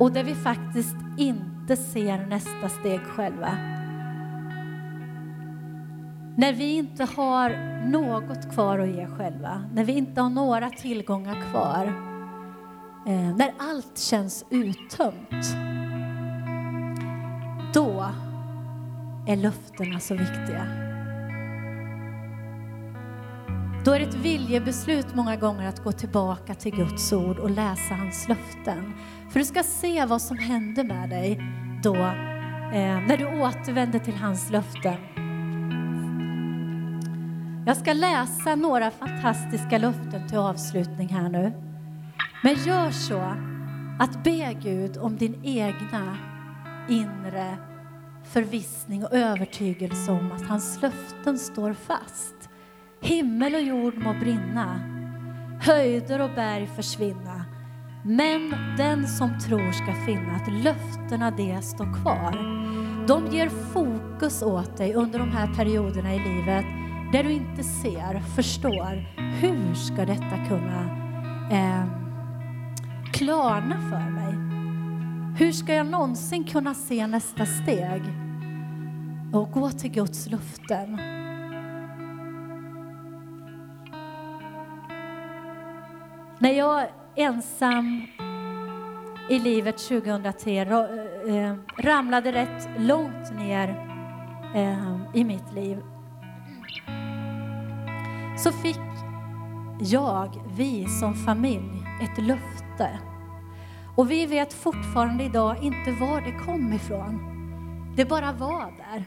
och 0.00 0.12
där 0.12 0.24
vi 0.24 0.34
faktiskt 0.34 0.96
inte 1.18 1.76
ser 1.76 2.26
nästa 2.26 2.68
steg 2.68 3.00
själva. 3.00 3.75
När 6.38 6.52
vi 6.52 6.76
inte 6.76 7.04
har 7.04 7.50
något 7.90 8.52
kvar 8.54 8.78
att 8.78 8.88
ge 8.88 9.06
själva, 9.06 9.64
när 9.72 9.84
vi 9.84 9.92
inte 9.92 10.20
har 10.20 10.30
några 10.30 10.70
tillgångar 10.70 11.50
kvar, 11.50 11.86
eh, 13.06 13.36
när 13.36 13.52
allt 13.58 13.98
känns 13.98 14.44
uttömt, 14.50 15.56
då 17.74 18.06
är 19.26 19.36
löftena 19.36 20.00
så 20.00 20.14
viktiga. 20.14 20.66
Då 23.84 23.92
är 23.92 23.98
det 24.00 24.06
ett 24.06 24.14
viljebeslut 24.14 25.14
många 25.14 25.36
gånger 25.36 25.68
att 25.68 25.84
gå 25.84 25.92
tillbaka 25.92 26.54
till 26.54 26.72
Guds 26.76 27.12
ord 27.12 27.38
och 27.38 27.50
läsa 27.50 27.94
hans 27.94 28.28
löften. 28.28 28.92
För 29.30 29.38
du 29.38 29.44
ska 29.44 29.62
se 29.62 30.04
vad 30.04 30.22
som 30.22 30.38
händer 30.38 30.84
med 30.84 31.10
dig 31.10 31.40
då, 31.82 31.96
eh, 31.96 33.00
när 33.08 33.16
du 33.16 33.40
återvänder 33.40 33.98
till 33.98 34.16
hans 34.16 34.50
löften. 34.50 35.15
Jag 37.68 37.76
ska 37.76 37.92
läsa 37.92 38.54
några 38.54 38.90
fantastiska 38.90 39.78
löften 39.78 40.28
till 40.28 40.38
avslutning 40.38 41.08
här 41.08 41.28
nu. 41.28 41.52
Men 42.42 42.54
gör 42.54 42.90
så 42.90 43.34
att 44.00 44.24
be 44.24 44.56
Gud 44.62 44.96
om 44.96 45.16
din 45.16 45.44
egna 45.44 46.16
inre 46.88 47.56
förvissning 48.24 49.04
och 49.04 49.12
övertygelse 49.12 50.12
om 50.12 50.32
att 50.32 50.46
hans 50.46 50.82
löften 50.82 51.38
står 51.38 51.72
fast. 51.72 52.34
Himmel 53.00 53.54
och 53.54 53.60
jord 53.60 53.96
må 53.96 54.12
brinna, 54.12 54.80
höjder 55.62 56.20
och 56.20 56.34
berg 56.34 56.66
försvinna. 56.66 57.44
Men 58.04 58.54
den 58.76 59.08
som 59.08 59.40
tror 59.40 59.72
ska 59.72 60.04
finna 60.06 60.32
att 60.36 60.64
löftena 60.64 61.30
det 61.30 61.62
står 61.62 62.02
kvar. 62.02 62.32
De 63.06 63.26
ger 63.26 63.48
fokus 63.48 64.42
åt 64.42 64.76
dig 64.76 64.94
under 64.94 65.18
de 65.18 65.30
här 65.30 65.54
perioderna 65.54 66.14
i 66.14 66.18
livet 66.18 66.85
där 67.12 67.22
du 67.22 67.32
inte 67.32 67.62
ser, 67.62 68.20
förstår, 68.20 69.04
hur 69.40 69.74
ska 69.74 70.06
detta 70.06 70.46
kunna 70.48 70.82
eh, 71.50 71.84
klarna 73.12 73.80
för 73.80 74.10
mig? 74.10 74.34
Hur 75.38 75.52
ska 75.52 75.74
jag 75.74 75.86
någonsin 75.86 76.44
kunna 76.44 76.74
se 76.74 77.06
nästa 77.06 77.46
steg 77.46 78.02
och 79.32 79.50
gå 79.50 79.70
till 79.70 79.90
Guds 79.90 80.26
löften? 80.30 81.00
När 86.38 86.52
jag 86.52 86.86
ensam 87.16 88.06
i 89.30 89.38
livet 89.38 89.78
2003 89.78 90.60
eh, 90.60 91.54
ramlade 91.78 92.32
rätt 92.32 92.68
långt 92.78 93.32
ner 93.38 93.68
eh, 94.54 94.96
i 95.14 95.24
mitt 95.24 95.52
liv 95.52 95.82
så 98.36 98.52
fick 98.52 98.80
jag, 99.80 100.42
vi 100.56 100.86
som 100.88 101.14
familj, 101.14 101.86
ett 102.02 102.18
löfte. 102.18 102.98
Och 103.96 104.10
vi 104.10 104.26
vet 104.26 104.52
fortfarande 104.52 105.24
idag 105.24 105.56
inte 105.62 105.92
var 106.00 106.20
det 106.20 106.44
kom 106.46 106.72
ifrån. 106.72 107.20
Det 107.96 108.04
bara 108.04 108.32
var 108.32 108.72
där. 108.76 109.04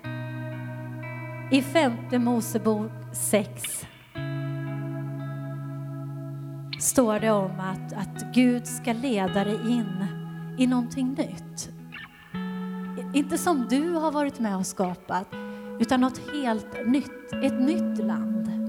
I 1.52 1.62
femte 1.62 2.20
Mosebok 2.20 2.92
6 3.14 3.86
står 6.80 7.20
det 7.20 7.32
om 7.32 7.60
att, 7.60 7.94
att 7.94 8.34
Gud 8.34 8.68
ska 8.68 8.94
leda 8.94 9.44
dig 9.44 9.72
in 9.72 10.06
i 10.58 10.68
någonting 10.68 11.14
nytt. 11.14 11.70
Inte 13.14 13.38
som 13.38 13.68
du 13.70 13.92
har 13.92 14.12
varit 14.12 14.40
med 14.40 14.58
och 14.58 14.66
skapat, 14.66 15.28
utan 15.80 16.02
något 16.02 16.22
helt 16.34 16.88
nytt, 16.88 17.34
ett 17.44 17.62
nytt 17.62 18.06
land. 18.06 18.69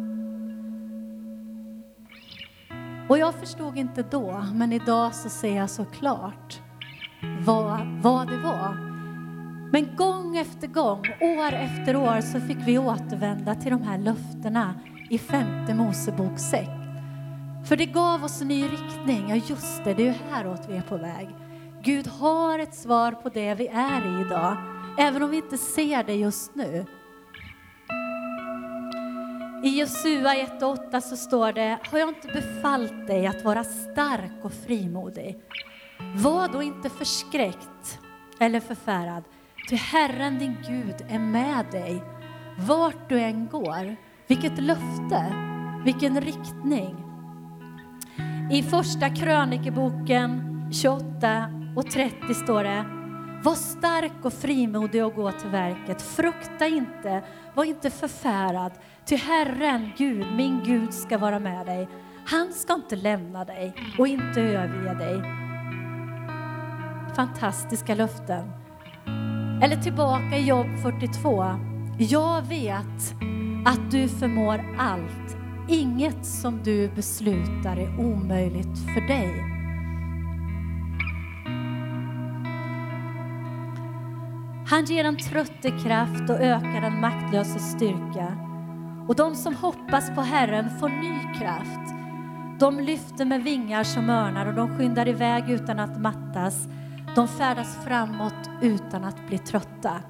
Och 3.11 3.19
jag 3.19 3.35
förstod 3.35 3.77
inte 3.77 4.03
då, 4.03 4.45
men 4.55 4.73
idag 4.73 5.15
så 5.15 5.29
ser 5.29 5.57
jag 5.57 5.71
så 5.71 5.85
klart 5.85 6.61
vad, 7.47 8.03
vad 8.03 8.29
det 8.29 8.39
var. 8.39 8.75
Men 9.73 9.97
gång 9.97 10.37
efter 10.37 10.67
gång, 10.67 10.99
år 11.21 11.53
efter 11.53 11.97
år, 11.97 12.21
så 12.21 12.41
fick 12.41 12.57
vi 12.67 12.79
återvända 12.79 13.55
till 13.55 13.71
de 13.71 13.83
här 13.83 13.99
löftena 13.99 14.75
i 15.11 15.19
femte 15.19 15.75
Mosebok 15.75 16.39
6. 16.39 16.69
För 17.69 17.77
det 17.77 17.87
gav 17.87 18.25
oss 18.25 18.43
en 18.43 18.49
ny 18.49 18.65
riktning. 18.65 19.29
Ja, 19.29 19.35
just 19.35 19.85
det, 19.85 19.95
det 19.95 20.03
är 20.03 20.07
ju 20.07 20.15
häråt 20.31 20.67
vi 20.69 20.77
är 20.77 20.83
på 20.83 20.97
väg. 20.97 21.29
Gud 21.83 22.07
har 22.07 22.59
ett 22.59 22.75
svar 22.75 23.13
på 23.13 23.29
det 23.29 23.55
vi 23.55 23.67
är 23.67 24.19
i 24.19 24.21
idag, 24.27 24.57
även 24.99 25.23
om 25.23 25.31
vi 25.31 25.37
inte 25.37 25.59
ser 25.59 26.05
det 26.05 26.15
just 26.15 26.55
nu. 26.55 26.87
I 29.63 29.81
Josua 29.81 30.35
1.8 30.35 31.01
så 31.01 31.17
står 31.17 31.53
det, 31.53 31.79
har 31.91 31.99
jag 31.99 32.09
inte 32.09 32.29
befallt 32.29 33.07
dig 33.07 33.27
att 33.27 33.45
vara 33.45 33.65
stark 33.65 34.33
och 34.43 34.53
frimodig? 34.53 35.39
Var 36.17 36.49
då 36.49 36.63
inte 36.63 36.91
förskräckt 36.91 37.99
eller 38.41 38.61
förfärad, 38.61 39.25
ty 39.71 39.77
Herren 39.77 40.39
din 40.39 40.57
Gud 40.69 40.95
är 41.09 41.19
med 41.19 41.67
dig 41.71 42.03
vart 42.59 43.09
du 43.09 43.21
än 43.21 43.47
går. 43.47 43.97
Vilket 44.27 44.63
löfte, 44.63 45.35
vilken 45.85 46.21
riktning. 46.21 46.97
I 48.53 48.63
första 48.63 49.09
krönikeboken 49.09 50.43
28 50.73 51.47
och 51.77 51.91
30 51.91 52.35
står 52.35 52.65
det 52.65 53.00
var 53.43 53.55
stark 53.55 54.25
och 54.25 54.33
frimodig 54.33 55.05
och 55.05 55.15
gå 55.15 55.33
till 55.33 55.49
verket. 55.49 56.03
Frukta 56.03 56.67
inte, 56.67 57.23
var 57.55 57.65
inte 57.65 57.91
förfärad. 57.91 58.73
Ty 59.05 59.17
Herren, 59.17 59.91
Gud, 59.97 60.27
min 60.37 60.63
Gud, 60.65 60.95
ska 60.95 61.19
vara 61.19 61.39
med 61.39 61.67
dig. 61.67 61.89
Han 62.27 62.53
ska 62.53 62.75
inte 62.75 62.97
lämna 62.97 63.45
dig 63.45 63.75
och 63.99 64.09
inte 64.09 64.41
överge 64.41 64.95
dig. 64.95 65.23
Fantastiska 67.17 67.95
löften. 67.95 68.51
Eller 69.63 69.77
tillbaka 69.77 70.37
i 70.37 70.47
Jobb 70.47 70.67
42. 70.83 71.45
Jag 71.99 72.43
vet 72.43 73.15
att 73.67 73.91
du 73.91 74.09
förmår 74.09 74.77
allt. 74.79 75.37
Inget 75.69 76.27
som 76.27 76.63
du 76.63 76.89
beslutar 76.89 77.77
är 77.77 78.01
omöjligt 78.01 78.79
för 78.95 79.09
dig. 79.09 79.60
Han 84.71 84.85
ger 84.85 85.05
den 85.05 85.17
trötte 85.17 85.71
kraft 85.71 86.31
och 86.31 86.41
ökar 86.41 86.81
den 86.81 87.01
maktlösa 87.01 87.59
styrka. 87.59 88.37
Och 89.09 89.17
de 89.17 89.35
som 89.35 89.55
hoppas 89.55 90.15
på 90.15 90.21
Herren 90.21 90.79
får 90.81 90.89
ny 90.89 91.39
kraft. 91.39 91.95
De 92.61 92.81
lyfter 92.81 93.25
med 93.25 93.43
vingar 93.45 93.85
som 93.85 94.11
örnar 94.11 94.47
och 94.47 94.55
de 94.55 94.79
skyndar 94.79 95.09
iväg 95.09 95.51
utan 95.51 95.81
att 95.81 96.01
mattas. 96.01 96.69
De 97.15 97.29
färdas 97.29 97.85
framåt 97.85 98.51
utan 98.63 99.05
att 99.05 99.27
bli 99.27 99.39
trötta. 99.39 100.03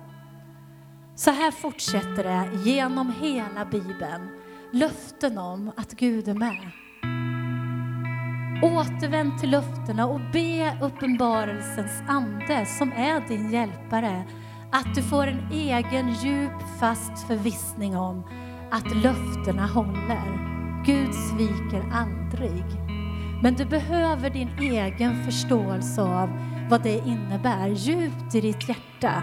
Så 1.15 1.31
här 1.31 1.51
fortsätter 1.51 2.25
det 2.25 2.71
genom 2.71 3.15
hela 3.21 3.65
Bibeln. 3.65 4.29
Löften 4.73 5.39
om 5.39 5.73
att 5.77 5.93
Gud 5.93 6.29
är 6.29 6.35
med. 6.35 6.71
Återvänd 8.63 9.39
till 9.41 9.51
löftena 9.51 10.07
och 10.07 10.21
be 10.33 10.79
uppenbarelsens 10.83 12.03
ande 12.09 12.67
som 12.67 12.93
är 12.93 13.29
din 13.29 13.51
hjälpare 13.51 14.25
att 14.73 14.95
du 14.95 15.03
får 15.03 15.27
en 15.27 15.53
egen 15.53 16.15
djup 16.15 16.79
fast 16.81 17.27
förvissning 17.27 17.97
om 17.97 18.25
att 18.71 18.97
löftena 18.97 19.67
håller. 19.67 20.51
Gud 20.85 21.15
sviker 21.15 21.85
aldrig. 21.93 22.65
Men 23.43 23.55
du 23.55 23.65
behöver 23.65 24.31
din 24.31 24.49
egen 24.59 25.25
förståelse 25.25 26.03
av 26.03 26.31
vad 26.71 26.83
det 26.83 26.99
innebär 27.07 27.69
djupt 27.69 28.35
i 28.35 28.41
ditt 28.41 28.69
hjärta. 28.69 29.23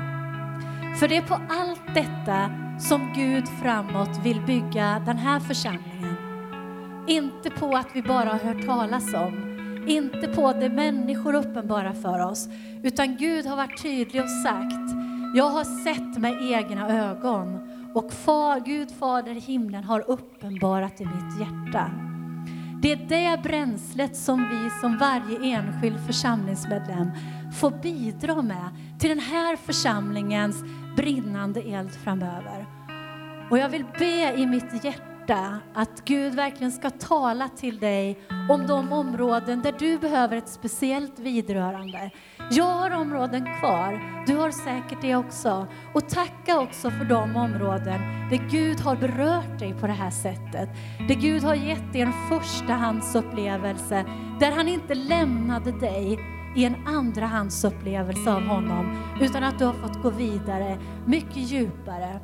För 1.00 1.08
det 1.08 1.18
är 1.18 1.22
på 1.22 1.40
allt 1.50 1.96
detta 1.96 2.52
som 2.80 3.14
Gud 3.16 3.48
framåt 3.48 4.20
vill 4.24 4.42
bygga 4.42 5.02
den 5.06 5.18
här 5.18 5.40
församlingen. 5.40 6.16
Inte 7.08 7.50
på 7.50 7.76
att 7.76 7.88
vi 7.94 8.02
bara 8.02 8.30
har 8.30 8.40
hört 8.40 8.66
talas 8.66 9.14
om, 9.14 9.58
inte 9.88 10.28
på 10.28 10.54
det 10.54 10.70
människor 10.70 11.36
uppenbarar 11.36 11.94
för 11.94 12.26
oss, 12.26 12.48
utan 12.84 13.18
Gud 13.18 13.46
har 13.46 13.56
varit 13.56 13.82
tydlig 13.82 14.22
och 14.22 14.30
sagt, 14.30 14.98
jag 15.34 15.50
har 15.50 15.64
sett 15.64 16.22
med 16.22 16.38
egna 16.42 17.10
ögon 17.10 17.60
och 17.94 18.14
far, 18.14 18.60
Gud 18.66 18.92
Fader 18.92 19.32
i 19.32 19.40
himlen 19.40 19.84
har 19.84 20.10
uppenbarat 20.10 21.02
i 21.02 21.06
mitt 21.06 21.40
hjärta. 21.40 21.92
Det 22.82 22.92
är 22.92 23.06
det 23.08 23.44
bränslet 23.44 24.18
som 24.18 24.50
vi 24.50 24.70
som 24.82 24.98
varje 24.98 25.56
enskild 25.56 26.06
församlingsmedlem 26.06 27.12
får 27.60 27.72
bidra 27.72 28.42
med 28.42 28.70
till 29.00 29.10
den 29.10 29.20
här 29.20 29.56
församlingens 29.56 30.64
brinnande 30.96 31.62
eld 31.62 31.92
framöver. 31.92 32.66
Och 33.52 33.58
jag 33.58 33.70
vill 33.70 33.86
be 34.00 34.34
i 34.38 34.46
mitt 34.46 34.84
hjärta 34.84 35.17
att 35.34 36.06
Gud 36.06 36.36
verkligen 36.36 36.72
ska 36.72 36.90
tala 36.90 37.50
till 37.50 37.80
dig 37.80 38.20
om 38.50 38.68
de 38.68 38.94
områden 38.94 39.62
där 39.62 39.76
du 39.80 39.98
behöver 39.98 40.38
ett 40.38 40.50
speciellt 40.50 41.20
vidrörande. 41.20 42.12
Jag 42.52 42.66
har 42.66 42.92
områden 42.92 43.46
kvar, 43.60 44.24
du 44.28 44.36
har 44.36 44.52
säkert 44.52 45.02
det 45.02 45.16
också. 45.16 45.68
Och 45.94 46.10
tacka 46.10 46.60
också 46.60 46.92
för 46.92 47.06
de 47.06 47.36
områden 47.36 48.30
där 48.30 48.50
Gud 48.50 48.80
har 48.80 48.96
berört 48.96 49.60
dig 49.60 49.74
på 49.74 49.88
det 49.88 49.94
här 49.94 50.12
sättet. 50.12 50.70
Där 51.08 51.16
Gud 51.16 51.44
har 51.44 51.56
gett 51.56 51.94
dig 51.94 52.02
en 52.02 52.14
förstahandsupplevelse, 52.30 54.06
där 54.40 54.52
han 54.52 54.68
inte 54.68 54.96
lämnade 54.96 55.72
dig 55.72 56.20
i 56.56 56.66
en 56.66 56.88
andrahandsupplevelse 56.88 58.34
av 58.34 58.42
honom, 58.42 59.04
utan 59.22 59.44
att 59.44 59.60
du 59.60 59.66
har 59.66 59.74
fått 59.74 60.04
gå 60.04 60.10
vidare, 60.10 60.78
mycket 61.06 61.38
djupare. 61.38 62.20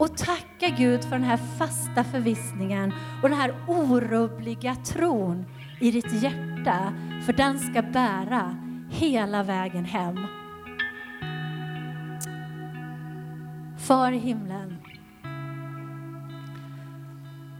Och 0.00 0.16
tacka 0.16 0.68
Gud 0.78 1.04
för 1.04 1.10
den 1.10 1.22
här 1.22 1.40
fasta 1.58 2.04
förvissningen 2.04 2.92
och 3.22 3.28
den 3.28 3.38
här 3.38 3.54
orubbliga 3.68 4.74
tron 4.74 5.44
i 5.80 5.90
ditt 5.90 6.22
hjärta, 6.22 6.92
för 7.26 7.32
den 7.32 7.58
ska 7.58 7.82
bära 7.82 8.56
hela 8.90 9.42
vägen 9.42 9.84
hem. 9.84 10.26
Far 13.78 14.12
i 14.12 14.18
himlen, 14.18 14.76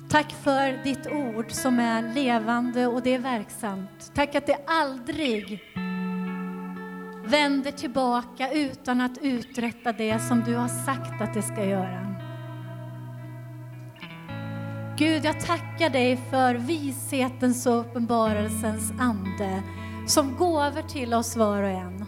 tack 0.08 0.32
för 0.32 0.84
ditt 0.84 1.06
ord 1.06 1.50
som 1.50 1.78
är 1.78 2.14
levande 2.14 2.86
och 2.86 3.02
det 3.02 3.14
är 3.14 3.18
verksamt. 3.18 4.12
Tack 4.14 4.34
att 4.34 4.46
det 4.46 4.58
aldrig 4.66 5.62
vänder 7.24 7.70
tillbaka 7.72 8.52
utan 8.52 9.00
att 9.00 9.18
uträtta 9.22 9.92
det 9.92 10.18
som 10.18 10.40
du 10.40 10.54
har 10.54 10.68
sagt 10.68 11.22
att 11.22 11.34
det 11.34 11.42
ska 11.42 11.64
göra. 11.64 12.09
Gud, 15.00 15.24
jag 15.24 15.40
tackar 15.40 15.90
dig 15.90 16.16
för 16.30 16.54
vishetens 16.54 17.66
och 17.66 17.80
uppenbarelsens 17.80 18.92
ande 18.98 19.62
som 20.06 20.36
gåvor 20.36 20.88
till 20.88 21.14
oss 21.14 21.36
var 21.36 21.62
och 21.62 21.68
en. 21.68 22.04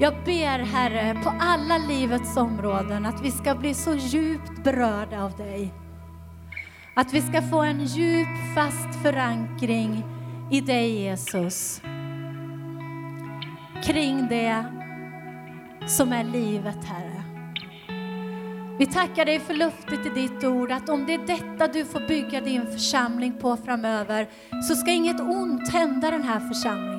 Jag 0.00 0.14
ber 0.24 0.58
Herre 0.58 1.20
på 1.24 1.32
alla 1.40 1.78
livets 1.78 2.36
områden 2.36 3.06
att 3.06 3.22
vi 3.22 3.30
ska 3.30 3.54
bli 3.54 3.74
så 3.74 3.94
djupt 3.94 4.64
berörda 4.64 5.22
av 5.22 5.36
dig. 5.36 5.74
Att 6.94 7.12
vi 7.12 7.20
ska 7.20 7.42
få 7.42 7.62
en 7.62 7.84
djup 7.84 8.54
fast 8.54 9.02
förankring 9.02 10.04
i 10.50 10.60
dig 10.60 11.02
Jesus. 11.02 11.80
Kring 13.84 14.26
det 14.28 14.64
som 15.86 16.12
är 16.12 16.24
livet 16.24 16.84
Herre. 16.84 17.05
Vi 18.78 18.86
tackar 18.86 19.24
dig 19.24 19.40
för 19.40 19.54
löftet 19.54 20.06
i 20.06 20.08
ditt 20.08 20.44
ord 20.44 20.72
att 20.72 20.88
om 20.88 21.06
det 21.06 21.14
är 21.14 21.26
detta 21.26 21.72
du 21.72 21.84
får 21.84 22.08
bygga 22.08 22.40
din 22.40 22.66
församling 22.66 23.38
på 23.40 23.56
framöver 23.56 24.28
så 24.68 24.74
ska 24.74 24.90
inget 24.90 25.20
ont 25.20 25.68
hända 25.68 26.10
den 26.10 26.22
här 26.22 26.40
församlingen. 26.40 26.96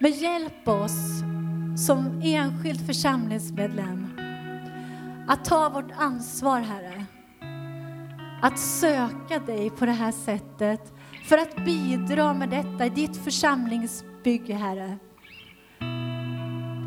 Men 0.00 0.12
hjälp 0.12 0.68
oss 0.68 1.22
som 1.86 2.20
enskild 2.24 2.86
församlingsmedlem 2.86 4.06
att 5.28 5.44
ta 5.44 5.68
vårt 5.68 5.90
ansvar, 5.96 6.60
Herre. 6.60 7.04
att 8.42 8.58
söka 8.58 9.38
dig 9.46 9.70
på 9.70 9.86
det 9.86 9.92
här 9.92 10.12
sättet 10.12 10.92
för 11.28 11.38
att 11.38 11.64
bidra 11.64 12.34
med 12.34 12.48
detta 12.48 12.86
i 12.86 12.90
ditt 12.90 13.16
församlingsbygge, 13.16 14.54
Herre. 14.54 14.98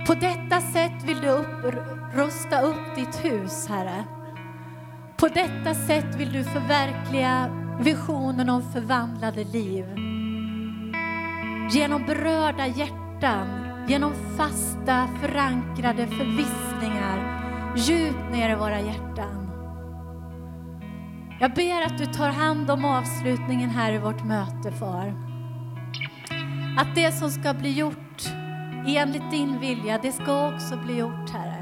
På 0.08 0.14
detta 0.14 0.62
sätt 0.62 1.03
vill 1.06 1.22
du 1.22 1.30
upp, 1.30 1.66
rusta 2.16 2.61
upp 2.61 2.95
ditt 2.95 3.26
hus, 3.26 3.68
Herre. 3.68 4.03
På 5.18 5.28
detta 5.28 5.74
sätt 5.74 6.16
vill 6.16 6.34
du 6.34 6.43
förverkliga 6.43 7.49
visionen 7.82 8.49
om 8.49 8.72
förvandlade 8.74 9.43
liv. 9.43 9.86
Genom 11.72 12.05
berörda 12.05 12.68
hjärtan, 12.68 13.47
genom 13.88 14.13
fasta 14.38 15.09
förankrade 15.22 16.07
förvissningar 16.07 17.41
djupt 17.78 18.32
ner 18.32 18.49
i 18.49 18.55
våra 18.55 18.80
hjärtan. 18.80 19.51
Jag 21.39 21.53
ber 21.53 21.82
att 21.86 21.97
du 21.97 22.05
tar 22.05 22.30
hand 22.30 22.72
om 22.72 22.86
avslutningen 22.86 23.70
här 23.70 23.93
i 23.93 23.97
vårt 23.97 24.24
möte, 24.24 24.72
Far. 24.72 25.13
Att 26.78 26.95
det 26.95 27.11
som 27.11 27.30
ska 27.32 27.53
bli 27.53 27.72
gjort 27.72 28.24
enligt 28.88 29.32
din 29.32 29.59
vilja, 29.59 29.97
det 29.97 30.11
ska 30.11 30.47
också 30.47 30.78
bli 30.78 30.97
gjort, 30.97 31.30
Herre. 31.30 31.55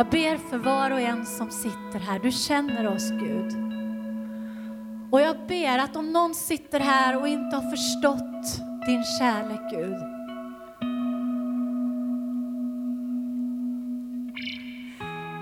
Jag 0.00 0.10
ber 0.10 0.36
för 0.36 0.58
var 0.58 0.90
och 0.90 1.00
en 1.00 1.26
som 1.26 1.50
sitter 1.50 1.98
här. 1.98 2.18
Du 2.18 2.30
känner 2.30 2.86
oss, 2.86 3.10
Gud. 3.10 3.52
Och 5.10 5.20
jag 5.20 5.36
ber 5.48 5.78
att 5.78 5.96
om 5.96 6.12
någon 6.12 6.34
sitter 6.34 6.80
här 6.80 7.20
och 7.20 7.28
inte 7.28 7.56
har 7.56 7.70
förstått 7.70 8.66
din 8.86 9.04
kärlek, 9.18 9.60
Gud. 9.70 9.96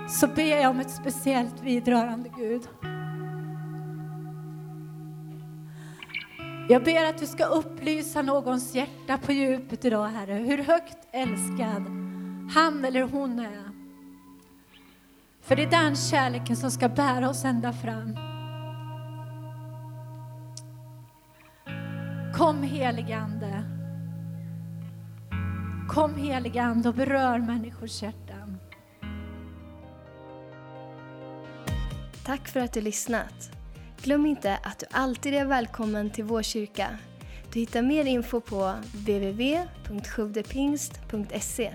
Så 0.09 0.27
ber 0.27 0.61
jag 0.61 0.69
om 0.69 0.79
ett 0.79 0.91
speciellt 0.91 1.63
vidrörande, 1.63 2.29
Gud. 2.37 2.61
Jag 6.69 6.83
ber 6.83 7.05
att 7.05 7.17
du 7.17 7.25
ska 7.25 7.45
upplysa 7.45 8.21
någons 8.21 8.75
hjärta 8.75 9.17
på 9.17 9.31
djupet 9.31 9.85
idag, 9.85 10.07
Herre, 10.07 10.33
hur 10.33 10.57
högt 10.57 11.07
älskad 11.11 11.85
han 12.55 12.85
eller 12.85 13.01
hon 13.01 13.39
är. 13.39 13.68
För 15.41 15.55
det 15.55 15.63
är 15.63 15.69
den 15.69 15.95
kärleken 15.95 16.55
som 16.55 16.71
ska 16.71 16.89
bära 16.89 17.29
oss 17.29 17.45
ända 17.45 17.73
fram. 17.73 18.15
Kom 22.33 22.63
heligande. 22.63 23.63
Kom 25.89 26.15
heligande 26.15 26.89
och 26.89 26.95
berör 26.95 27.39
människors 27.39 28.03
hjärtan. 28.03 28.57
Tack 32.25 32.47
för 32.47 32.59
att 32.59 32.73
du 32.73 32.81
lyssnat. 32.81 33.51
Glöm 34.01 34.25
inte 34.25 34.57
att 34.63 34.79
du 34.79 34.85
alltid 34.91 35.33
är 35.33 35.45
välkommen 35.45 36.09
till 36.09 36.23
vår 36.23 36.41
kyrka. 36.41 36.87
Du 37.53 37.59
hittar 37.59 37.81
mer 37.81 38.05
info 38.05 38.41
på 38.41 38.73
www.sjodepingst.se 38.93 41.73